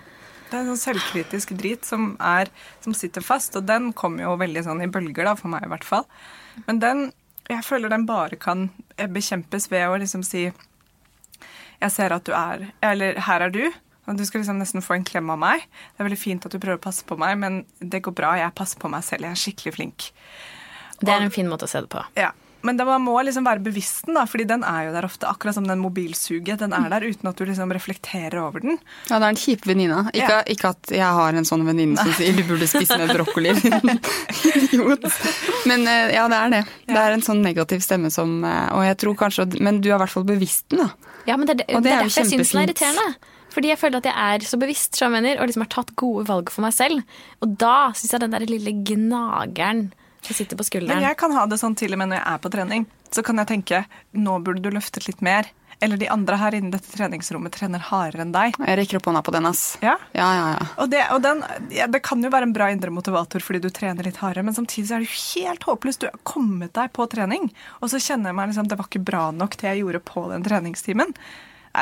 Det 0.50 0.58
er 0.58 0.64
en 0.64 0.72
sånn 0.72 0.82
selvkritisk 0.82 1.54
drit 1.60 1.86
som, 1.86 2.16
er, 2.22 2.50
som, 2.82 2.96
sitter 2.98 3.22
fast, 3.26 3.54
og 3.60 3.68
den 3.70 3.92
kommer 3.94 4.26
jo 4.26 4.38
veldig 4.42 4.64
sånn 4.66 4.82
i 4.82 4.90
bølger, 4.90 5.28
da, 5.30 5.36
for 5.38 5.52
meg 5.54 5.68
i 5.68 5.70
hvert 5.70 5.88
fall. 5.88 6.08
Men 6.68 6.84
den 6.84 7.10
Jeg 7.50 7.66
føler 7.66 7.90
den 7.90 8.06
bare 8.06 8.38
kan 8.38 8.68
bekjempes 8.98 9.72
ved 9.72 9.88
å 9.90 9.98
liksom 9.98 10.22
si 10.24 10.52
Jeg 11.80 11.92
ser 11.92 12.14
at 12.14 12.26
du 12.26 12.34
er 12.34 12.68
Eller 12.82 13.18
her 13.26 13.42
er 13.42 13.50
du. 13.50 13.64
Og 14.06 14.18
du 14.18 14.26
skal 14.26 14.42
liksom 14.42 14.58
nesten 14.58 14.82
få 14.82 14.98
en 14.98 15.06
klem 15.06 15.30
av 15.30 15.38
meg. 15.38 15.62
Det 15.94 16.02
er 16.02 16.08
veldig 16.10 16.20
fint 16.20 16.46
at 16.46 16.52
du 16.52 16.60
prøver 16.60 16.80
å 16.80 16.82
passe 16.82 17.06
på 17.06 17.18
meg, 17.18 17.38
men 17.38 17.66
det 17.80 18.02
går 18.02 18.16
bra. 18.18 18.34
Jeg 18.38 18.56
passer 18.58 18.82
på 18.82 18.90
meg 18.90 19.04
selv. 19.06 19.28
Jeg 19.28 19.38
er 19.38 19.42
skikkelig 19.44 19.74
flink. 19.76 20.08
Det 21.00 21.14
er 21.14 21.22
en 21.22 21.34
fin 21.34 21.50
måte 21.50 21.68
å 21.68 21.70
se 21.70 21.84
det 21.86 21.92
på. 21.94 22.02
Ja. 22.18 22.32
Men 22.62 22.80
man 22.84 23.04
må 23.06 23.16
liksom 23.24 23.46
være 23.48 23.64
bevissten, 23.64 24.18
da, 24.18 24.26
fordi 24.28 24.46
den 24.50 24.66
er 24.68 24.90
jo 24.90 24.96
der 24.96 25.08
ofte. 25.08 25.28
Akkurat 25.30 25.56
som 25.56 25.68
den 25.68 25.80
mobilsuget. 25.80 26.60
Den 26.60 26.74
er 26.76 26.90
der 26.92 27.06
uten 27.08 27.30
at 27.32 27.40
du 27.40 27.46
liksom 27.48 27.72
reflekterer 27.72 28.36
over 28.42 28.64
den. 28.66 28.80
Ja, 29.08 29.20
det 29.20 29.22
er 29.22 29.30
en 29.30 29.40
kjip 29.40 29.68
venninne. 29.70 30.02
Ikke, 30.12 30.42
ja. 30.42 30.42
ikke, 30.44 30.74
at 30.76 30.94
jeg 31.00 31.20
har 31.20 31.40
en 31.40 31.48
sånn 31.48 31.64
venninne 31.68 32.00
som 32.00 32.12
sier 32.18 32.36
du 32.36 32.44
burde 32.50 32.68
spise 32.68 32.98
mer 33.00 33.14
brokkoli. 33.16 33.56
Idiot. 34.50 35.08
Men 35.70 35.88
eh, 35.88 36.16
ja, 36.18 36.28
det 36.32 36.42
er 36.42 36.56
det. 36.58 36.64
Ja. 36.90 36.92
Det 36.92 37.06
er 37.06 37.16
en 37.16 37.26
sånn 37.26 37.44
negativ 37.46 37.84
stemme 37.86 38.12
som 38.14 38.40
eh, 38.48 38.68
Og 38.76 38.84
jeg 38.86 38.98
tror 39.02 39.16
kanskje 39.20 39.46
Men 39.62 39.80
du 39.84 39.90
er 39.90 39.98
i 39.98 40.00
hvert 40.02 40.12
fall 40.12 40.26
bevisst 40.28 40.68
den, 40.74 40.84
da. 40.84 41.14
Ja, 41.30 41.38
men 41.38 41.48
det, 41.50 41.60
det, 41.62 41.68
og 41.72 41.84
det, 41.84 41.90
det 41.90 41.94
er, 41.94 42.04
derfor 42.04 42.24
jeg 42.24 42.32
syns 42.34 42.52
den 42.52 42.62
er 42.62 42.68
irriterende. 42.68 43.36
Fordi 43.54 43.72
jeg 43.72 43.80
føler 43.82 44.02
at 44.02 44.10
jeg 44.10 44.34
er 44.36 44.46
så 44.46 44.60
bevisst 44.62 45.00
og 45.02 45.16
liksom 45.48 45.64
har 45.66 45.72
tatt 45.74 45.96
gode 45.98 46.28
valg 46.28 46.52
for 46.54 46.66
meg 46.66 46.76
selv. 46.76 47.18
Og 47.44 47.56
da 47.62 47.92
syns 47.98 48.14
jeg 48.14 48.24
den 48.24 48.36
der 48.36 48.46
lille 48.50 48.76
gnageren 48.86 49.90
som 50.22 50.36
sitter 50.36 50.60
på 50.60 50.66
skulderen. 50.68 51.00
Men 51.00 51.08
jeg 51.10 51.18
kan 51.20 51.34
ha 51.36 51.46
det 51.50 51.60
sånn 51.62 51.78
til 51.80 51.96
og 51.96 52.02
med 52.02 52.12
når 52.12 52.22
jeg 52.22 52.28
er 52.34 52.44
på 52.44 52.52
trening. 52.54 52.86
Så 53.14 53.24
kan 53.26 53.42
jeg 53.42 53.50
tenke 53.50 53.86
nå 54.12 54.40
burde 54.44 54.64
du 54.64 54.74
løftet 54.74 55.08
litt 55.10 55.24
mer. 55.26 55.50
Eller 55.80 55.98
de 55.98 56.10
andre 56.12 56.36
her 56.36 56.56
inne 56.58 56.68
i 56.68 56.74
dette 56.74 56.92
treningsrommet 56.92 57.54
trener 57.56 57.80
hardere 57.88 58.26
enn 58.26 58.34
deg. 58.36 58.58
Jeg 58.60 58.80
rekker 58.82 59.00
opp 59.00 59.08
hånda 59.08 59.22
på 59.24 59.32
den, 59.32 59.48
ass. 59.48 59.64
Ja? 59.80 59.96
Ja, 60.12 60.28
ja, 60.36 60.48
ja. 60.58 60.66
Og, 60.76 60.90
det, 60.92 61.06
og 61.16 61.22
den, 61.24 61.44
ja, 61.72 61.88
det, 61.88 62.02
kan 62.04 62.24
jo 62.24 62.32
være 62.34 62.50
en 62.50 62.56
bra 62.56 62.68
indre 62.74 62.92
motivator 62.92 63.44
fordi 63.44 63.62
du 63.64 63.70
trener 63.72 64.04
litt 64.04 64.20
hardere, 64.20 64.44
men 64.44 64.58
samtidig 64.58 64.92
er 64.92 65.06
det 65.06 65.08
jo 65.08 65.22
helt 65.40 65.64
håpløst. 65.70 66.04
Du 66.04 66.10
har 66.12 66.20
kommet 66.28 66.76
deg 66.76 66.92
på 66.96 67.08
trening, 67.12 67.48
og 67.80 67.94
så 67.94 68.02
kjenner 68.04 68.34
jeg 68.34 68.40
meg 68.42 68.52
liksom 68.52 68.68
det 68.68 68.80
var 68.82 68.92
ikke 68.92 69.06
bra 69.08 69.30
nok 69.32 69.56
det 69.62 69.72
jeg 69.72 69.86
gjorde 69.86 70.04
på 70.12 70.26
den 70.34 70.44
treningstimen. 70.44 71.16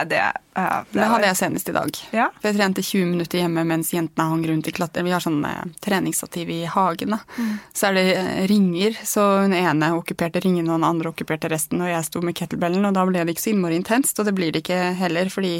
Det, 0.05 0.21
uh, 0.57 0.83
det, 0.91 0.99
det 0.99 1.07
hadde 1.11 1.29
jeg 1.29 1.39
senest 1.39 1.69
i 1.71 1.75
dag. 1.75 1.99
Ja. 2.15 2.27
For 2.37 2.49
jeg 2.49 2.57
trente 2.59 2.83
20 2.85 3.09
minutter 3.13 3.41
hjemme 3.41 3.63
mens 3.67 3.93
jentene 3.93 4.27
hang 4.29 4.43
rundt 4.49 4.69
i 4.69 4.73
klatter. 4.75 5.05
Vi 5.07 5.13
har 5.15 5.23
sånn 5.23 5.39
uh, 5.45 5.63
treningsstativ 5.83 6.51
i 6.53 6.61
hagen. 6.69 7.17
Mm. 7.37 7.51
Så 7.73 7.89
er 7.89 7.97
det 7.97 8.05
uh, 8.17 8.43
ringer, 8.51 8.99
så 9.07 9.25
hun 9.43 9.55
ene 9.57 9.93
okkuperte 9.97 10.43
ringene, 10.43 10.69
og 10.71 10.79
den 10.79 10.87
andre 10.89 11.13
okkuperte 11.13 11.51
resten. 11.53 11.81
Og 11.83 11.91
jeg 11.91 12.07
sto 12.09 12.23
med 12.25 12.37
kettlebellen, 12.37 12.85
og 12.89 12.95
da 12.97 13.05
ble 13.09 13.25
det 13.25 13.35
ikke 13.37 13.47
så 13.47 13.53
innmari 13.53 13.79
intenst. 13.81 14.19
Og 14.19 14.29
det 14.29 14.35
blir 14.37 14.53
det 14.53 14.65
ikke 14.65 14.81
heller, 15.01 15.31
fordi 15.33 15.55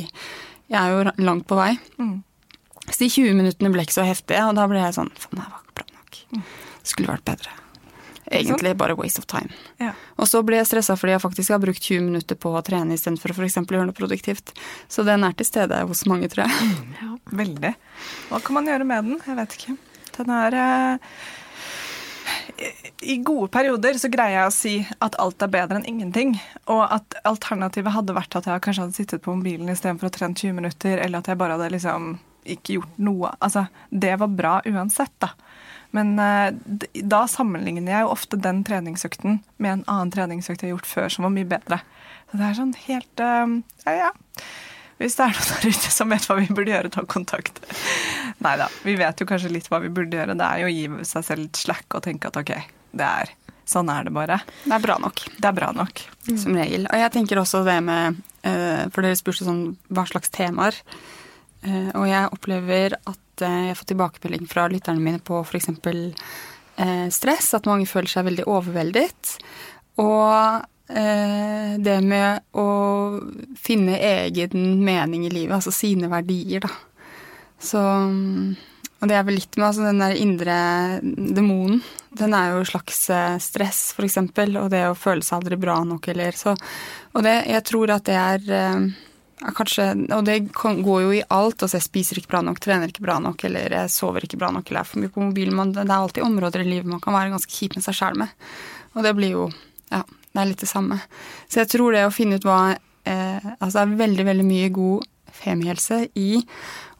jeg 0.67 0.79
er 0.79 0.93
jo 0.93 1.19
langt 1.23 1.47
på 1.49 1.59
vei. 1.59 1.73
Mm. 1.97 2.17
Så 2.87 3.03
de 3.03 3.11
20 3.11 3.35
minuttene 3.35 3.71
ble 3.73 3.83
ikke 3.83 3.99
så 3.99 4.07
heftige, 4.07 4.45
og 4.47 4.57
da 4.59 4.67
ble 4.71 4.79
jeg 4.81 4.95
sånn 4.95 5.11
Faen, 5.19 5.39
det 5.39 5.47
var 5.47 5.63
ikke 5.63 5.79
bra 5.81 5.87
nok. 5.91 6.19
Mm. 6.33 6.43
Det 6.77 6.93
skulle 6.93 7.15
vært 7.15 7.27
bedre. 7.27 7.55
Egentlig 8.31 8.75
bare 8.77 8.95
waste 8.95 9.21
of 9.21 9.25
time. 9.25 9.49
Ja. 9.79 9.93
Og 10.19 10.27
så 10.27 10.41
blir 10.43 10.59
jeg 10.59 10.67
stressa 10.67 10.97
fordi 10.99 11.15
jeg 11.15 11.23
faktisk 11.23 11.53
har 11.53 11.61
brukt 11.63 11.83
20 11.83 12.03
minutter 12.09 12.35
på 12.39 12.51
å 12.51 12.63
trene 12.65 12.97
istedenfor 12.97 13.31
å 13.31 13.37
f.eks. 13.37 13.59
gjøre 13.63 13.87
noe 13.87 13.95
produktivt. 13.95 14.51
Så 14.91 15.05
den 15.07 15.23
er 15.23 15.35
til 15.37 15.47
stede 15.47 15.79
hos 15.87 16.03
mange, 16.09 16.29
tror 16.31 16.47
jeg. 16.47 16.77
Ja, 17.01 17.13
veldig. 17.39 17.73
Hva 18.29 18.41
kan 18.43 18.57
man 18.59 18.67
gjøre 18.67 18.87
med 18.87 19.07
den? 19.07 19.19
Jeg 19.23 19.39
vet 19.39 19.57
ikke. 19.57 19.77
Den 20.17 20.31
er 20.33 20.57
eh, 20.59 20.99
I 23.07 23.17
gode 23.23 23.47
perioder 23.53 23.99
så 24.01 24.11
greier 24.11 24.41
jeg 24.41 24.51
å 24.51 24.55
si 24.55 24.75
at 25.03 25.17
alt 25.23 25.43
er 25.45 25.53
bedre 25.53 25.79
enn 25.79 25.87
ingenting. 25.87 26.35
Og 26.67 26.83
at 26.83 27.19
alternativet 27.27 27.95
hadde 27.95 28.17
vært 28.17 28.39
at 28.39 28.49
jeg 28.51 28.63
kanskje 28.65 28.87
hadde 28.87 28.99
sittet 28.99 29.23
på 29.23 29.35
mobilen 29.37 29.71
istedenfor 29.71 30.11
å 30.11 30.15
trene 30.17 30.35
20 30.35 30.57
minutter, 30.59 30.99
eller 30.99 31.23
at 31.23 31.31
jeg 31.31 31.39
bare 31.39 31.55
hadde 31.55 31.75
liksom 31.77 32.17
ikke 32.47 32.77
gjort 32.77 32.99
noe. 33.03 33.31
Altså, 33.43 33.67
det 33.91 34.15
var 34.19 34.35
bra 34.35 34.57
uansett, 34.67 35.15
da. 35.23 35.31
Men 35.95 36.15
uh, 36.19 36.51
da 37.03 37.23
sammenligner 37.31 37.93
jeg 37.93 38.05
jo 38.05 38.13
ofte 38.13 38.39
den 38.41 38.63
treningsøkten 38.67 39.41
med 39.57 39.71
en 39.71 39.85
annen 39.87 40.13
treningsøkt 40.13 40.63
jeg 40.63 40.71
har 40.71 40.77
gjort 40.77 40.89
før 40.89 41.13
som 41.13 41.27
var 41.27 41.35
mye 41.35 41.49
bedre. 41.49 41.81
Så 42.27 42.39
det 42.39 42.47
er 42.47 42.57
sånn 42.57 42.73
helt 42.87 43.23
uh, 43.23 43.59
Ja, 43.87 43.95
ja. 44.07 44.11
Hvis 44.97 45.13
det 45.13 45.27
er 45.27 45.35
noen 45.37 45.49
der 45.53 45.75
ute 45.77 45.91
som 45.93 46.09
vet 46.09 46.23
hva 46.25 46.39
vi 46.39 46.47
burde 46.49 46.73
gjøre, 46.73 46.89
ta 46.93 47.03
kontakt. 47.05 47.59
Nei 48.41 48.55
da, 48.57 48.65
vi 48.81 48.95
vet 48.97 49.19
jo 49.21 49.27
kanskje 49.29 49.51
litt 49.53 49.67
hva 49.69 49.79
vi 49.83 49.91
burde 49.93 50.17
gjøre. 50.17 50.33
Det 50.37 50.47
er 50.47 50.63
jo 50.63 50.69
å 50.69 50.73
gi 50.73 51.09
seg 51.11 51.27
selv 51.27 51.45
et 51.45 51.59
slack 51.59 51.97
og 51.97 52.01
tenke 52.07 52.31
at 52.31 52.39
ok, 52.41 52.55
det 52.97 53.09
er 53.21 53.35
sånn 53.67 53.91
er 53.93 54.07
det 54.07 54.15
bare. 54.15 54.39
Det 54.63 54.73
er 54.73 54.81
bra 54.81 54.95
nok. 55.03 55.21
Det 55.37 55.45
er 55.45 55.53
bra 55.53 55.69
nok. 55.75 56.01
Mm. 56.25 56.39
Som 56.41 56.57
regel. 56.57 56.89
Og 56.89 57.03
jeg 57.03 57.13
tenker 57.13 57.41
også 57.43 57.61
det 57.67 57.77
med 57.85 58.17
uh, 58.47 58.87
For 58.89 59.05
dere 59.05 59.19
spurte 59.19 59.45
sånn 59.45 59.61
hva 59.93 60.07
slags 60.09 60.33
temaer. 60.33 60.81
og 61.67 62.05
jeg 62.07 62.29
opplever 62.31 62.95
at 62.97 63.19
Eh, 63.41 63.59
jeg 63.67 63.73
har 63.73 63.79
fått 63.79 63.91
tilbakemelding 63.93 64.47
fra 64.49 64.67
lytterne 64.71 65.03
mine 65.03 65.21
på 65.23 65.41
f.eks. 65.43 65.69
Eh, 66.77 67.07
stress, 67.13 67.53
at 67.57 67.67
mange 67.69 67.89
føler 67.89 68.11
seg 68.11 68.27
veldig 68.27 68.47
overveldet. 68.49 69.35
Og 70.01 70.63
eh, 70.93 71.75
det 71.81 71.97
med 72.05 72.45
å 72.57 72.69
finne 73.57 73.97
egen 73.97 74.83
mening 74.85 75.27
i 75.27 75.33
livet, 75.33 75.57
altså 75.57 75.73
sine 75.73 76.11
verdier, 76.11 76.67
da. 76.67 76.73
Så 77.57 77.81
Og 78.97 79.09
det 79.09 79.15
er 79.17 79.23
vel 79.25 79.35
litt 79.37 79.55
med 79.57 79.67
altså 79.67 79.85
den 79.85 80.01
der 80.01 80.13
indre 80.17 80.57
demonen. 81.01 81.83
Den 82.17 82.33
er 82.33 82.53
jo 82.53 82.63
slags 82.65 83.03
stress, 83.05 83.49
stress, 83.49 83.81
f.eks., 83.93 84.17
og 84.57 84.69
det 84.73 84.83
å 84.89 84.97
føle 84.97 85.25
seg 85.25 85.37
aldri 85.37 85.57
bra 85.61 85.79
nok, 85.85 86.07
eller 86.13 86.37
så 86.37 86.55
Og 87.13 87.25
det, 87.25 87.35
jeg 87.49 87.65
tror 87.65 87.93
at 87.93 88.05
det 88.09 88.17
er 88.17 88.87
ja, 89.41 89.51
kanskje, 89.53 89.85
og 90.15 90.23
det 90.25 90.39
går 90.55 91.01
jo 91.03 91.11
i 91.13 91.23
alt. 91.29 91.61
altså 91.61 91.77
Jeg 91.77 91.85
spiser 91.85 92.19
ikke 92.19 92.33
bra 92.33 92.41
nok, 92.45 92.61
trener 92.63 92.89
ikke 92.89 93.05
bra 93.05 93.19
nok, 93.21 93.43
eller 93.45 93.75
jeg 93.75 93.93
sover 93.93 94.25
ikke 94.25 94.39
bra 94.41 94.49
nok, 94.53 94.69
eller 94.69 94.81
er 94.81 94.89
for 94.89 95.03
mye 95.03 95.13
på 95.13 95.25
mobilen. 95.27 95.73
det 95.75 95.85
er 95.85 95.93
alltid 95.97 96.25
områder 96.25 96.65
i 96.65 96.69
livet 96.71 96.89
man 96.89 97.03
kan 97.03 97.13
være 97.13 97.35
ganske 97.35 97.53
kjip 97.53 97.77
med 97.77 97.85
seg 97.85 97.99
sjæl 97.99 98.17
med. 98.17 98.33
Og 98.95 99.05
det 99.05 99.15
blir 99.17 99.35
jo 99.35 99.49
Ja, 99.87 100.01
det 100.03 100.41
er 100.41 100.49
litt 100.49 100.59
det 100.59 100.67
samme. 100.67 100.99
Så 101.47 101.61
jeg 101.61 101.69
tror 101.71 101.93
det 101.95 102.07
å 102.07 102.11
finne 102.11 102.35
ut 102.35 102.43
hva 102.43 102.73
eh, 102.73 103.45
Altså 103.59 103.77
det 103.77 103.85
er 103.85 104.01
veldig, 104.01 104.25
veldig 104.27 104.47
mye 104.47 104.73
god 104.75 105.05
femihelse 105.37 106.01
i 106.17 106.41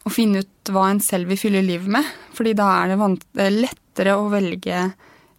å 0.06 0.12
finne 0.12 0.40
ut 0.40 0.70
hva 0.72 0.86
en 0.88 1.02
selv 1.04 1.28
vil 1.28 1.40
fylle 1.40 1.60
livet 1.66 1.90
med. 1.98 2.06
Fordi 2.32 2.54
da 2.56 2.68
er 2.78 2.94
det 2.94 3.50
lettere 3.52 4.14
å 4.16 4.30
velge 4.32 4.86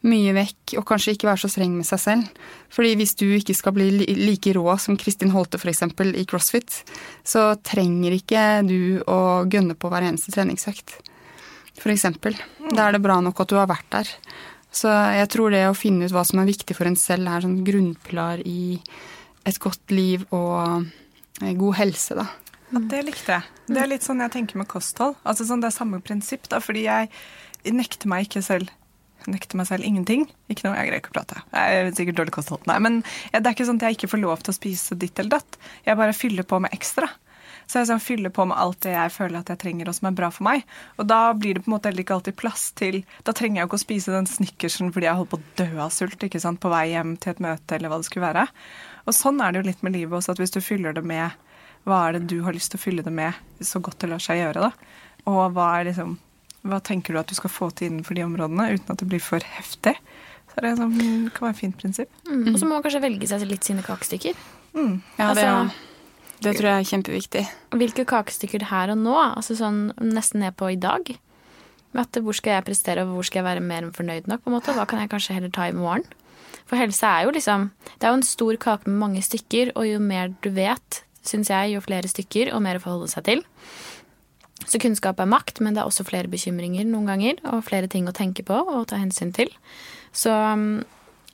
mye 0.07 0.31
vekk, 0.35 0.77
og 0.79 0.85
kanskje 0.87 1.15
ikke 1.15 1.27
være 1.27 1.41
så 1.43 1.49
streng 1.51 1.73
med 1.75 1.87
seg 1.87 1.99
selv. 2.01 2.43
Fordi 2.71 2.93
hvis 2.99 3.15
du 3.19 3.25
ikke 3.35 3.55
skal 3.57 3.75
bli 3.75 3.89
like 4.19 4.53
rå 4.55 4.75
som 4.79 4.97
Kristin 4.99 5.33
Holte 5.33 5.59
f.eks. 5.59 5.83
i 5.83 6.25
CrossFit, 6.29 6.81
så 7.27 7.51
trenger 7.67 8.15
ikke 8.15 8.43
du 8.67 9.01
å 9.03 9.43
gønne 9.49 9.75
på 9.75 9.91
hver 9.91 10.07
eneste 10.07 10.31
treningsøkt. 10.35 10.95
F.eks. 11.79 12.07
Da 12.71 12.87
er 12.87 12.95
det 12.95 13.03
bra 13.03 13.19
nok 13.23 13.43
at 13.43 13.51
du 13.51 13.59
har 13.59 13.69
vært 13.71 13.91
der. 13.91 14.13
Så 14.71 14.91
jeg 15.17 15.29
tror 15.33 15.51
det 15.51 15.65
å 15.67 15.77
finne 15.77 16.05
ut 16.05 16.13
hva 16.13 16.23
som 16.27 16.39
er 16.41 16.49
viktig 16.51 16.77
for 16.77 16.87
en 16.87 16.99
selv, 16.99 17.27
er 17.27 17.43
sånn 17.43 17.63
grunnpilar 17.65 18.43
i 18.45 18.77
et 19.49 19.57
godt 19.59 19.91
liv 19.95 20.27
og 20.35 20.85
eh, 21.41 21.55
god 21.57 21.79
helse, 21.79 22.15
da. 22.19 22.27
Ja, 22.69 22.81
det 22.91 22.99
likte 23.07 23.39
jeg. 23.39 23.61
Det 23.69 23.79
er 23.81 23.89
litt 23.89 24.05
sånn 24.05 24.21
jeg 24.21 24.33
tenker 24.35 24.59
med 24.61 24.69
kosthold. 24.69 25.17
Altså 25.25 25.47
sånn 25.47 25.63
Det 25.63 25.71
er 25.71 25.79
samme 25.79 26.01
prinsipp, 26.05 26.45
da, 26.51 26.59
fordi 26.61 26.85
jeg 26.85 27.09
nekter 27.73 28.11
meg 28.11 28.27
ikke 28.27 28.43
selv 28.45 28.69
nekter 29.27 29.59
meg 29.59 29.67
selv 29.69 29.87
ingenting. 29.87 30.27
Ikke 30.49 30.67
noe, 30.67 30.77
Jeg 30.79 30.89
greier 30.89 31.01
ikke 31.01 31.11
å 31.11 31.17
prate. 31.19 31.41
Jeg 31.53 31.79
er 31.79 31.95
sikkert 31.97 32.19
dårlig 32.21 32.35
kosthold. 32.35 32.67
Nei, 32.69 32.77
men 32.79 33.01
det 33.33 33.41
er 33.41 33.55
ikke 33.55 33.67
sånn 33.67 33.81
at 33.81 33.89
jeg 33.89 33.99
ikke 33.99 34.13
får 34.13 34.23
lov 34.23 34.43
til 34.43 34.53
å 34.53 34.59
spise 34.59 34.95
ditt 34.99 35.19
eller 35.19 35.39
datt. 35.39 35.59
Jeg 35.85 35.99
bare 35.99 36.15
fyller 36.15 36.47
på 36.47 36.61
med 36.63 36.71
ekstra. 36.75 37.09
Så 37.69 37.77
jeg 37.77 37.89
sånn, 37.91 38.01
fyller 38.01 38.31
på 38.33 38.47
med 38.49 38.57
alt 38.57 38.79
det 38.81 38.95
jeg 38.95 39.11
føler 39.13 39.43
at 39.43 39.49
jeg 39.51 39.59
trenger, 39.61 39.89
og 39.89 39.93
som 39.93 40.07
er 40.09 40.15
bra 40.17 40.31
for 40.33 40.47
meg. 40.47 40.63
Og 40.97 41.05
da 41.09 41.19
blir 41.37 41.57
det 41.57 41.65
på 41.65 41.69
en 41.69 41.75
måte 41.75 41.91
heller 41.91 42.01
ikke 42.01 42.15
alltid 42.17 42.37
plass 42.39 42.71
til 42.77 43.03
Da 43.27 43.35
trenger 43.35 43.59
jeg 43.59 43.65
jo 43.65 43.69
ikke 43.69 43.77
å 43.77 43.83
spise 43.83 44.15
den 44.15 44.29
snickersen 44.29 44.89
fordi 44.95 45.05
jeg 45.05 45.19
holder 45.19 45.29
på 45.35 45.37
å 45.37 45.51
dø 45.59 45.83
av 45.85 45.91
sult 45.93 46.25
ikke 46.25 46.41
sant, 46.41 46.61
på 46.63 46.71
vei 46.73 46.87
hjem 46.95 47.13
til 47.21 47.35
et 47.35 47.43
møte 47.45 47.77
eller 47.77 47.93
hva 47.93 47.99
det 48.01 48.07
skulle 48.09 48.25
være. 48.25 48.47
Og 49.05 49.13
sånn 49.13 49.43
er 49.45 49.53
det 49.53 49.61
jo 49.61 49.67
litt 49.69 49.85
med 49.85 49.95
livet 49.99 50.17
også, 50.17 50.33
at 50.33 50.41
hvis 50.41 50.55
du 50.55 50.61
fyller 50.65 50.97
det 50.97 51.05
med 51.05 51.37
hva 51.85 51.99
er 52.07 52.17
det 52.17 52.25
du 52.31 52.39
har 52.45 52.57
lyst 52.57 52.73
til 52.73 52.81
å 52.81 52.85
fylle 52.87 53.05
det 53.05 53.13
med, 53.13 53.37
så 53.61 53.81
godt 53.83 54.01
det 54.01 54.09
lar 54.11 54.23
seg 54.23 54.41
gjøre, 54.41 54.65
da. 54.69 54.97
Og 55.29 55.53
hva 55.53 55.69
er 55.77 55.91
liksom 55.91 56.17
hva 56.67 56.79
tenker 56.83 57.15
du 57.15 57.21
at 57.21 57.29
du 57.29 57.37
skal 57.37 57.51
få 57.51 57.69
til 57.71 57.89
innenfor 57.89 58.17
de 58.17 58.25
områdene, 58.25 58.71
uten 58.75 58.93
at 58.93 59.01
det 59.01 59.07
blir 59.09 59.23
for 59.23 59.43
heftig? 59.57 59.95
Så 60.49 60.63
det, 60.65 60.73
sånn, 60.79 60.97
det 60.97 61.33
kan 61.35 61.47
være 61.47 61.55
et 61.55 61.61
fint 61.61 61.77
prinsipp. 61.79 62.11
Mm. 62.27 62.49
Og 62.51 62.57
så 62.59 62.65
må 62.65 62.75
man 62.75 62.83
kanskje 62.85 63.03
velge 63.05 63.29
seg 63.29 63.45
litt 63.47 63.67
sine 63.67 63.85
kakestykker. 63.85 64.37
Mm. 64.73 64.99
Ja, 65.19 65.29
det, 65.37 65.45
altså, 65.45 65.89
det, 66.41 66.53
tror 66.57 66.69
jeg 66.71 66.75
er 66.75 66.89
kjempeviktig. 66.91 67.43
Hvilke 67.79 68.05
kakestykker 68.09 68.67
her 68.71 68.93
og 68.93 69.01
nå? 69.01 69.15
Altså 69.21 69.55
sånn 69.59 69.89
nesten 70.03 70.43
ned 70.43 70.57
på 70.59 70.71
i 70.73 70.79
dag. 70.79 71.13
At 71.97 72.19
hvor 72.21 72.37
skal 72.37 72.57
jeg 72.57 72.67
prestere, 72.67 73.05
og 73.05 73.17
hvor 73.17 73.25
skal 73.25 73.41
jeg 73.41 73.49
være 73.49 73.65
mer 73.65 73.85
enn 73.85 73.95
fornøyd 73.95 74.27
nok? 74.29 74.43
på 74.43 74.51
en 74.51 74.57
måte? 74.59 74.75
Hva 74.77 74.85
kan 74.89 75.01
jeg 75.01 75.09
kanskje 75.13 75.37
heller 75.37 75.53
ta 75.53 75.69
i 75.69 75.75
morgen? 75.75 76.05
For 76.69 76.77
helse 76.77 77.05
er 77.05 77.25
jo 77.25 77.33
liksom 77.33 77.69
Det 77.97 78.05
er 78.05 78.11
jo 78.13 78.19
en 78.19 78.25
stor 78.25 78.57
kake 78.61 78.89
med 78.89 78.99
mange 79.01 79.21
stykker, 79.25 79.71
og 79.75 79.87
jo 79.87 80.01
mer 80.01 80.33
du 80.43 80.49
vet, 80.53 81.03
syns 81.25 81.49
jeg, 81.49 81.73
jo 81.73 81.81
flere 81.81 82.09
stykker, 82.09 82.53
og 82.53 82.61
mer 82.65 82.77
å 82.77 82.83
forholde 82.83 83.09
seg 83.11 83.25
til. 83.25 83.43
Så 84.69 84.79
kunnskap 84.81 85.19
er 85.19 85.29
makt, 85.29 85.61
men 85.65 85.73
det 85.73 85.81
er 85.81 85.89
også 85.89 86.05
flere 86.05 86.29
bekymringer 86.29 86.85
noen 86.85 87.09
ganger. 87.09 87.39
Og 87.49 87.65
flere 87.65 87.89
ting 87.89 88.09
å 88.09 88.15
tenke 88.15 88.45
på 88.45 88.59
og 88.59 88.85
ta 88.91 88.99
hensyn 89.01 89.33
til. 89.35 89.49
Så 90.13 90.33
mm, 90.33 90.83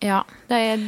ja, 0.06 0.24
det 0.52 0.62
er 0.62 0.88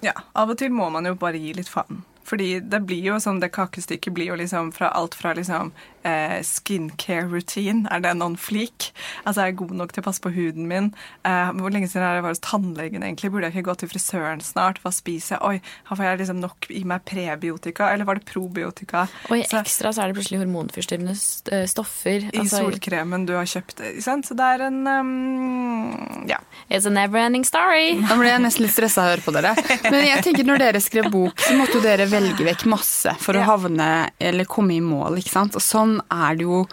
Ja, 0.00 0.14
av 0.38 0.48
og 0.48 0.56
til 0.56 0.72
må 0.72 0.86
man 0.94 1.04
jo 1.04 1.16
bare 1.18 1.40
gi 1.40 1.52
litt 1.58 1.68
faen. 1.68 2.04
Fordi 2.30 2.60
det 2.62 2.82
blir 2.86 3.02
jo 3.10 3.18
sånn, 3.22 3.40
det 3.42 3.50
kakestykket 3.54 4.14
blir 4.14 4.30
jo 4.30 4.38
liksom 4.38 4.70
fra 4.74 4.92
alt 4.94 5.16
fra 5.18 5.32
liksom 5.34 5.72
eh, 6.06 6.38
skincare 6.46 7.26
routine, 7.30 7.88
er 7.90 8.02
det 8.04 8.12
noen 8.18 8.36
flik? 8.40 8.90
Altså 9.24 9.42
er 9.42 9.50
jeg 9.50 9.58
god 9.62 9.74
nok 9.80 9.94
til 9.94 10.04
å 10.04 10.06
passe 10.06 10.22
på 10.22 10.32
huden 10.34 10.68
min? 10.70 10.90
Eh, 11.26 11.50
hvor 11.58 11.74
lenge 11.74 11.90
siden 11.90 12.06
er 12.06 12.20
jeg 12.20 12.26
var 12.26 12.36
hos 12.36 12.44
tannlegen 12.46 13.06
egentlig? 13.06 13.32
Burde 13.34 13.50
jeg 13.50 13.56
ikke 13.56 13.68
gå 13.70 13.76
til 13.82 13.92
frisøren 13.92 14.44
snart? 14.44 14.80
Hva 14.84 14.94
spiser 14.94 15.36
jeg? 15.36 15.42
Oi, 15.60 15.88
får 15.90 16.06
jeg 16.06 16.22
liksom 16.22 16.42
nok 16.44 16.70
i 16.70 16.84
meg 16.88 17.04
prebiotika, 17.08 17.90
eller 17.90 18.08
var 18.08 18.20
det 18.20 18.28
probiotika? 18.30 19.06
Og 19.30 19.36
i 19.40 19.44
så, 19.48 19.64
ekstra 19.64 19.92
så 19.94 20.04
er 20.04 20.12
det 20.12 20.20
plutselig 20.20 20.42
hormonforstyrrende 20.44 21.16
eh, 21.16 21.66
stoffer. 21.70 22.30
I 22.30 22.44
altså, 22.44 22.62
solkremen 22.64 23.26
du 23.28 23.34
har 23.38 23.48
kjøpt. 23.50 23.82
Ikke 23.92 24.06
sant? 24.06 24.30
Så 24.30 24.38
det 24.38 24.46
er 24.54 24.68
en 24.68 24.80
um, 24.86 25.99
ja. 26.28 26.38
It's 26.68 26.86
a 26.86 26.90
never 26.90 27.18
ending 27.18 27.44
story. 27.44 27.96
Da 28.08 28.16
blir 28.18 28.30
jeg 28.32 28.42
nesten 28.44 28.66
litt 28.66 28.74
stressa 28.74 29.02
av 29.02 29.08
å 29.08 29.12
høre 29.14 29.24
på 29.24 29.34
dere. 29.36 29.54
Men 29.88 30.06
jeg 30.06 30.24
tenker 30.26 30.48
når 30.48 30.64
dere 30.64 30.82
skrev 30.82 31.10
bok, 31.12 31.40
så 31.40 31.56
måtte 31.58 31.78
jo 31.78 31.84
dere 31.84 32.08
velge 32.10 32.46
vekk 32.46 32.66
masse 32.70 33.14
for 33.22 33.38
å 33.38 33.44
havne 33.46 33.90
eller 34.18 34.48
komme 34.50 34.76
i 34.76 34.82
mål. 34.84 35.20
ikke 35.20 35.34
sant? 35.34 35.58
Og 35.58 35.64
sånn 35.64 35.98
er 36.10 36.40
det 36.40 36.48
jo 36.48 36.64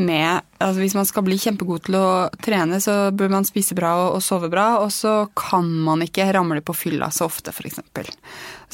med 0.00 0.44
altså 0.62 0.80
Hvis 0.80 0.94
man 0.94 1.06
skal 1.08 1.24
bli 1.26 1.36
kjempegod 1.40 1.82
til 1.88 1.96
å 1.98 2.08
trene, 2.44 2.78
så 2.80 3.10
bør 3.16 3.32
man 3.32 3.46
spise 3.48 3.74
bra 3.76 3.90
og, 3.98 4.18
og 4.18 4.22
sove 4.24 4.50
bra, 4.52 4.78
og 4.84 4.92
så 4.94 5.24
kan 5.36 5.66
man 5.86 6.04
ikke 6.04 6.28
ramle 6.36 6.62
på 6.62 6.76
fylla 6.76 7.08
så 7.14 7.26
ofte, 7.26 7.50
f.eks. 7.50 7.80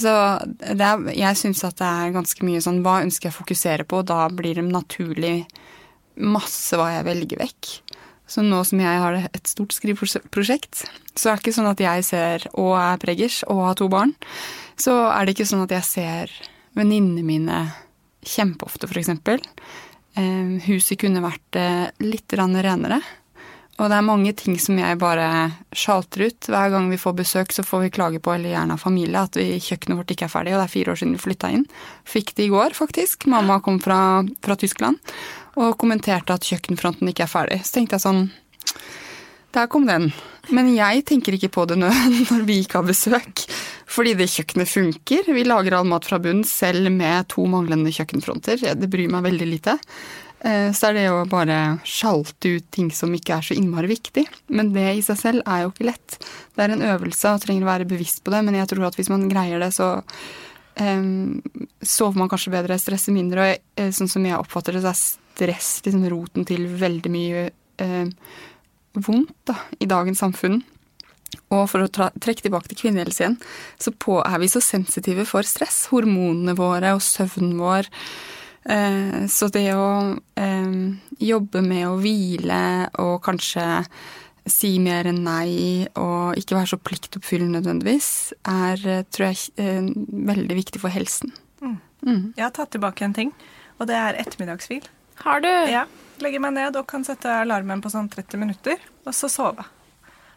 Så 0.02 0.12
er, 0.12 1.06
jeg 1.16 1.40
syns 1.40 1.64
at 1.66 1.78
det 1.80 1.88
er 1.88 2.16
ganske 2.16 2.46
mye 2.46 2.60
sånn 2.62 2.82
Hva 2.84 2.98
ønsker 3.06 3.30
jeg 3.30 3.36
å 3.36 3.38
fokusere 3.38 3.86
på? 3.88 4.02
Da 4.06 4.26
blir 4.28 4.60
det 4.60 4.66
naturlig 4.68 5.36
masse 6.16 6.76
hva 6.78 6.90
jeg 6.94 7.06
velger 7.06 7.42
vekk. 7.44 7.70
Så 8.26 8.42
nå 8.42 8.58
som 8.66 8.80
jeg 8.82 9.00
har 9.02 9.16
et 9.28 9.46
stort 9.46 9.74
skriveprosjekt, 9.76 10.84
så 11.14 11.30
er 11.30 11.36
det 11.36 11.44
ikke 11.44 11.56
sånn 11.56 11.70
at 11.70 11.82
jeg 11.82 12.06
ser 12.06 12.46
og 12.58 12.72
er 12.80 13.02
preggers 13.02 13.42
og 13.46 13.62
har 13.68 13.76
to 13.78 13.90
barn 13.92 14.16
så 14.76 14.94
er 15.10 15.24
det 15.24 15.36
ikke 15.36 15.48
sånn 15.48 15.64
at 15.64 15.74
jeg 15.78 15.88
ser 15.88 16.32
venninnene 16.76 17.24
mine 17.24 17.60
kjempeofte, 18.26 18.88
f.eks. 18.88 19.12
Eh, 20.16 20.56
huset 20.68 21.00
kunne 21.00 21.24
vært 21.24 21.58
eh, 21.58 21.86
litt 22.04 22.36
renere. 22.36 23.00
Og 23.76 23.90
det 23.92 23.96
er 23.98 24.04
mange 24.04 24.32
ting 24.36 24.54
som 24.60 24.78
jeg 24.80 24.96
bare 25.00 25.26
sjalter 25.76 26.28
ut. 26.28 26.48
Hver 26.48 26.70
gang 26.72 26.86
vi 26.88 27.00
får 27.00 27.16
besøk, 27.16 27.52
så 27.52 27.64
får 27.64 27.84
vi 27.84 27.92
klage 27.92 28.20
på, 28.24 28.32
eller 28.32 28.54
gjerne 28.54 28.76
av 28.76 28.84
familie, 28.84 29.20
at 29.20 29.36
vi, 29.36 29.58
kjøkkenet 29.60 30.00
vårt 30.00 30.14
ikke 30.14 30.28
er 30.28 30.32
ferdig. 30.32 30.54
Og 30.54 30.62
det 30.62 30.64
er 30.64 30.74
fire 30.76 30.92
år 30.92 31.00
siden 31.00 31.16
vi 31.16 31.24
flytta 31.24 31.52
inn. 31.52 31.66
Fikk 32.08 32.32
det 32.38 32.46
i 32.46 32.52
går, 32.52 32.76
faktisk. 32.76 33.28
Mamma 33.32 33.60
kom 33.64 33.80
fra, 33.84 33.98
fra 34.44 34.56
Tyskland 34.60 35.00
og 35.56 35.76
kommenterte 35.80 36.36
at 36.36 36.46
kjøkkenfronten 36.46 37.08
ikke 37.10 37.24
er 37.26 37.32
ferdig. 37.32 37.60
Så 37.64 37.78
tenkte 37.78 37.96
jeg 37.96 38.06
sånn 38.06 38.26
Der 39.56 39.70
kom 39.72 39.86
den. 39.88 40.10
Men 40.54 40.68
jeg 40.74 41.02
tenker 41.08 41.34
ikke 41.34 41.50
på 41.54 41.64
det 41.66 41.78
nå 41.80 41.88
når 42.30 42.44
vi 42.46 42.60
ikke 42.62 42.82
har 42.82 42.88
besøk. 42.88 43.46
Fordi 43.90 44.12
det 44.18 44.28
kjøkkenet 44.30 44.68
funker. 44.68 45.32
Vi 45.32 45.46
lager 45.46 45.78
all 45.78 45.88
mat 45.88 46.06
fra 46.06 46.18
bunn 46.22 46.44
selv 46.46 46.90
med 46.92 47.30
to 47.32 47.46
manglende 47.50 47.92
kjøkkenfronter. 47.94 48.62
Det 48.76 48.90
bryr 48.92 49.10
meg 49.10 49.24
veldig 49.26 49.48
lite. 49.48 49.76
Eh, 50.44 50.70
så 50.76 50.90
er 50.90 50.98
det 50.98 51.04
å 51.10 51.24
bare 51.30 51.78
sjalte 51.88 52.56
ut 52.58 52.66
ting 52.74 52.90
som 52.94 53.14
ikke 53.16 53.38
er 53.38 53.46
så 53.46 53.56
innmari 53.56 53.90
viktig. 53.94 54.26
Men 54.52 54.74
det 54.74 54.88
i 54.98 55.04
seg 55.04 55.20
selv 55.22 55.46
er 55.48 55.64
jo 55.64 55.72
ikke 55.72 55.88
lett. 55.88 56.18
Det 56.54 56.66
er 56.66 56.74
en 56.74 56.88
øvelse 56.92 57.32
og 57.32 57.44
trenger 57.46 57.66
å 57.66 57.72
være 57.72 57.88
bevisst 57.88 58.22
på 58.24 58.34
det, 58.34 58.42
men 58.46 58.58
jeg 58.58 58.68
tror 58.72 58.90
at 58.90 58.98
hvis 58.98 59.10
man 59.12 59.28
greier 59.30 59.62
det, 59.62 59.72
så 59.74 59.94
um, 60.80 61.38
sover 61.80 62.20
man 62.20 62.30
kanskje 62.32 62.52
bedre, 62.54 62.78
stresser 62.80 63.16
mindre. 63.16 63.42
Og 63.46 63.54
jeg, 63.54 63.94
sånn 63.96 64.12
som 64.12 64.28
jeg 64.28 64.38
oppfatter 64.38 64.76
det, 64.76 64.84
så 64.84 64.92
er 64.92 65.25
stress 65.36 65.82
liksom 65.84 66.06
roten 66.08 66.46
til 66.48 66.64
veldig 66.80 67.12
mye 67.12 67.44
eh, 67.82 68.08
vondt 68.96 69.34
da, 69.48 69.58
i 69.78 69.88
dagens 69.88 70.22
samfunn. 70.24 70.62
Og 71.52 71.66
for 71.70 71.84
å 71.84 71.90
trekke 71.90 72.46
tilbake 72.46 72.70
til 72.70 72.80
kvinnehelse 72.86 73.22
igjen, 73.22 73.36
så 73.82 73.92
på, 73.92 74.18
er 74.24 74.40
vi 74.40 74.48
så 74.50 74.62
sensitive 74.64 75.26
for 75.28 75.46
stress. 75.46 75.84
Hormonene 75.92 76.56
våre 76.58 76.94
og 76.96 77.04
søvnen 77.04 77.58
vår. 77.60 77.90
Eh, 78.66 79.26
så 79.30 79.50
det 79.52 79.68
å 79.76 80.16
eh, 80.40 80.78
jobbe 81.22 81.62
med 81.66 81.88
å 81.90 81.98
hvile 82.00 82.62
og 83.02 83.20
kanskje 83.26 83.66
si 84.46 84.76
mer 84.78 85.08
enn 85.10 85.24
nei 85.26 85.86
og 85.98 86.38
ikke 86.38 86.56
være 86.56 86.70
så 86.70 86.78
pliktoppfyllende 86.78 87.60
nødvendigvis, 87.60 88.10
er, 88.46 88.82
eh, 88.86 89.04
tror 89.10 89.32
jeg, 89.32 89.50
eh, 89.58 89.82
veldig 90.30 90.56
viktig 90.62 90.80
for 90.80 90.88
helsen. 90.94 91.32
Mm. 91.60 91.78
Mm. 92.06 92.34
Jeg 92.36 92.44
har 92.44 92.50
tatt 92.54 92.70
tilbake 92.70 93.02
en 93.02 93.14
ting, 93.14 93.32
og 93.80 93.88
det 93.88 93.96
er 93.96 94.14
ettermiddagshvil. 94.22 94.86
Har 95.22 95.40
du? 95.40 95.48
Ja. 95.48 95.86
Legger 96.22 96.40
meg 96.40 96.54
ned 96.56 96.76
og 96.80 96.86
kan 96.88 97.04
sette 97.04 97.28
alarmen 97.42 97.82
på 97.84 97.92
sånn 97.92 98.08
30 98.12 98.40
minutter, 98.40 98.80
og 99.04 99.14
så 99.16 99.28
sove. 99.32 99.64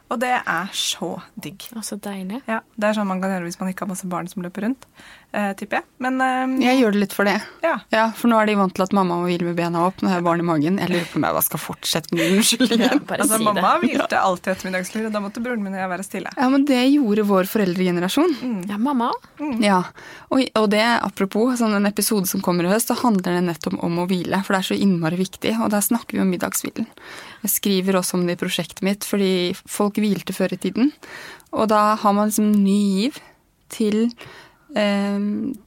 Og 0.10 0.18
det 0.20 0.32
er 0.40 0.72
så 0.74 1.12
digg. 1.38 1.68
Og 1.78 1.84
så 1.86 2.00
deilig. 2.02 2.42
Ja, 2.50 2.62
Det 2.76 2.90
er 2.90 2.98
sånn 2.98 3.08
man 3.08 3.22
kan 3.22 3.30
gjøre 3.36 3.46
hvis 3.46 3.60
man 3.62 3.70
ikke 3.70 3.86
har 3.86 3.92
masse 3.92 4.10
barn 4.10 4.28
som 4.28 4.42
løper 4.44 4.66
rundt, 4.66 4.88
tipper 5.30 5.80
jeg. 5.80 5.86
Men 6.02 6.22
eh, 6.26 6.54
Jeg 6.64 6.80
gjør 6.80 6.96
det 6.96 7.02
litt 7.04 7.14
for 7.14 7.30
det. 7.30 7.36
Ja. 7.62 7.76
ja. 7.94 8.06
For 8.18 8.32
nå 8.32 8.40
er 8.42 8.50
de 8.50 8.56
vant 8.58 8.74
til 8.74 8.86
at 8.86 8.94
mamma 8.98 9.20
må 9.20 9.28
hvile 9.30 9.46
med 9.46 9.58
bena 9.60 9.84
opp 9.86 10.02
når 10.02 10.10
jeg 10.10 10.18
har 10.18 10.26
barn 10.26 10.42
i 10.42 10.48
magen. 10.48 10.80
Jeg 10.82 10.90
lurer 10.90 11.06
på 11.12 11.20
om 11.20 11.28
jeg 11.28 11.46
skal 11.46 11.62
fortsette 11.62 12.18
med 12.18 12.32
unnskyldningen. 12.38 13.04
Ja, 13.04 13.18
altså, 13.18 13.38
si 13.38 13.46
mamma 13.46 13.76
hvilte 13.84 14.22
alltid 14.22 14.54
ettermiddagslur, 14.56 15.06
og 15.10 15.14
da 15.14 15.22
måtte 15.24 15.44
broren 15.46 15.66
min 15.66 15.76
og 15.78 15.84
jeg 15.84 15.92
være 15.94 16.08
stille. 16.08 16.34
Ja, 16.34 16.50
men 16.54 16.66
det 16.70 16.82
gjorde 16.88 17.28
vår 17.30 17.52
foreldregenerasjon. 17.52 18.36
Mm. 18.42 18.60
Ja, 18.72 18.82
mamma 18.90 19.12
mm. 19.38 19.56
Ja. 19.66 19.84
Og, 20.30 20.44
og, 20.48 20.68
det, 20.74 20.84
apropos 20.98 21.62
sånn 21.62 21.78
en 21.78 21.90
episode 21.90 22.30
som 22.32 22.44
kommer 22.46 22.66
i 22.66 22.74
høst, 22.74 22.90
så 22.90 22.98
handler 23.04 23.38
det 23.38 23.46
nettopp 23.52 23.78
om 23.86 24.02
å 24.02 24.10
hvile. 24.10 24.42
For 24.46 24.56
det 24.56 24.64
er 24.64 24.70
så 24.72 24.82
innmari 24.82 25.22
viktig, 25.22 25.56
og 25.60 25.70
der 25.76 25.86
snakker 25.86 26.18
vi 26.18 26.26
om 26.26 26.34
middagshvilen. 26.34 26.90
Jeg 27.46 27.54
skriver 27.54 28.02
også 28.02 28.18
om 28.18 28.26
det 28.28 28.38
i 28.38 28.42
prosjektet 28.42 28.82
mitt, 28.86 29.06
fordi 29.08 29.54
folk 29.70 30.02
hvilte 30.02 30.36
før 30.36 30.58
i 30.58 30.62
tiden. 30.66 30.94
Og 31.54 31.70
da 31.72 31.94
har 32.02 32.16
man 32.16 32.30
liksom 32.30 32.52
ny 32.64 32.80
giv 33.00 33.20
til, 33.74 34.08
eh, 34.76 35.20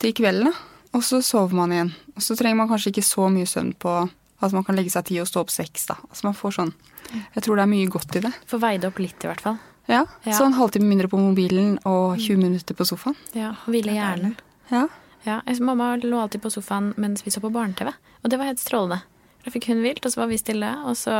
til 0.03 0.15
kvelden, 0.19 0.53
og 0.93 1.05
så 1.07 1.23
sover 1.25 1.57
man 1.57 1.73
igjen. 1.73 1.93
Og 2.17 2.25
så 2.25 2.37
trenger 2.39 2.61
man 2.61 2.71
kanskje 2.71 2.93
ikke 2.93 3.07
så 3.07 3.29
mye 3.33 3.49
søvn 3.49 3.73
på 3.81 4.03
Altså 4.43 4.57
man 4.59 4.65
kan 4.67 4.75
legge 4.75 4.91
seg 4.91 5.05
ti 5.07 5.21
og 5.23 5.29
stå 5.31 5.45
opp 5.45 5.53
seks, 5.55 5.85
da. 5.87 5.95
Altså 6.09 6.27
man 6.27 6.35
får 6.35 6.57
sånn 6.57 6.73
Jeg 7.13 7.45
tror 7.45 7.61
det 7.61 7.63
er 7.63 7.71
mye 7.71 7.91
godt 7.95 8.17
i 8.19 8.23
det. 8.25 8.33
Får 8.51 8.59
veid 8.65 8.87
opp 8.89 8.99
litt, 8.99 9.23
i 9.23 9.29
hvert 9.31 9.45
fall. 9.45 9.61
Ja. 9.87 10.01
ja. 10.25 10.35
Så 10.35 10.49
en 10.49 10.57
halvtime 10.57 10.89
mindre 10.89 11.07
på 11.11 11.21
mobilen 11.21 11.77
og 11.87 12.19
20 12.19 12.41
minutter 12.41 12.75
på 12.75 12.87
sofaen. 12.89 13.15
Ja, 13.39 13.53
Hvile 13.71 13.95
hjernen. 13.95 14.35
Ja. 14.71 14.89
ja. 15.27 15.39
Mamma 15.61 15.95
lå 16.03 16.19
alltid 16.19 16.43
på 16.43 16.51
sofaen 16.51 16.93
mens 17.03 17.23
vi 17.27 17.31
så 17.35 17.43
på 17.43 17.53
barne-TV, 17.55 17.93
og 18.23 18.31
det 18.31 18.41
var 18.41 18.51
helt 18.51 18.63
strålende. 18.63 19.03
Da 19.43 19.51
fikk 19.51 19.69
hun 19.71 19.83
hvilt, 19.83 20.05
og 20.07 20.15
så 20.15 20.23
var 20.23 20.31
vi 20.31 20.39
stille. 20.39 20.71
Og 20.87 20.99
så 20.99 21.15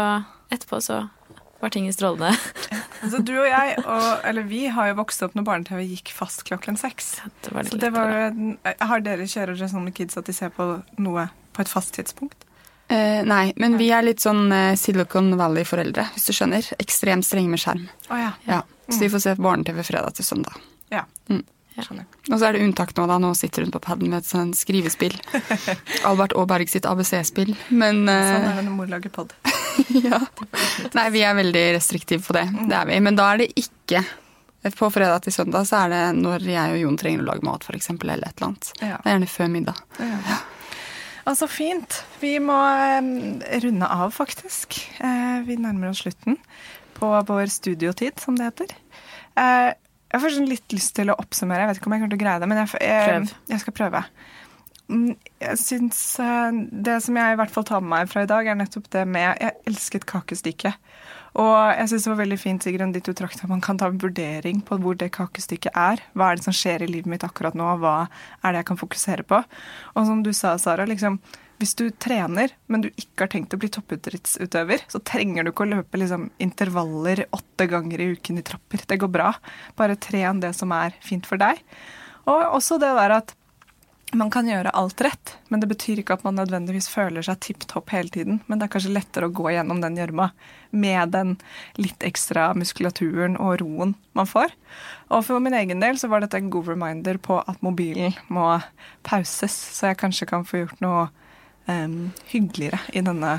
etterpå 0.53 0.79
så 0.83 1.05
var 1.63 1.71
ting 1.71 1.87
strålende. 1.95 2.33
altså 3.05 3.23
du 3.23 3.35
og 3.39 3.47
jeg, 3.47 3.75
og, 3.85 4.07
eller 4.27 4.47
vi, 4.51 4.65
har 4.75 4.91
jo 4.91 4.99
vokst 4.99 5.23
opp 5.23 5.37
når 5.39 5.47
barne-TV 5.47 5.83
gikk 5.95 6.11
fast 6.17 6.43
klokken 6.49 6.79
seks. 6.81 7.15
Det 7.45 7.53
var 7.55 7.63
det 7.63 7.75
så 7.75 7.83
det 7.85 7.93
var, 7.95 8.33
har 8.91 9.05
dere 9.05 9.29
kjører 9.31 9.55
dere 9.55 9.71
sånn 9.71 9.87
med 9.87 9.95
kids 9.95 10.19
at 10.19 10.27
de 10.27 10.35
ser 10.35 10.51
på 10.55 10.67
noe 10.99 11.29
på 11.53 11.63
et 11.63 11.71
fast 11.71 11.95
tidspunkt? 11.95 12.49
Eh, 12.93 13.23
nei, 13.25 13.53
men 13.63 13.79
vi 13.81 13.89
er 13.95 14.05
litt 14.05 14.21
sånn 14.25 14.51
eh, 14.53 14.75
Silicon 14.77 15.31
Valley-foreldre, 15.39 16.09
hvis 16.17 16.29
du 16.29 16.35
skjønner. 16.37 16.67
Ekstremt 16.83 17.25
strenge 17.29 17.55
med 17.55 17.63
skjerm. 17.63 17.87
Oh, 18.11 18.19
ja. 18.19 18.35
Ja, 18.49 18.61
så 18.89 18.99
mm. 18.99 19.03
vi 19.05 19.11
får 19.15 19.25
se 19.25 19.39
barne-TV 19.39 19.83
fredag 19.87 20.19
til 20.19 20.27
søndag. 20.27 20.59
Ja. 20.93 21.07
Mm. 21.31 21.45
Skjønner. 21.79 22.05
Og 22.29 22.35
så 22.37 22.51
er 22.51 22.59
det 22.59 22.67
unntak 22.67 22.93
nå, 22.99 23.07
da. 23.09 23.17
Nå 23.23 23.31
sitter 23.39 23.65
hun 23.65 23.73
på 23.73 23.81
paden 23.81 24.11
med 24.11 24.21
et 24.21 24.29
sånt 24.29 24.59
skrivespill. 24.59 25.15
Albert 26.11 26.35
Aaberg 26.37 26.69
sitt 26.69 26.91
ABC-spill. 26.91 27.55
Men 27.71 28.05
Sånn 28.05 28.51
er 28.51 28.59
det 28.59 28.67
når 28.67 28.75
mor 28.77 28.93
lager 28.93 29.15
pod. 29.15 29.33
ja. 30.09 30.21
Nei, 30.97 31.07
vi 31.15 31.23
er 31.27 31.39
veldig 31.39 31.65
restriktive 31.77 32.25
på 32.27 32.37
det. 32.37 32.47
Det 32.69 32.77
er 32.79 32.89
vi. 32.91 32.99
Men 33.05 33.19
da 33.19 33.33
er 33.33 33.43
det 33.43 33.53
ikke 33.59 34.03
på 34.79 34.89
fredag 34.95 35.25
til 35.25 35.35
søndag 35.35 35.67
så 35.67 35.85
er 35.85 35.91
det 35.91 36.03
når 36.21 36.45
jeg 36.47 36.75
og 36.75 36.83
Jon 36.85 36.99
trenger 37.01 37.25
å 37.25 37.29
lage 37.33 37.47
mat, 37.47 37.65
f.eks., 37.67 37.91
eller 37.97 38.23
et 38.23 38.37
eller 38.37 38.49
annet. 38.53 38.73
Ja. 38.79 38.99
Det 38.99 39.11
er 39.11 39.17
gjerne 39.17 39.31
før 39.33 39.53
middag. 39.57 39.81
Ja. 39.99 40.39
Altså, 41.23 41.47
fint. 41.51 42.01
Vi 42.23 42.37
må 42.43 42.59
runde 43.63 43.89
av, 43.95 44.11
faktisk. 44.15 44.79
Uh, 44.99 45.43
vi 45.47 45.59
nærmer 45.59 45.93
oss 45.93 46.03
slutten 46.03 46.39
på 46.99 47.11
vår 47.29 47.51
studiotid, 47.51 48.23
som 48.23 48.39
det 48.39 48.51
heter. 48.51 48.75
Uh, 49.39 49.71
jeg 50.13 50.23
får 50.23 50.35
sånn 50.37 50.51
litt 50.51 50.75
lyst 50.75 50.95
til 50.99 51.11
å 51.11 51.19
oppsummere. 51.19 51.65
Jeg 51.65 51.71
vet 51.71 51.81
ikke 51.81 51.89
om 51.89 51.97
jeg 51.97 52.03
kommer 52.03 52.15
til 52.15 52.21
å 52.21 52.23
greie 52.23 52.43
det, 52.43 52.49
men 52.51 52.63
jeg, 52.63 52.73
jeg, 52.85 53.29
jeg 53.49 53.63
skal 53.63 53.77
prøve. 53.79 54.03
Mm, 54.93 55.15
jeg 55.41 55.57
syns 55.57 55.99
uh, 56.21 56.53
Det 56.53 56.99
som 57.01 57.17
jeg 57.17 57.33
i 57.33 57.39
hvert 57.41 57.53
fall 57.55 57.65
tar 57.65 57.81
med 57.81 57.95
meg 57.95 58.11
fra 58.13 58.27
i 58.27 58.29
dag, 58.29 58.49
er 58.49 58.59
nettopp 58.59 58.91
det 58.93 59.07
med 59.09 59.41
Jeg 59.41 59.57
elsket 59.71 60.07
kakestykke. 60.11 60.75
Og 61.41 61.55
jeg 61.79 61.89
syns 61.89 62.05
det 62.05 62.13
var 62.13 62.21
veldig 62.21 62.39
fint 62.41 62.65
Sigrun, 62.65 62.93
ditt 62.93 63.09
du 63.09 63.25
at 63.25 63.45
man 63.49 63.63
kan 63.65 63.79
ta 63.81 63.89
en 63.89 64.01
vurdering 64.01 64.61
på 64.69 64.77
hvor 64.83 64.99
det 65.01 65.15
kakestykket 65.17 65.73
er. 65.73 66.03
Hva 66.13 66.29
er 66.29 66.37
det 66.37 66.45
som 66.45 66.57
skjer 66.57 66.85
i 66.85 66.91
livet 66.91 67.09
mitt 67.09 67.25
akkurat 67.25 67.57
nå, 67.57 67.71
hva 67.81 67.95
er 68.43 68.53
det 68.53 68.61
jeg 68.61 68.69
kan 68.69 68.81
fokusere 68.83 69.25
på? 69.25 69.41
Og 69.97 70.11
som 70.11 70.21
du 70.27 70.29
sa, 70.37 70.59
Sara, 70.61 70.85
liksom, 70.85 71.17
hvis 71.63 71.73
du 71.79 71.87
trener, 71.97 72.53
men 72.69 72.85
du 72.85 72.91
ikke 72.91 73.25
har 73.25 73.33
tenkt 73.33 73.57
å 73.57 73.61
bli 73.63 73.73
toppidrettsutøver, 73.73 74.85
så 74.93 75.01
trenger 75.09 75.47
du 75.47 75.55
ikke 75.55 75.65
å 75.65 75.73
løpe 75.73 76.03
liksom, 76.03 76.29
intervaller 76.43 77.25
åtte 77.33 77.69
ganger 77.71 78.05
i 78.05 78.13
uken 78.13 78.43
i 78.43 78.45
trapper. 78.53 78.85
Det 78.93 79.01
går 79.01 79.13
bra. 79.17 79.33
Bare 79.81 79.97
tren 79.97 80.45
det 80.45 80.53
som 80.59 80.75
er 80.77 81.01
fint 81.01 81.25
for 81.29 81.41
deg. 81.41 81.65
Og 82.29 82.59
også 82.59 82.77
det 82.83 82.93
der 82.99 83.17
at 83.23 83.33
man 84.13 84.31
kan 84.31 84.49
gjøre 84.49 84.71
alt 84.77 85.01
rett, 85.01 85.37
men 85.49 85.61
det 85.61 85.69
betyr 85.71 86.03
ikke 86.03 86.19
at 86.19 86.25
man 86.27 86.37
nødvendigvis 86.37 86.89
føler 86.93 87.25
seg 87.25 87.41
tipp 87.45 87.65
topp 87.71 87.95
hele 87.95 88.13
tiden. 88.13 88.41
Men 88.47 88.61
det 88.61 88.67
er 88.67 88.73
kanskje 88.75 88.93
lettere 88.93 89.29
å 89.29 89.33
gå 89.33 89.49
gjennom 89.55 89.81
den 89.81 89.97
gjørma 89.97 90.29
med 90.73 91.15
den 91.15 91.35
litt 91.81 92.05
ekstra 92.05 92.51
muskulaturen 92.59 93.39
og 93.41 93.57
roen 93.63 93.97
man 94.17 94.29
får. 94.29 94.53
Og 95.13 95.25
for 95.29 95.41
min 95.45 95.57
egen 95.57 95.81
del 95.81 96.01
så 96.01 96.11
var 96.13 96.25
dette 96.25 96.41
en 96.41 96.53
god 96.53 96.69
reminder 96.75 97.21
på 97.25 97.41
at 97.41 97.65
mobilen 97.65 98.17
må 98.33 98.47
pauses, 99.07 99.57
så 99.77 99.93
jeg 99.93 100.01
kanskje 100.05 100.29
kan 100.29 100.47
få 100.49 100.65
gjort 100.65 100.85
noe 100.85 101.09
um, 101.67 102.13
hyggeligere 102.29 102.81
i 102.93 103.05
denne 103.05 103.37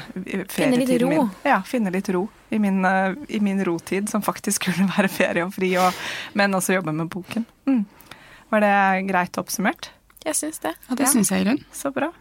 ferietiden? 0.50 1.10
Min. 1.14 1.34
Ja, 1.46 1.62
finne 1.68 1.94
litt 1.94 2.10
ro 2.14 2.28
i 2.50 2.62
min, 2.62 2.82
uh, 2.86 3.14
i 3.30 3.42
min 3.46 3.62
rotid, 3.66 4.10
som 4.10 4.26
faktisk 4.26 4.64
skulle 4.66 4.90
være 4.98 5.12
ferie 5.12 5.46
og 5.46 5.54
fri, 5.54 5.76
og, 5.82 6.06
men 6.38 6.58
også 6.58 6.80
jobbe 6.80 6.96
med 6.98 7.14
boken. 7.14 7.46
Mm. 7.70 7.84
Var 8.54 8.62
det 8.66 8.78
greit 9.10 9.38
oppsummert? 9.42 9.94
Jeg 10.24 10.40
syns 10.40 10.62
det. 10.64 10.74
Ja, 10.88 10.96
det 11.00 11.08
ja. 11.08 11.12
syns 11.12 11.32
jeg, 11.34 11.46
Irun. 11.46 11.64
Så 11.76 11.92
bra. 11.96 12.12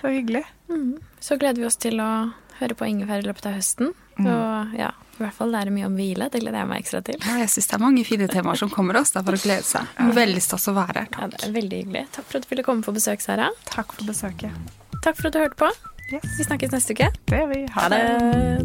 Så 0.00 0.12
hyggelig. 0.12 0.44
Mm. 0.70 0.96
Så 1.20 1.36
gleder 1.40 1.60
vi 1.60 1.66
oss 1.68 1.76
til 1.80 2.00
å 2.00 2.10
høre 2.58 2.76
på 2.78 2.88
Ingefær 2.88 3.22
i 3.22 3.26
løpet 3.26 3.50
av 3.50 3.58
høsten. 3.58 3.92
Mm. 4.18 4.28
Og 4.32 4.78
ja, 4.78 4.92
i 5.18 5.22
hvert 5.22 5.34
fall 5.34 5.52
lære 5.54 5.72
mye 5.74 5.88
om 5.88 5.98
hvile. 5.98 6.28
Det 6.32 6.40
gleder 6.42 6.62
jeg 6.62 6.70
meg 6.70 6.84
ekstra 6.84 7.02
til. 7.06 7.18
Ja, 7.24 7.36
jeg 7.42 7.50
syns 7.52 7.70
det 7.70 7.76
er 7.78 7.82
mange 7.82 8.04
fine 8.06 8.28
temaer 8.30 8.60
som 8.60 8.70
kommer 8.72 9.00
oss. 9.00 9.12
Det 9.14 9.22
er 9.22 9.28
bare 9.28 9.40
å 9.40 9.44
glede 9.44 9.66
seg. 9.66 9.92
Ja. 9.98 10.08
Veldig 10.18 10.44
stas 10.44 10.68
å 10.70 10.74
være 10.78 11.04
her. 11.04 11.12
Takk. 11.14 11.20
Ja, 11.24 11.30
det 11.34 11.44
er 11.50 11.54
veldig 11.58 11.82
hyggelig. 11.82 12.04
Takk 12.16 12.30
for 12.30 12.40
at 12.40 12.46
du 12.46 12.52
ville 12.54 12.66
komme 12.66 12.86
på 12.86 12.94
besøk, 12.96 13.24
Sara. 13.24 13.50
Takk 13.70 13.94
for 13.96 14.08
besøket. 14.08 14.74
Takk 15.04 15.18
for 15.18 15.30
at 15.30 15.36
du 15.36 15.42
hørte 15.42 15.58
på. 15.58 15.72
Yes. 16.08 16.24
Vi 16.38 16.46
snakkes 16.46 16.72
neste 16.72 16.96
uke. 16.96 17.10
Det 17.28 17.42
gjør 17.42 17.52
vi. 17.52 17.64
Ha, 17.74 17.84
ha 17.84 17.88
det. 17.92 18.02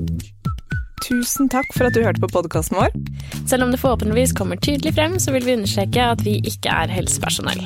det. 0.08 0.54
Tusen 1.04 1.50
takk 1.52 1.68
for 1.76 1.90
at 1.90 1.98
du 1.98 2.04
hørte 2.06 2.22
på 2.24 2.30
podkasten 2.32 2.78
vår. 2.80 2.94
Selv 3.50 3.66
om 3.66 3.74
det 3.74 3.82
forhåpentligvis 3.82 4.32
kommer 4.38 4.62
tydelig 4.62 4.94
frem, 4.96 5.18
så 5.20 5.34
vil 5.36 5.44
vi 5.44 5.58
understreke 5.58 6.06
at 6.14 6.24
vi 6.24 6.38
ikke 6.48 6.72
er 6.72 6.94
helsepersonell. 6.94 7.66